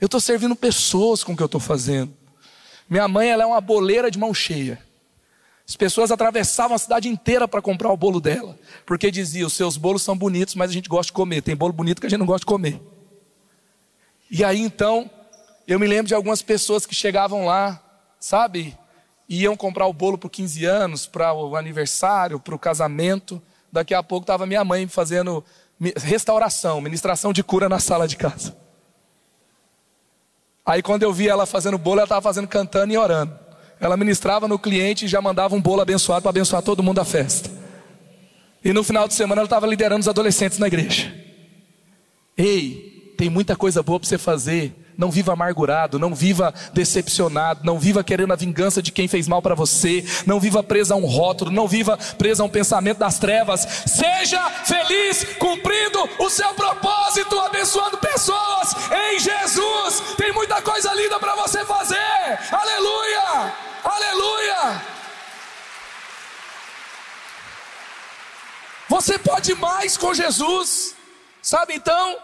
Eu 0.00 0.06
estou 0.06 0.20
servindo 0.20 0.56
pessoas 0.56 1.22
com 1.22 1.32
o 1.32 1.36
que 1.36 1.42
eu 1.42 1.46
estou 1.46 1.60
fazendo. 1.60 2.12
Minha 2.88 3.08
mãe 3.08 3.28
ela 3.28 3.42
é 3.42 3.46
uma 3.46 3.60
boleira 3.60 4.10
de 4.10 4.18
mão 4.18 4.34
cheia. 4.34 4.82
As 5.66 5.76
pessoas 5.76 6.10
atravessavam 6.10 6.74
a 6.74 6.78
cidade 6.78 7.08
inteira 7.08 7.48
para 7.48 7.62
comprar 7.62 7.90
o 7.90 7.96
bolo 7.96 8.20
dela, 8.20 8.58
porque 8.84 9.10
dizia: 9.10 9.46
os 9.46 9.54
seus 9.54 9.76
bolos 9.76 10.02
são 10.02 10.16
bonitos, 10.16 10.54
mas 10.54 10.70
a 10.70 10.74
gente 10.74 10.88
gosta 10.88 11.06
de 11.06 11.14
comer. 11.14 11.42
Tem 11.42 11.56
bolo 11.56 11.72
bonito 11.72 12.00
que 12.00 12.06
a 12.06 12.10
gente 12.10 12.18
não 12.18 12.26
gosta 12.26 12.40
de 12.40 12.46
comer. 12.46 12.80
E 14.30 14.44
aí 14.44 14.60
então, 14.60 15.10
eu 15.66 15.78
me 15.78 15.86
lembro 15.86 16.06
de 16.06 16.14
algumas 16.14 16.42
pessoas 16.42 16.84
que 16.84 16.94
chegavam 16.94 17.46
lá, 17.46 17.82
sabe? 18.20 18.76
Iam 19.28 19.56
comprar 19.56 19.86
o 19.86 19.92
bolo 19.92 20.18
para 20.18 20.30
15 20.30 20.64
anos, 20.64 21.06
para 21.06 21.32
o 21.32 21.56
aniversário, 21.56 22.38
para 22.38 22.54
o 22.54 22.58
casamento 22.58 23.42
Daqui 23.74 23.92
a 23.92 24.04
pouco 24.04 24.22
estava 24.22 24.46
minha 24.46 24.62
mãe 24.64 24.86
fazendo 24.86 25.44
restauração, 25.96 26.80
ministração 26.80 27.32
de 27.32 27.42
cura 27.42 27.68
na 27.68 27.80
sala 27.80 28.06
de 28.06 28.16
casa. 28.16 28.56
Aí 30.64 30.80
quando 30.80 31.02
eu 31.02 31.12
vi 31.12 31.28
ela 31.28 31.44
fazendo 31.44 31.76
bolo, 31.76 31.98
ela 31.98 32.04
estava 32.04 32.22
fazendo 32.22 32.46
cantando 32.46 32.92
e 32.92 32.96
orando. 32.96 33.36
Ela 33.80 33.96
ministrava 33.96 34.46
no 34.46 34.60
cliente 34.60 35.06
e 35.06 35.08
já 35.08 35.20
mandava 35.20 35.56
um 35.56 35.60
bolo 35.60 35.80
abençoado 35.80 36.22
para 36.22 36.30
abençoar 36.30 36.62
todo 36.62 36.84
mundo 36.84 36.98
da 36.98 37.04
festa. 37.04 37.50
E 38.64 38.72
no 38.72 38.84
final 38.84 39.08
de 39.08 39.14
semana 39.14 39.40
ela 39.40 39.46
estava 39.46 39.66
liderando 39.66 40.02
os 40.02 40.08
adolescentes 40.08 40.60
na 40.60 40.68
igreja. 40.68 41.12
Ei, 42.38 43.12
tem 43.18 43.28
muita 43.28 43.56
coisa 43.56 43.82
boa 43.82 43.98
para 43.98 44.08
você 44.08 44.18
fazer. 44.18 44.83
Não 44.96 45.10
viva 45.10 45.32
amargurado, 45.32 45.98
não 45.98 46.14
viva 46.14 46.54
decepcionado, 46.72 47.60
não 47.64 47.78
viva 47.78 48.04
querendo 48.04 48.32
a 48.32 48.36
vingança 48.36 48.80
de 48.80 48.92
quem 48.92 49.08
fez 49.08 49.26
mal 49.26 49.42
para 49.42 49.54
você, 49.54 50.04
não 50.26 50.38
viva 50.38 50.62
preso 50.62 50.94
a 50.94 50.96
um 50.96 51.04
rótulo, 51.04 51.50
não 51.50 51.66
viva 51.66 51.96
preso 52.16 52.42
a 52.42 52.46
um 52.46 52.48
pensamento 52.48 52.98
das 52.98 53.18
trevas. 53.18 53.66
Seja 53.86 54.48
feliz 54.64 55.24
cumprindo 55.38 56.08
o 56.18 56.30
seu 56.30 56.54
propósito, 56.54 57.38
abençoando 57.40 57.98
pessoas 57.98 58.74
em 59.12 59.18
Jesus. 59.18 60.02
Tem 60.16 60.32
muita 60.32 60.62
coisa 60.62 60.92
linda 60.94 61.18
para 61.18 61.34
você 61.34 61.64
fazer. 61.64 62.38
Aleluia! 62.52 63.52
Aleluia! 63.84 64.82
Você 68.88 69.18
pode 69.18 69.54
mais 69.54 69.96
com 69.96 70.14
Jesus. 70.14 70.94
Sabe 71.42 71.74
então? 71.74 72.16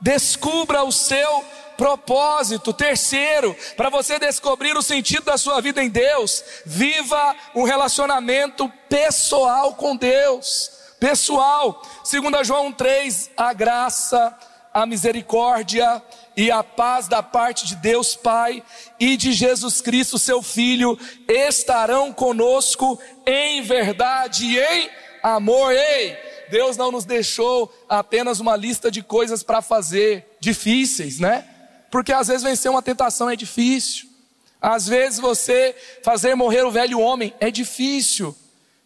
Descubra 0.00 0.82
o 0.82 0.92
seu 0.92 1.44
propósito. 1.78 2.72
Terceiro, 2.72 3.56
para 3.76 3.88
você 3.88 4.18
descobrir 4.18 4.76
o 4.76 4.82
sentido 4.82 5.22
da 5.22 5.38
sua 5.38 5.60
vida 5.60 5.82
em 5.82 5.88
Deus, 5.88 6.44
viva 6.66 7.36
um 7.54 7.62
relacionamento 7.62 8.68
pessoal 8.88 9.74
com 9.74 9.96
Deus. 9.96 10.72
Pessoal. 10.98 11.80
2 12.10 12.44
João 12.44 12.72
3, 12.72 13.30
a 13.36 13.52
graça, 13.52 14.36
a 14.74 14.84
misericórdia 14.84 16.02
e 16.36 16.50
a 16.50 16.64
paz 16.64 17.06
da 17.06 17.22
parte 17.22 17.64
de 17.64 17.76
Deus 17.76 18.16
Pai 18.16 18.62
e 18.98 19.16
de 19.16 19.32
Jesus 19.32 19.80
Cristo, 19.80 20.18
seu 20.18 20.42
Filho, 20.42 20.98
estarão 21.28 22.12
conosco 22.12 23.00
em 23.24 23.62
verdade 23.62 24.46
e 24.46 24.58
em 24.58 24.90
amor. 25.22 25.72
Ei, 25.72 26.16
Deus 26.50 26.76
não 26.76 26.90
nos 26.90 27.04
deixou 27.04 27.72
apenas 27.88 28.40
uma 28.40 28.56
lista 28.56 28.90
de 28.90 29.00
coisas 29.00 29.44
para 29.44 29.62
fazer 29.62 30.36
difíceis, 30.40 31.20
né? 31.20 31.44
Porque 31.90 32.12
às 32.12 32.28
vezes 32.28 32.42
vencer 32.42 32.70
uma 32.70 32.82
tentação 32.82 33.30
é 33.30 33.36
difícil. 33.36 34.08
Às 34.60 34.86
vezes 34.88 35.18
você 35.18 35.74
fazer 36.02 36.34
morrer 36.34 36.62
o 36.62 36.70
velho 36.70 36.98
homem 37.00 37.34
é 37.40 37.50
difícil. 37.50 38.34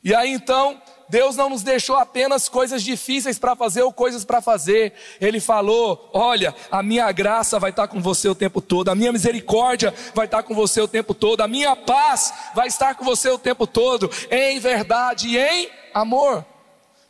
E 0.05 0.15
aí 0.15 0.31
então, 0.31 0.81
Deus 1.09 1.37
não 1.37 1.51
nos 1.51 1.63
deixou 1.63 1.97
apenas 1.97 2.49
coisas 2.49 2.83
difíceis 2.83 3.39
para 3.39 3.55
fazer 3.55 3.83
ou 3.83 3.93
coisas 3.93 4.25
para 4.25 4.41
fazer. 4.41 4.95
Ele 5.21 5.41
falou: 5.41 6.11
Olha, 6.13 6.55
a 6.71 6.83
minha 6.83 7.13
graça 7.13 7.59
vai 7.59 7.69
estar 7.69 7.87
com 7.87 8.01
você 8.01 8.29
o 8.29 8.35
tempo 8.35 8.61
todo, 8.61 8.89
a 8.89 8.95
minha 8.95 9.13
misericórdia 9.13 9.93
vai 10.15 10.25
estar 10.25 10.43
com 10.43 10.55
você 10.55 10.81
o 10.81 10.89
tempo 10.89 11.13
todo, 11.13 11.43
a 11.43 11.49
minha 11.49 11.77
paz 11.77 12.33
vai 12.55 12.67
estar 12.67 12.95
com 12.95 13.05
você 13.05 13.29
o 13.29 13.39
tempo 13.39 13.67
todo, 13.67 14.11
em 14.31 14.59
verdade 14.59 15.29
e 15.29 15.39
em 15.39 15.71
amor. 15.93 16.45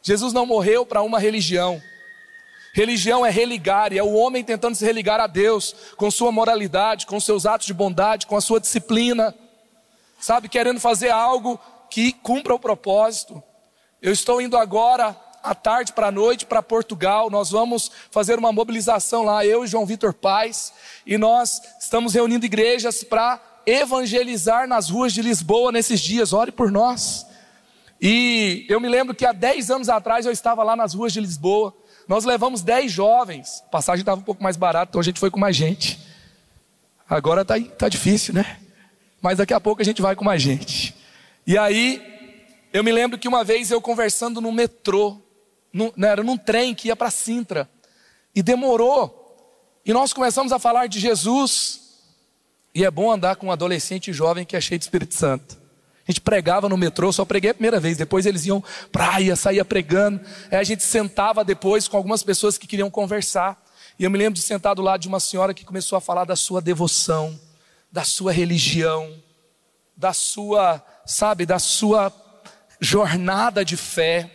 Jesus 0.02 0.32
não 0.32 0.44
morreu 0.44 0.84
para 0.84 1.02
uma 1.02 1.18
religião. 1.18 1.80
Religião 2.74 3.24
é 3.24 3.30
religar, 3.30 3.92
e 3.92 3.98
é 3.98 4.02
o 4.02 4.14
homem 4.14 4.42
tentando 4.42 4.74
se 4.74 4.84
religar 4.84 5.20
a 5.20 5.26
Deus, 5.26 5.76
com 5.96 6.10
sua 6.10 6.32
moralidade, 6.32 7.06
com 7.06 7.20
seus 7.20 7.44
atos 7.44 7.66
de 7.66 7.74
bondade, 7.74 8.26
com 8.26 8.34
a 8.34 8.40
sua 8.40 8.58
disciplina, 8.58 9.34
sabe, 10.18 10.48
querendo 10.48 10.80
fazer 10.80 11.10
algo 11.10 11.60
que 11.90 12.12
cumpra 12.12 12.54
o 12.54 12.58
propósito. 12.58 13.42
Eu 14.00 14.10
estou 14.10 14.40
indo 14.40 14.56
agora, 14.56 15.14
à 15.42 15.54
tarde 15.54 15.92
para 15.92 16.06
a 16.06 16.10
noite, 16.10 16.46
para 16.46 16.62
Portugal, 16.62 17.28
nós 17.28 17.50
vamos 17.50 17.90
fazer 18.10 18.38
uma 18.38 18.52
mobilização 18.52 19.22
lá, 19.22 19.44
eu 19.44 19.64
e 19.64 19.66
João 19.66 19.84
Vitor 19.84 20.14
Paz, 20.14 20.72
e 21.06 21.18
nós 21.18 21.60
estamos 21.78 22.14
reunindo 22.14 22.46
igrejas 22.46 23.04
para 23.04 23.38
evangelizar 23.66 24.66
nas 24.66 24.88
ruas 24.88 25.12
de 25.12 25.20
Lisboa 25.20 25.70
nesses 25.70 26.00
dias, 26.00 26.32
ore 26.32 26.50
por 26.50 26.70
nós. 26.70 27.26
E 28.00 28.64
eu 28.68 28.80
me 28.80 28.88
lembro 28.88 29.14
que 29.14 29.26
há 29.26 29.32
10 29.32 29.70
anos 29.70 29.88
atrás 29.90 30.24
eu 30.24 30.32
estava 30.32 30.62
lá 30.62 30.74
nas 30.74 30.94
ruas 30.94 31.12
de 31.12 31.20
Lisboa. 31.20 31.74
Nós 32.12 32.26
levamos 32.26 32.60
10 32.60 32.92
jovens. 32.92 33.62
A 33.68 33.70
passagem 33.70 34.02
estava 34.02 34.20
um 34.20 34.22
pouco 34.22 34.42
mais 34.42 34.54
barata, 34.54 34.90
então 34.90 35.00
a 35.00 35.02
gente 35.02 35.18
foi 35.18 35.30
com 35.30 35.40
mais 35.40 35.56
gente. 35.56 35.98
Agora 37.08 37.40
está 37.40 37.58
tá 37.58 37.88
difícil, 37.88 38.34
né? 38.34 38.60
Mas 39.18 39.38
daqui 39.38 39.54
a 39.54 39.58
pouco 39.58 39.80
a 39.80 39.84
gente 39.84 40.02
vai 40.02 40.14
com 40.14 40.22
mais 40.22 40.42
gente. 40.42 40.94
E 41.46 41.56
aí, 41.56 42.02
eu 42.70 42.84
me 42.84 42.92
lembro 42.92 43.18
que 43.18 43.26
uma 43.26 43.42
vez 43.42 43.70
eu 43.70 43.80
conversando 43.80 44.42
no 44.42 44.52
metrô, 44.52 45.22
no, 45.72 45.90
não, 45.96 46.06
era 46.06 46.22
num 46.22 46.36
trem 46.36 46.74
que 46.74 46.88
ia 46.88 46.94
para 46.94 47.10
Sintra, 47.10 47.66
e 48.34 48.42
demorou. 48.42 49.34
E 49.82 49.90
nós 49.94 50.12
começamos 50.12 50.52
a 50.52 50.58
falar 50.58 50.88
de 50.88 51.00
Jesus. 51.00 51.80
E 52.74 52.84
é 52.84 52.90
bom 52.90 53.10
andar 53.10 53.36
com 53.36 53.46
um 53.46 53.50
adolescente 53.50 54.12
jovem 54.12 54.44
que 54.44 54.54
é 54.54 54.60
cheio 54.60 54.78
de 54.78 54.84
Espírito 54.84 55.14
Santo. 55.14 55.61
Gente 56.12 56.20
pregava 56.20 56.68
no 56.68 56.76
metrô, 56.76 57.10
só 57.10 57.24
preguei 57.24 57.52
a 57.52 57.54
primeira 57.54 57.80
vez, 57.80 57.96
depois 57.96 58.26
eles 58.26 58.44
iam 58.44 58.62
praia, 58.92 59.34
saía 59.34 59.64
pregando. 59.64 60.20
Aí 60.50 60.58
a 60.58 60.62
gente 60.62 60.82
sentava 60.82 61.42
depois 61.42 61.88
com 61.88 61.96
algumas 61.96 62.22
pessoas 62.22 62.58
que 62.58 62.66
queriam 62.66 62.90
conversar. 62.90 63.64
E 63.98 64.04
eu 64.04 64.10
me 64.10 64.18
lembro 64.18 64.34
de 64.34 64.42
sentar 64.42 64.74
do 64.74 64.82
lado 64.82 65.00
de 65.00 65.08
uma 65.08 65.18
senhora 65.18 65.54
que 65.54 65.64
começou 65.64 65.96
a 65.96 66.02
falar 66.02 66.26
da 66.26 66.36
sua 66.36 66.60
devoção, 66.60 67.40
da 67.90 68.04
sua 68.04 68.30
religião, 68.30 69.10
da 69.96 70.12
sua, 70.12 70.84
sabe, 71.06 71.46
da 71.46 71.58
sua 71.58 72.12
jornada 72.78 73.64
de 73.64 73.78
fé. 73.78 74.30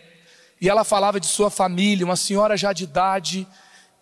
E 0.60 0.68
ela 0.68 0.82
falava 0.82 1.20
de 1.20 1.26
sua 1.26 1.48
família, 1.48 2.04
uma 2.04 2.16
senhora 2.16 2.56
já 2.56 2.72
de 2.72 2.82
idade. 2.82 3.46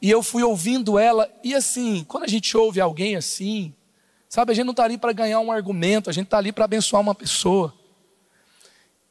E 0.01 0.11
eu 0.11 0.22
fui 0.22 0.43
ouvindo 0.43 0.99
ela, 0.99 1.31
e 1.45 1.55
assim, 1.55 2.05
quando 2.09 2.24
a 2.24 2.29
gente 2.29 2.57
ouve 2.57 2.81
alguém 2.81 3.16
assim, 3.16 3.74
Sabe, 4.29 4.53
a 4.53 4.55
gente 4.55 4.64
não 4.64 4.72
está 4.72 4.85
ali 4.85 4.99
para 4.99 5.12
ganhar 5.12 5.41
um 5.41 5.53
argumento, 5.53 6.11
a 6.11 6.12
gente 6.12 6.27
está 6.27 6.39
ali 6.39 6.53
para 6.53 6.64
abençoar 6.64 7.01
uma 7.01 7.14
pessoa. 7.14 7.72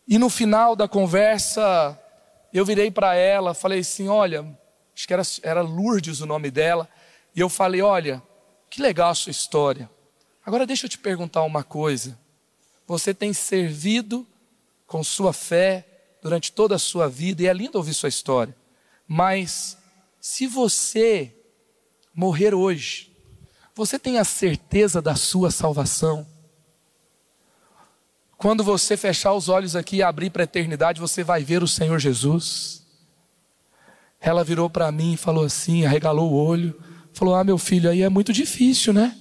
E 0.08 0.20
no 0.20 0.30
final 0.30 0.76
da 0.76 0.88
conversa, 0.88 2.00
eu 2.54 2.66
virei 2.66 2.92
para 2.92 3.16
ela, 3.16 3.54
falei 3.54 3.80
assim: 3.80 4.08
olha, 4.08 4.46
acho 4.94 5.08
que 5.08 5.14
era, 5.14 5.24
era 5.42 5.62
Lourdes 5.62 6.22
o 6.22 6.26
nome 6.26 6.52
dela, 6.52 6.88
e 7.36 7.40
eu 7.40 7.50
falei: 7.50 7.82
olha, 7.82 8.22
que 8.70 8.82
legal 8.82 9.10
a 9.10 9.16
sua 9.16 9.32
história. 9.32 9.90
Agora 10.46 10.66
deixa 10.66 10.86
eu 10.86 10.90
te 10.90 10.98
perguntar 10.98 11.44
uma 11.44 11.64
coisa. 11.64 12.18
Você 12.86 13.14
tem 13.14 13.34
servido 13.34 14.28
com 14.86 15.04
sua 15.04 15.34
fé 15.34 15.86
durante 16.22 16.52
toda 16.52 16.76
a 16.76 16.80
sua 16.80 17.08
vida, 17.08 17.42
e 17.42 17.48
é 17.48 17.54
lindo 17.54 17.78
ouvir 17.78 17.94
sua 17.94 18.10
história, 18.10 18.56
mas 19.08 19.78
se 20.20 20.46
você 20.46 21.36
morrer 22.14 22.54
hoje, 22.54 23.15
você 23.76 24.00
tem 24.00 24.18
a 24.18 24.24
certeza 24.24 25.02
da 25.02 25.16
sua 25.16 25.52
salvação? 25.52 26.26
Quando 28.38 28.64
você 28.64 28.96
fechar 28.96 29.34
os 29.34 29.50
olhos 29.50 29.76
aqui 29.76 29.98
e 29.98 30.04
abrir 30.04 30.30
para 30.30 30.44
a 30.44 30.46
eternidade, 30.46 31.02
você 31.02 31.24
vai 31.24 31.44
ver 31.44 31.62
o 31.62 31.68
Senhor 31.68 32.00
Jesus. 32.00 32.86
Ela 34.20 34.44
virou 34.46 34.70
para 34.70 34.92
mim 34.92 35.14
e 35.14 35.18
falou 35.18 35.44
assim, 35.44 35.86
arregalou 35.86 36.32
o 36.32 36.36
olho, 36.36 36.74
falou: 37.12 37.36
Ah, 37.36 37.44
meu 37.44 37.58
filho, 37.58 37.90
aí 37.90 38.02
é 38.02 38.10
muito 38.10 38.32
difícil, 38.32 38.94
né? 38.94 39.18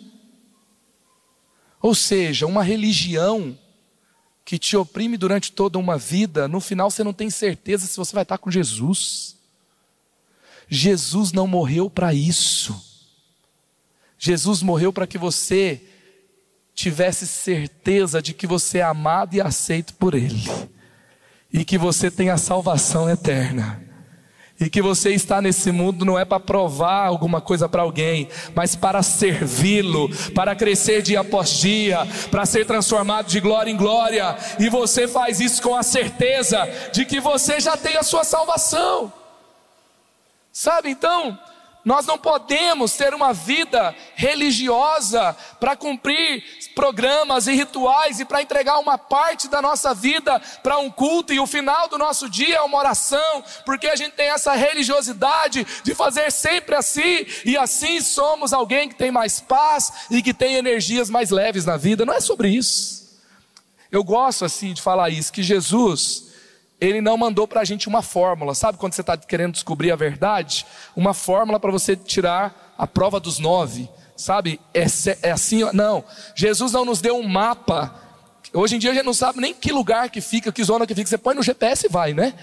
Ou 1.83 1.95
seja, 1.95 2.47
uma 2.47 2.63
religião 2.63 3.59
que 4.45 4.59
te 4.59 4.77
oprime 4.77 5.17
durante 5.17 5.51
toda 5.51 5.79
uma 5.79 5.99
vida, 5.99 6.47
no 6.47 6.61
final 6.61 6.91
você 6.91 7.03
não 7.03 7.13
tem 7.13 7.29
certeza 7.29 7.87
se 7.87 7.97
você 7.97 8.15
vai 8.15 8.23
estar 8.23 8.39
com 8.39 8.51
Jesus. 8.51 9.37
Jesus 10.69 11.33
não 11.33 11.47
morreu 11.47 11.91
para 11.91 12.15
isso. 12.15 12.94
Jesus 14.27 14.63
morreu 14.63 14.91
para 14.91 15.07
que 15.07 15.19
você 15.19 15.83
tivesse 16.75 17.27
certeza 17.27 18.23
de 18.23 18.33
que 18.33 18.47
você 18.47 18.79
é 18.79 18.83
amado 18.83 19.35
e 19.35 19.41
aceito 19.41 19.93
por 19.93 20.15
Ele, 20.15 20.51
e 21.53 21.63
que 21.63 21.77
você 21.77 22.11
tem 22.11 22.31
a 22.31 22.39
salvação 22.39 23.09
eterna. 23.11 23.83
E 24.59 24.71
que 24.71 24.81
você 24.81 25.11
está 25.11 25.43
nesse 25.43 25.71
mundo 25.71 26.07
não 26.07 26.19
é 26.19 26.25
para 26.25 26.41
provar 26.41 27.05
alguma 27.07 27.39
coisa 27.39 27.69
para 27.69 27.83
alguém, 27.83 28.31
mas 28.55 28.75
para 28.75 29.03
servi-lo, 29.03 30.09
para 30.33 30.57
crescer 30.57 31.03
dia 31.03 31.21
após 31.21 31.51
dia, 31.51 31.99
para 32.31 32.47
ser 32.47 32.65
transformado 32.65 33.27
de 33.27 33.41
glória 33.41 33.71
em 33.71 33.77
glória. 33.77 34.39
E 34.59 34.71
você 34.71 35.07
faz 35.07 35.39
isso 35.39 35.61
com 35.61 35.77
a 35.77 35.83
certeza 35.83 36.67
de 36.95 37.05
que 37.05 37.21
você 37.21 37.61
já 37.61 37.77
tem 37.77 37.99
a 37.99 38.03
sua 38.03 38.25
salvação. 38.25 39.13
Sabe 40.51 40.89
então, 40.89 41.39
nós 41.85 42.07
não 42.07 42.17
podemos 42.17 42.95
ter 42.95 43.13
uma 43.13 43.33
vida 43.33 43.95
religiosa 44.15 45.37
para 45.61 45.77
cumprir 45.77 46.43
programas 46.75 47.47
e 47.47 47.53
rituais 47.53 48.21
e 48.21 48.25
para 48.25 48.43
entregar 48.43 48.79
uma 48.79 48.97
parte 48.97 49.49
da 49.49 49.61
nossa 49.61 49.93
vida 49.93 50.41
para 50.63 50.79
um 50.79 50.91
culto 50.91 51.33
e 51.33 51.39
o 51.39 51.47
final 51.47 51.87
do 51.89 51.99
nosso 51.99 52.29
dia 52.29 52.57
é 52.57 52.63
uma 52.63 52.79
oração, 52.79 53.45
porque 53.67 53.87
a 53.87 53.97
gente 53.97 54.13
tem 54.13 54.31
essa 54.31 54.55
religiosidade 54.55 55.67
de 55.83 55.95
fazer 55.95 56.33
sempre 56.33 56.75
assim 56.75 57.27
e 57.45 57.57
assim 57.57 58.01
somos 58.01 58.53
alguém 58.53 58.89
que 58.89 58.95
tem 58.95 59.11
mais 59.11 59.39
paz 59.41 59.93
e 60.11 60.23
que 60.23 60.33
tem 60.33 60.55
energias 60.55 61.11
mais 61.11 61.31
leves 61.31 61.67
na 61.67 61.77
vida. 61.77 62.07
Não 62.07 62.15
é 62.15 62.21
sobre 62.21 62.49
isso. 62.49 63.05
Eu 63.91 64.03
gosto 64.03 64.45
assim 64.45 64.73
de 64.73 64.83
falar 64.83 65.11
isso, 65.11 65.33
que 65.33 65.43
Jesus, 65.43 66.24
ele 66.87 67.01
não 67.01 67.17
mandou 67.17 67.47
para 67.47 67.61
a 67.61 67.65
gente 67.65 67.89
uma 67.89 68.03
fórmula. 68.03 68.55
Sabe 68.55 68.79
quando 68.79 68.93
você 68.93 69.01
está 69.01 69.17
querendo 69.17 69.53
descobrir 69.53 69.91
a 69.91 69.97
verdade? 69.97 70.67
Uma 70.95 71.15
fórmula 71.15 71.59
para 71.59 71.71
você 71.71 71.97
tirar 71.97 72.75
a 72.77 72.87
prova 72.87 73.19
dos 73.19 73.39
nove. 73.39 73.89
Sabe? 74.17 74.61
É, 74.73 74.85
é 75.23 75.31
assim, 75.31 75.61
não. 75.73 76.05
Jesus 76.35 76.73
não 76.73 76.85
nos 76.85 77.01
deu 77.01 77.17
um 77.17 77.27
mapa. 77.27 77.95
Hoje 78.53 78.77
em 78.77 78.79
dia 78.79 78.93
a 78.93 78.95
gente 78.95 79.05
não 79.05 79.15
sabe 79.15 79.41
nem 79.41 79.53
que 79.53 79.73
lugar 79.73 80.09
que 80.11 80.21
fica, 80.21 80.53
que 80.53 80.63
zona 80.63 80.87
que 80.87 80.95
fica. 80.95 81.09
Você 81.09 81.19
põe 81.19 81.35
no 81.35 81.43
GPS 81.43 81.87
e 81.87 81.89
vai, 81.89 82.15
né? 82.15 82.35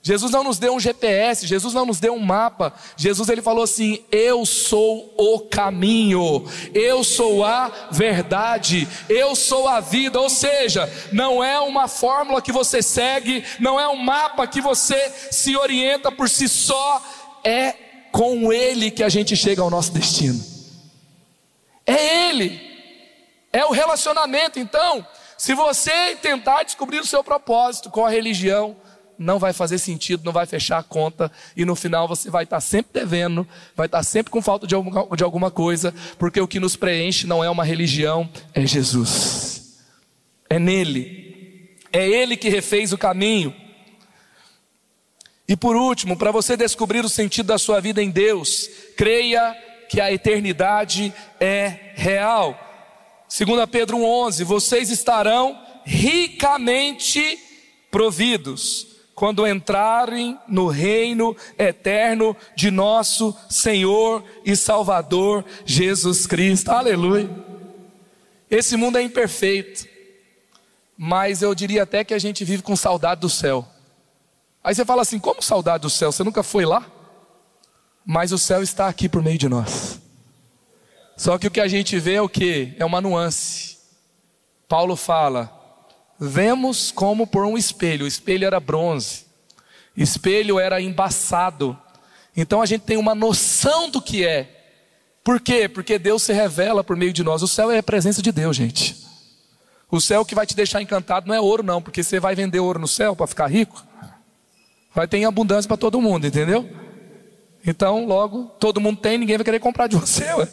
Jesus 0.00 0.30
não 0.30 0.44
nos 0.44 0.58
deu 0.58 0.74
um 0.74 0.80
GPS, 0.80 1.46
Jesus 1.46 1.74
não 1.74 1.84
nos 1.84 1.98
deu 1.98 2.14
um 2.14 2.20
mapa. 2.20 2.72
Jesus 2.96 3.28
ele 3.28 3.42
falou 3.42 3.64
assim: 3.64 4.04
"Eu 4.10 4.46
sou 4.46 5.12
o 5.16 5.40
caminho, 5.40 6.44
eu 6.72 7.02
sou 7.02 7.44
a 7.44 7.88
verdade, 7.90 8.88
eu 9.08 9.34
sou 9.34 9.68
a 9.68 9.80
vida". 9.80 10.20
Ou 10.20 10.30
seja, 10.30 10.90
não 11.12 11.42
é 11.42 11.58
uma 11.60 11.88
fórmula 11.88 12.40
que 12.40 12.52
você 12.52 12.80
segue, 12.80 13.44
não 13.58 13.78
é 13.78 13.88
um 13.88 13.96
mapa 13.96 14.46
que 14.46 14.60
você 14.60 15.12
se 15.30 15.56
orienta 15.56 16.10
por 16.12 16.28
si 16.28 16.48
só, 16.48 17.02
é 17.44 17.74
com 18.12 18.52
ele 18.52 18.90
que 18.90 19.02
a 19.02 19.08
gente 19.08 19.36
chega 19.36 19.62
ao 19.62 19.70
nosso 19.70 19.92
destino. 19.92 20.42
É 21.84 22.28
ele. 22.28 22.68
É 23.52 23.64
o 23.64 23.72
relacionamento, 23.72 24.58
então, 24.58 25.06
se 25.36 25.54
você 25.54 26.14
tentar 26.16 26.62
descobrir 26.62 27.00
o 27.00 27.06
seu 27.06 27.24
propósito 27.24 27.90
com 27.90 28.04
a 28.04 28.10
religião, 28.10 28.76
não 29.18 29.38
vai 29.38 29.52
fazer 29.52 29.78
sentido, 29.78 30.24
não 30.24 30.32
vai 30.32 30.46
fechar 30.46 30.78
a 30.78 30.82
conta, 30.82 31.30
e 31.56 31.64
no 31.64 31.74
final 31.74 32.06
você 32.06 32.30
vai 32.30 32.44
estar 32.44 32.60
sempre 32.60 33.00
devendo, 33.00 33.46
vai 33.74 33.86
estar 33.86 34.02
sempre 34.02 34.30
com 34.30 34.40
falta 34.40 34.66
de 34.66 34.74
alguma, 34.74 35.16
de 35.16 35.24
alguma 35.24 35.50
coisa, 35.50 35.92
porque 36.18 36.40
o 36.40 36.46
que 36.46 36.60
nos 36.60 36.76
preenche 36.76 37.26
não 37.26 37.42
é 37.42 37.50
uma 37.50 37.64
religião, 37.64 38.28
é 38.54 38.64
Jesus. 38.64 39.78
É 40.48 40.58
nele. 40.58 41.76
É 41.92 42.08
ele 42.08 42.36
que 42.36 42.48
refez 42.48 42.92
o 42.92 42.98
caminho. 42.98 43.54
E 45.48 45.56
por 45.56 45.74
último, 45.74 46.16
para 46.16 46.30
você 46.30 46.56
descobrir 46.56 47.04
o 47.04 47.08
sentido 47.08 47.46
da 47.46 47.58
sua 47.58 47.80
vida 47.80 48.02
em 48.02 48.10
Deus, 48.10 48.68
creia 48.96 49.56
que 49.88 50.00
a 50.00 50.12
eternidade 50.12 51.12
é 51.40 51.92
real. 51.94 52.58
2 53.28 53.68
Pedro 53.70 54.02
11: 54.02 54.44
vocês 54.44 54.90
estarão 54.90 55.58
ricamente 55.84 57.38
providos 57.90 58.97
quando 59.18 59.44
entrarem 59.48 60.38
no 60.46 60.68
reino 60.68 61.36
eterno 61.58 62.36
de 62.54 62.70
nosso 62.70 63.36
Senhor 63.50 64.22
e 64.44 64.54
Salvador 64.54 65.44
Jesus 65.66 66.24
Cristo. 66.24 66.70
Aleluia. 66.70 67.28
Esse 68.48 68.76
mundo 68.76 68.96
é 68.96 69.02
imperfeito, 69.02 69.88
mas 70.96 71.42
eu 71.42 71.52
diria 71.52 71.82
até 71.82 72.04
que 72.04 72.14
a 72.14 72.18
gente 72.18 72.44
vive 72.44 72.62
com 72.62 72.76
saudade 72.76 73.20
do 73.20 73.28
céu. 73.28 73.66
Aí 74.62 74.72
você 74.72 74.84
fala 74.84 75.02
assim: 75.02 75.18
como 75.18 75.42
saudade 75.42 75.82
do 75.82 75.90
céu? 75.90 76.12
Você 76.12 76.22
nunca 76.22 76.44
foi 76.44 76.64
lá? 76.64 76.86
Mas 78.06 78.30
o 78.30 78.38
céu 78.38 78.62
está 78.62 78.86
aqui 78.86 79.08
por 79.08 79.20
meio 79.20 79.36
de 79.36 79.48
nós. 79.48 80.00
Só 81.16 81.36
que 81.38 81.48
o 81.48 81.50
que 81.50 81.60
a 81.60 81.66
gente 81.66 81.98
vê 81.98 82.14
é 82.14 82.22
o 82.22 82.28
que? 82.28 82.72
É 82.78 82.84
uma 82.84 83.00
nuance. 83.00 83.78
Paulo 84.68 84.94
fala: 84.94 85.57
Vemos 86.18 86.90
como 86.90 87.26
por 87.26 87.44
um 87.44 87.56
espelho. 87.56 88.04
O 88.04 88.08
espelho 88.08 88.46
era 88.46 88.58
bronze. 88.58 89.26
Espelho 89.96 90.58
era 90.58 90.80
embaçado. 90.80 91.78
Então 92.36 92.60
a 92.60 92.66
gente 92.66 92.82
tem 92.82 92.96
uma 92.96 93.14
noção 93.14 93.88
do 93.88 94.02
que 94.02 94.26
é. 94.26 94.56
Por 95.22 95.40
quê? 95.40 95.68
Porque 95.68 95.98
Deus 95.98 96.22
se 96.22 96.32
revela 96.32 96.82
por 96.82 96.96
meio 96.96 97.12
de 97.12 97.22
nós. 97.22 97.42
O 97.42 97.48
céu 97.48 97.70
é 97.70 97.78
a 97.78 97.82
presença 97.82 98.22
de 98.22 98.32
Deus, 98.32 98.56
gente. 98.56 98.96
O 99.90 100.00
céu 100.00 100.24
que 100.24 100.34
vai 100.34 100.46
te 100.46 100.56
deixar 100.56 100.82
encantado 100.82 101.26
não 101.26 101.34
é 101.34 101.40
ouro, 101.40 101.62
não, 101.62 101.80
porque 101.80 102.02
você 102.02 102.20
vai 102.20 102.34
vender 102.34 102.60
ouro 102.60 102.78
no 102.78 102.88
céu 102.88 103.14
para 103.16 103.26
ficar 103.26 103.46
rico. 103.46 103.84
Vai 104.94 105.06
ter 105.06 105.24
abundância 105.24 105.68
para 105.68 105.76
todo 105.76 106.00
mundo, 106.00 106.26
entendeu? 106.26 106.68
Então, 107.66 108.06
logo, 108.06 108.44
todo 108.58 108.80
mundo 108.80 109.00
tem, 109.00 109.18
ninguém 109.18 109.36
vai 109.36 109.44
querer 109.44 109.60
comprar 109.60 109.86
de 109.86 109.96
você. 109.98 110.24
Ué. 110.34 110.48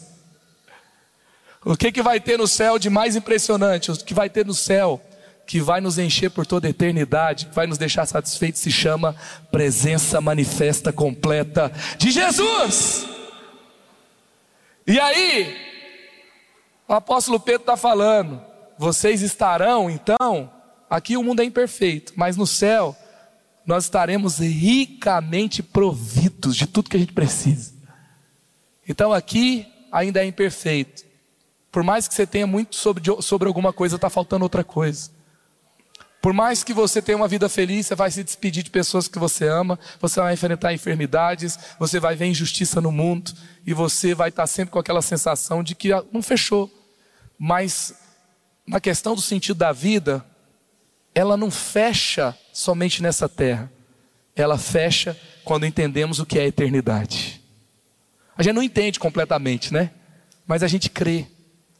O 1.64 1.76
que, 1.76 1.92
que 1.92 2.02
vai 2.02 2.20
ter 2.20 2.38
no 2.38 2.48
céu 2.48 2.78
de 2.78 2.90
mais 2.90 3.16
impressionante? 3.16 3.92
O 3.92 3.98
que 3.98 4.14
vai 4.14 4.30
ter 4.30 4.46
no 4.46 4.54
céu 4.54 5.02
que 5.46 5.60
vai 5.60 5.80
nos 5.80 5.98
encher 5.98 6.32
por 6.32 6.46
toda 6.46 6.68
a 6.68 6.70
eternidade, 6.70 7.46
que 7.48 7.56
vai 7.56 7.68
nos 7.68 7.78
deixar 7.78 8.06
satisfeitos, 8.06 8.62
se 8.62 8.72
chama 8.72 9.16
presença 9.52 10.20
manifesta 10.20 10.92
completa 10.92 11.72
de 11.98 12.12
Jesus. 12.12 13.06
E 14.88 15.00
aí, 15.00 15.56
o 16.88 16.94
apóstolo 16.94 17.40
Pedro 17.40 17.62
está 17.62 17.78
falando: 17.78 18.42
vocês 18.78 19.22
estarão, 19.22 19.90
então, 19.90 20.52
aqui 20.90 21.18
o 21.18 21.24
mundo 21.24 21.42
é 21.42 21.46
imperfeito, 21.46 22.14
mas 22.16 22.38
no 22.38 22.48
céu 22.48 22.96
nós 23.66 23.86
estaremos 23.86 24.38
ricamente 24.38 25.64
providos 25.64 26.56
de 26.56 26.68
tudo 26.68 26.90
que 26.90 26.98
a 26.98 27.00
gente 27.00 27.14
precisa. 27.14 27.74
Então 28.88 29.12
aqui 29.12 29.68
ainda 29.92 30.22
é 30.22 30.26
imperfeito. 30.26 31.04
Por 31.72 31.84
mais 31.84 32.08
que 32.08 32.14
você 32.14 32.28
tenha 32.28 32.46
muito 32.46 32.76
sobre, 32.76 33.04
sobre 33.22 33.48
alguma 33.48 33.74
coisa, 33.74 33.96
está 33.96 34.10
faltando 34.10 34.44
outra 34.44 34.64
coisa. 34.64 35.15
Por 36.26 36.34
mais 36.34 36.64
que 36.64 36.74
você 36.74 37.04
tenha 37.04 37.16
uma 37.16 37.28
vida 37.28 37.48
feliz, 37.48 37.86
você 37.86 37.94
vai 37.94 38.10
se 38.10 38.24
despedir 38.24 38.64
de 38.64 38.72
pessoas 38.72 39.08
que 39.08 39.20
você 39.20 39.48
ama, 39.48 39.78
você 40.02 40.20
vai 40.20 40.34
enfrentar 40.34 40.74
enfermidades, 40.74 41.56
você 41.78 42.00
vai 42.00 42.16
ver 42.16 42.26
injustiça 42.26 42.82
no 42.82 42.92
mundo 42.92 43.32
e 43.64 43.76
você 43.76 44.16
vai 44.16 44.30
estar 44.30 44.48
sempre 44.48 44.72
com 44.72 44.80
aquela 44.80 45.04
sensação 45.04 45.62
de 45.62 45.76
que 45.76 45.90
não 46.12 46.24
fechou. 46.24 46.68
Mas 47.38 47.94
na 48.66 48.80
questão 48.80 49.14
do 49.14 49.22
sentido 49.22 49.58
da 49.58 49.72
vida, 49.72 50.26
ela 51.14 51.38
não 51.38 51.52
fecha 51.52 52.36
somente 52.52 53.04
nessa 53.04 53.30
terra. 53.30 53.72
Ela 54.36 54.58
fecha 54.58 55.16
quando 55.44 55.68
entendemos 55.68 56.18
o 56.18 56.26
que 56.26 56.40
é 56.40 56.42
a 56.42 56.48
eternidade. 56.48 57.40
A 58.36 58.42
gente 58.42 58.56
não 58.56 58.64
entende 58.64 59.00
completamente, 59.00 59.72
né? 59.72 59.92
Mas 60.48 60.64
a 60.64 60.68
gente 60.68 60.90
crê, 60.90 61.28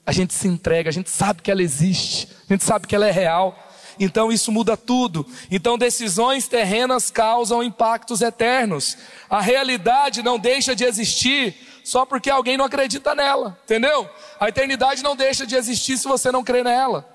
a 0.06 0.12
gente 0.12 0.36
se 0.36 0.48
entrega, 0.48 0.88
a 0.88 0.94
gente 0.94 1.10
sabe 1.10 1.42
que 1.42 1.50
ela 1.50 1.64
existe, 1.64 2.28
a 2.48 2.54
gente 2.54 2.64
sabe 2.64 2.86
que 2.86 2.94
ela 2.94 3.08
é 3.08 3.12
real 3.12 3.65
então 4.00 4.32
isso 4.32 4.52
muda 4.52 4.76
tudo. 4.76 5.26
Então 5.50 5.78
decisões 5.78 6.48
terrenas 6.48 7.10
causam 7.10 7.64
impactos 7.64 8.22
eternos. 8.22 8.98
A 9.30 9.42
realidade 9.42 10.22
não 10.22 10.38
deixa 10.38 10.76
de 10.76 10.84
existir 10.84 11.56
só 11.84 12.06
porque 12.06 12.30
alguém 12.30 12.58
não 12.58 12.66
acredita 12.66 13.14
nela, 13.14 13.58
entendeu? 13.64 14.10
A 14.40 14.50
eternidade 14.50 15.04
não 15.04 15.16
deixa 15.16 15.46
de 15.46 15.56
existir 15.56 15.98
se 15.98 16.08
você 16.08 16.32
não 16.32 16.44
crê 16.44 16.64
nela. 16.64 17.08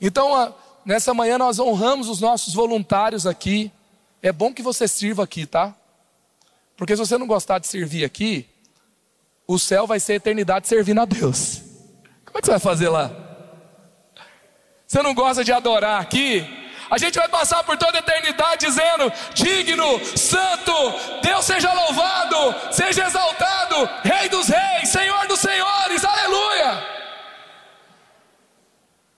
Então, 0.00 0.54
nessa 0.84 1.12
manhã 1.12 1.36
nós 1.36 1.58
honramos 1.58 2.08
os 2.08 2.20
nossos 2.20 2.54
voluntários 2.54 3.26
aqui. 3.26 3.70
É 4.22 4.32
bom 4.32 4.54
que 4.54 4.62
você 4.62 4.88
sirva 4.88 5.24
aqui, 5.24 5.46
tá? 5.46 5.74
Porque 6.76 6.96
se 6.96 7.00
você 7.00 7.18
não 7.18 7.26
gostar 7.26 7.58
de 7.58 7.66
servir 7.66 8.04
aqui, 8.04 8.48
o 9.46 9.58
céu 9.58 9.86
vai 9.86 10.00
ser 10.00 10.14
a 10.14 10.16
eternidade 10.16 10.66
servindo 10.66 11.00
a 11.00 11.04
Deus. 11.04 11.62
Como 12.24 12.38
é 12.38 12.40
que 12.40 12.46
você 12.46 12.52
vai 12.52 12.60
fazer 12.60 12.88
lá? 12.88 13.27
Você 14.88 15.02
não 15.02 15.12
gosta 15.12 15.44
de 15.44 15.52
adorar 15.52 16.00
aqui? 16.00 16.46
A 16.90 16.96
gente 16.96 17.18
vai 17.18 17.28
passar 17.28 17.62
por 17.62 17.76
toda 17.76 17.98
a 17.98 18.00
eternidade 18.00 18.66
dizendo: 18.66 19.12
digno, 19.34 20.00
santo, 20.16 20.72
Deus 21.22 21.44
seja 21.44 21.70
louvado, 21.70 22.72
seja 22.72 23.06
exaltado, 23.06 23.86
Rei 24.02 24.30
dos 24.30 24.48
reis, 24.48 24.88
Senhor 24.88 25.26
dos 25.26 25.40
senhores, 25.40 26.02
aleluia. 26.02 26.98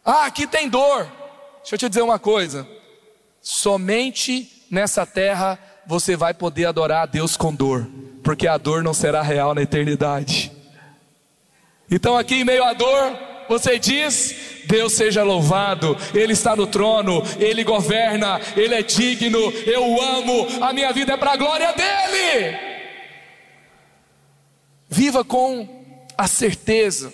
Ah, 0.04 0.26
aqui 0.26 0.44
tem 0.44 0.68
dor. 0.68 1.04
Deixa 1.58 1.76
eu 1.76 1.78
te 1.78 1.88
dizer 1.88 2.02
uma 2.02 2.18
coisa: 2.18 2.66
somente 3.40 4.66
nessa 4.68 5.06
terra 5.06 5.56
você 5.86 6.16
vai 6.16 6.34
poder 6.34 6.66
adorar 6.66 7.04
a 7.04 7.06
Deus 7.06 7.36
com 7.36 7.54
dor, 7.54 7.88
porque 8.24 8.48
a 8.48 8.58
dor 8.58 8.82
não 8.82 8.92
será 8.92 9.22
real 9.22 9.54
na 9.54 9.62
eternidade. 9.62 10.50
Então, 11.88 12.16
aqui 12.16 12.36
em 12.36 12.44
meio 12.44 12.64
à 12.64 12.72
dor, 12.72 13.29
você 13.50 13.80
diz: 13.80 14.62
Deus 14.66 14.92
seja 14.92 15.24
louvado, 15.24 15.96
Ele 16.14 16.32
está 16.32 16.54
no 16.54 16.68
trono, 16.68 17.20
Ele 17.36 17.64
governa, 17.64 18.40
Ele 18.56 18.76
é 18.76 18.82
digno, 18.82 19.50
eu 19.66 20.00
amo, 20.00 20.46
a 20.60 20.72
minha 20.72 20.92
vida 20.92 21.14
é 21.14 21.16
para 21.16 21.32
a 21.32 21.36
glória 21.36 21.72
dEle. 21.72 22.56
Viva 24.88 25.24
com 25.24 25.68
a 26.16 26.28
certeza 26.28 27.12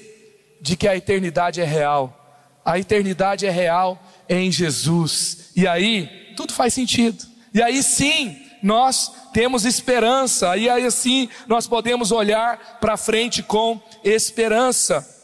de 0.61 0.76
que 0.76 0.87
a 0.87 0.95
eternidade 0.95 1.59
é 1.61 1.64
real, 1.64 2.14
a 2.62 2.78
eternidade 2.78 3.47
é 3.47 3.51
real 3.51 3.99
em 4.28 4.53
Jesus, 4.53 5.53
e 5.57 5.66
aí 5.66 6.34
tudo 6.37 6.53
faz 6.53 6.74
sentido, 6.74 7.24
e 7.55 7.62
aí 7.62 7.82
sim 7.82 8.43
nós 8.62 9.11
temos 9.32 9.64
esperança, 9.64 10.55
e 10.57 10.68
aí 10.68 10.84
assim 10.84 11.30
nós 11.47 11.66
podemos 11.66 12.12
olhar 12.12 12.78
para 12.78 12.99
frente 12.99 13.43
com 13.43 13.80
esperança. 14.05 15.16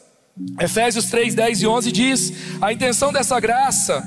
Efésios 0.59 1.05
3, 1.05 1.35
10 1.35 1.61
e 1.61 1.67
11 1.67 1.91
diz: 1.91 2.33
a 2.61 2.73
intenção 2.73 3.13
dessa 3.13 3.39
graça 3.39 4.03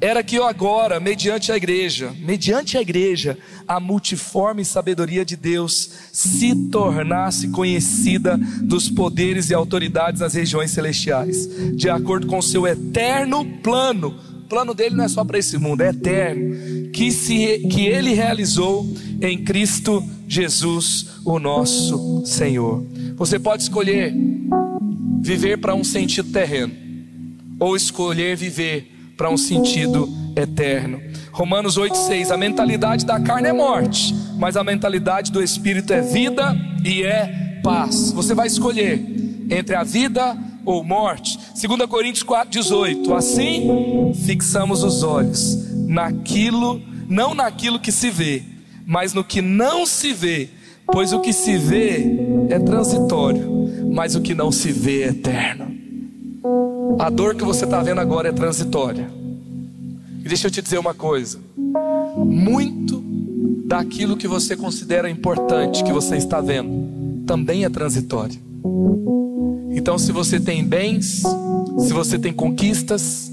era 0.00 0.22
que 0.22 0.36
eu 0.36 0.44
agora, 0.44 1.00
mediante 1.00 1.50
a 1.50 1.56
igreja, 1.56 2.14
mediante 2.20 2.78
a 2.78 2.80
igreja, 2.80 3.36
a 3.66 3.80
multiforme 3.80 4.64
sabedoria 4.64 5.24
de 5.24 5.36
Deus 5.36 5.90
se 6.12 6.54
tornasse 6.70 7.48
conhecida 7.48 8.38
dos 8.62 8.88
poderes 8.88 9.50
e 9.50 9.54
autoridades 9.54 10.20
nas 10.20 10.34
regiões 10.34 10.70
celestiais, 10.70 11.48
de 11.74 11.90
acordo 11.90 12.28
com 12.28 12.38
o 12.38 12.42
seu 12.42 12.66
eterno 12.66 13.44
plano 13.60 14.28
plano 14.48 14.72
dele 14.72 14.96
não 14.96 15.04
é 15.04 15.08
só 15.08 15.24
para 15.24 15.38
esse 15.38 15.58
mundo, 15.58 15.82
é 15.82 15.90
eterno, 15.90 16.90
que, 16.90 17.12
se, 17.12 17.58
que 17.70 17.86
ele 17.86 18.14
realizou 18.14 18.88
em 19.20 19.44
Cristo 19.44 20.02
Jesus, 20.26 21.20
o 21.24 21.38
nosso 21.38 22.22
Senhor. 22.24 22.84
Você 23.16 23.38
pode 23.38 23.62
escolher 23.62 24.14
viver 25.20 25.58
para 25.58 25.74
um 25.74 25.84
sentido 25.84 26.30
terreno, 26.30 26.74
ou 27.58 27.76
escolher 27.76 28.36
viver 28.36 28.92
para 29.16 29.30
um 29.30 29.36
sentido 29.36 30.08
eterno. 30.36 31.00
Romanos 31.32 31.78
8,6: 31.78 32.30
a 32.30 32.36
mentalidade 32.36 33.04
da 33.04 33.20
carne 33.20 33.48
é 33.48 33.52
morte, 33.52 34.14
mas 34.38 34.56
a 34.56 34.64
mentalidade 34.64 35.32
do 35.32 35.42
espírito 35.42 35.92
é 35.92 36.00
vida 36.00 36.56
e 36.84 37.02
é 37.02 37.60
paz. 37.62 38.12
Você 38.12 38.34
vai 38.34 38.46
escolher 38.46 39.04
entre 39.50 39.74
a 39.74 39.82
vida 39.82 40.36
ou 40.64 40.84
morte. 40.84 41.38
2 41.60 41.88
Coríntios 41.88 42.24
4,18: 42.24 43.16
assim 43.16 44.12
fixamos 44.24 44.82
os 44.82 45.02
olhos 45.02 45.68
naquilo, 45.86 46.80
não 47.08 47.34
naquilo 47.34 47.80
que 47.80 47.90
se 47.90 48.10
vê, 48.10 48.42
mas 48.86 49.14
no 49.14 49.24
que 49.24 49.40
não 49.40 49.86
se 49.86 50.12
vê, 50.12 50.48
pois 50.86 51.12
o 51.12 51.20
que 51.20 51.32
se 51.32 51.56
vê 51.56 52.04
é 52.50 52.58
transitório, 52.58 53.57
mas 53.92 54.14
o 54.14 54.20
que 54.20 54.34
não 54.34 54.50
se 54.50 54.72
vê 54.72 55.02
é 55.02 55.08
eterno. 55.08 55.76
A 56.98 57.10
dor 57.10 57.34
que 57.34 57.44
você 57.44 57.64
está 57.64 57.82
vendo 57.82 58.00
agora 58.00 58.28
é 58.28 58.32
transitória. 58.32 59.08
E 60.24 60.28
deixa 60.28 60.46
eu 60.46 60.50
te 60.50 60.60
dizer 60.60 60.78
uma 60.78 60.94
coisa: 60.94 61.38
muito 62.16 63.02
daquilo 63.66 64.16
que 64.16 64.26
você 64.26 64.56
considera 64.56 65.08
importante 65.08 65.84
que 65.84 65.92
você 65.92 66.16
está 66.16 66.40
vendo 66.40 67.24
também 67.26 67.64
é 67.64 67.68
transitório. 67.68 68.40
Então, 69.70 69.98
se 69.98 70.10
você 70.10 70.40
tem 70.40 70.64
bens, 70.64 71.22
se 71.78 71.92
você 71.92 72.18
tem 72.18 72.32
conquistas, 72.32 73.30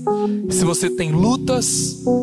se 0.50 0.66
você 0.66 0.90
tem 0.90 1.12
lutas, 1.12 1.66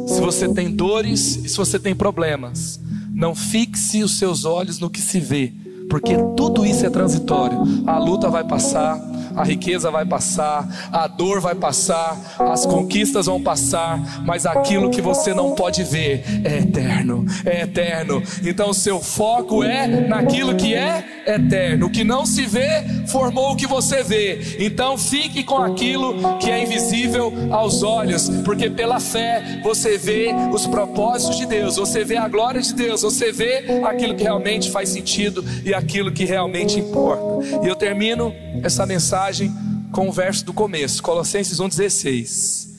se 0.06 0.20
você 0.20 0.48
tem 0.52 0.70
dores, 0.70 1.18
se 1.18 1.56
você 1.56 1.78
tem 1.78 1.94
problemas, 1.94 2.78
não 3.12 3.34
fixe 3.34 4.02
os 4.02 4.18
seus 4.18 4.44
olhos 4.44 4.78
no 4.78 4.90
que 4.90 5.00
se 5.00 5.18
vê, 5.18 5.52
porque 5.92 6.16
tudo 6.34 6.64
isso 6.64 6.86
é 6.86 6.88
transitório. 6.88 7.58
A 7.86 7.98
luta 7.98 8.30
vai 8.30 8.42
passar, 8.42 8.98
a 9.36 9.44
riqueza 9.44 9.90
vai 9.90 10.04
passar, 10.04 10.66
a 10.92 11.06
dor 11.06 11.40
vai 11.40 11.54
passar, 11.54 12.18
as 12.38 12.66
conquistas 12.66 13.26
vão 13.26 13.42
passar, 13.42 14.22
mas 14.24 14.46
aquilo 14.46 14.90
que 14.90 15.00
você 15.00 15.34
não 15.34 15.54
pode 15.54 15.84
ver 15.84 16.24
é 16.44 16.58
eterno, 16.58 17.24
é 17.44 17.62
eterno. 17.62 18.22
Então 18.44 18.70
o 18.70 18.74
seu 18.74 19.00
foco 19.00 19.62
é 19.62 19.86
naquilo 19.86 20.54
que 20.54 20.74
é 20.74 21.22
eterno. 21.26 21.86
O 21.86 21.90
que 21.90 22.04
não 22.04 22.26
se 22.26 22.46
vê 22.46 22.84
formou 23.06 23.52
o 23.52 23.56
que 23.56 23.66
você 23.66 24.02
vê. 24.02 24.56
Então 24.58 24.96
fique 24.98 25.44
com 25.44 25.56
aquilo 25.56 26.38
que 26.38 26.50
é 26.50 26.62
invisível 26.62 27.32
aos 27.50 27.82
olhos, 27.82 28.28
porque 28.44 28.70
pela 28.70 29.00
fé 29.00 29.60
você 29.62 29.96
vê 29.98 30.28
os 30.52 30.66
propósitos 30.66 31.38
de 31.38 31.46
Deus, 31.46 31.76
você 31.76 32.04
vê 32.04 32.16
a 32.16 32.28
glória 32.28 32.60
de 32.60 32.74
Deus, 32.74 33.02
você 33.02 33.32
vê 33.32 33.64
aquilo 33.84 34.14
que 34.14 34.22
realmente 34.22 34.70
faz 34.70 34.88
sentido 34.88 35.44
e 35.64 35.74
aquilo 35.74 36.10
que 36.12 36.24
realmente 36.24 36.78
importa. 36.78 37.22
E 37.62 37.68
eu 37.68 37.76
termino 37.76 38.34
essa 38.62 38.86
mensagem 39.22 39.52
com 39.92 40.08
o 40.08 40.12
verso 40.12 40.44
do 40.44 40.52
começo, 40.52 41.00
Colossenses 41.00 41.58
1,16. 41.58 42.70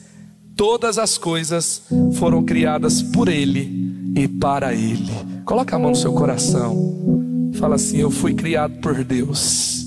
Todas 0.54 0.98
as 0.98 1.16
coisas 1.16 1.82
foram 2.14 2.44
criadas 2.44 3.02
por 3.02 3.28
Ele 3.28 4.12
e 4.14 4.28
para 4.28 4.74
Ele. 4.74 5.10
Coloca 5.44 5.74
a 5.74 5.78
mão 5.78 5.90
no 5.90 5.96
seu 5.96 6.12
coração. 6.12 7.50
Fala 7.54 7.76
assim: 7.76 7.98
Eu 7.98 8.10
fui 8.10 8.34
criado 8.34 8.74
por 8.80 9.02
Deus. 9.02 9.86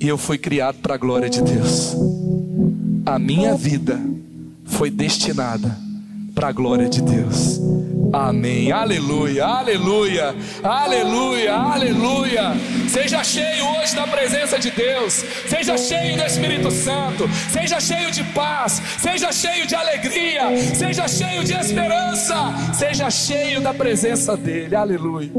E 0.00 0.08
eu 0.08 0.16
fui 0.16 0.38
criado 0.38 0.76
para 0.76 0.94
a 0.94 0.98
glória 0.98 1.28
de 1.28 1.42
Deus. 1.42 1.94
A 3.04 3.18
minha 3.18 3.54
vida 3.54 4.00
foi 4.64 4.90
destinada 4.90 5.76
para 6.36 6.48
a 6.48 6.52
glória 6.52 6.86
de 6.86 7.00
Deus. 7.00 7.58
Amém. 8.12 8.70
Aleluia, 8.70 9.46
aleluia, 9.46 10.34
aleluia, 10.62 11.54
aleluia. 11.54 12.52
Seja 12.90 13.24
cheio 13.24 13.64
hoje 13.70 13.96
da 13.96 14.06
presença 14.06 14.58
de 14.58 14.70
Deus. 14.70 15.24
Seja 15.48 15.78
cheio 15.78 16.14
do 16.14 16.22
Espírito 16.22 16.70
Santo. 16.70 17.26
Seja 17.50 17.80
cheio 17.80 18.10
de 18.10 18.22
paz. 18.34 18.82
Seja 18.98 19.32
cheio 19.32 19.66
de 19.66 19.74
alegria. 19.74 20.42
Seja 20.74 21.08
cheio 21.08 21.42
de 21.42 21.54
esperança. 21.54 22.34
Seja 22.74 23.10
cheio 23.10 23.62
da 23.62 23.72
presença 23.72 24.36
dEle. 24.36 24.76
Aleluia. 24.76 25.30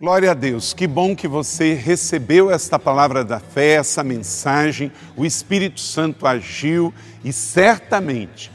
Glória 0.00 0.30
a 0.30 0.34
Deus. 0.34 0.72
Que 0.72 0.86
bom 0.86 1.16
que 1.16 1.26
você 1.26 1.74
recebeu 1.74 2.52
esta 2.52 2.78
palavra 2.78 3.24
da 3.24 3.40
fé, 3.40 3.74
essa 3.74 4.04
mensagem. 4.04 4.92
O 5.16 5.26
Espírito 5.26 5.80
Santo 5.80 6.24
agiu 6.24 6.94
e 7.24 7.32
certamente 7.32 8.54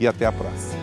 e 0.00 0.06
até 0.06 0.26
a 0.26 0.32
próxima. 0.32 0.78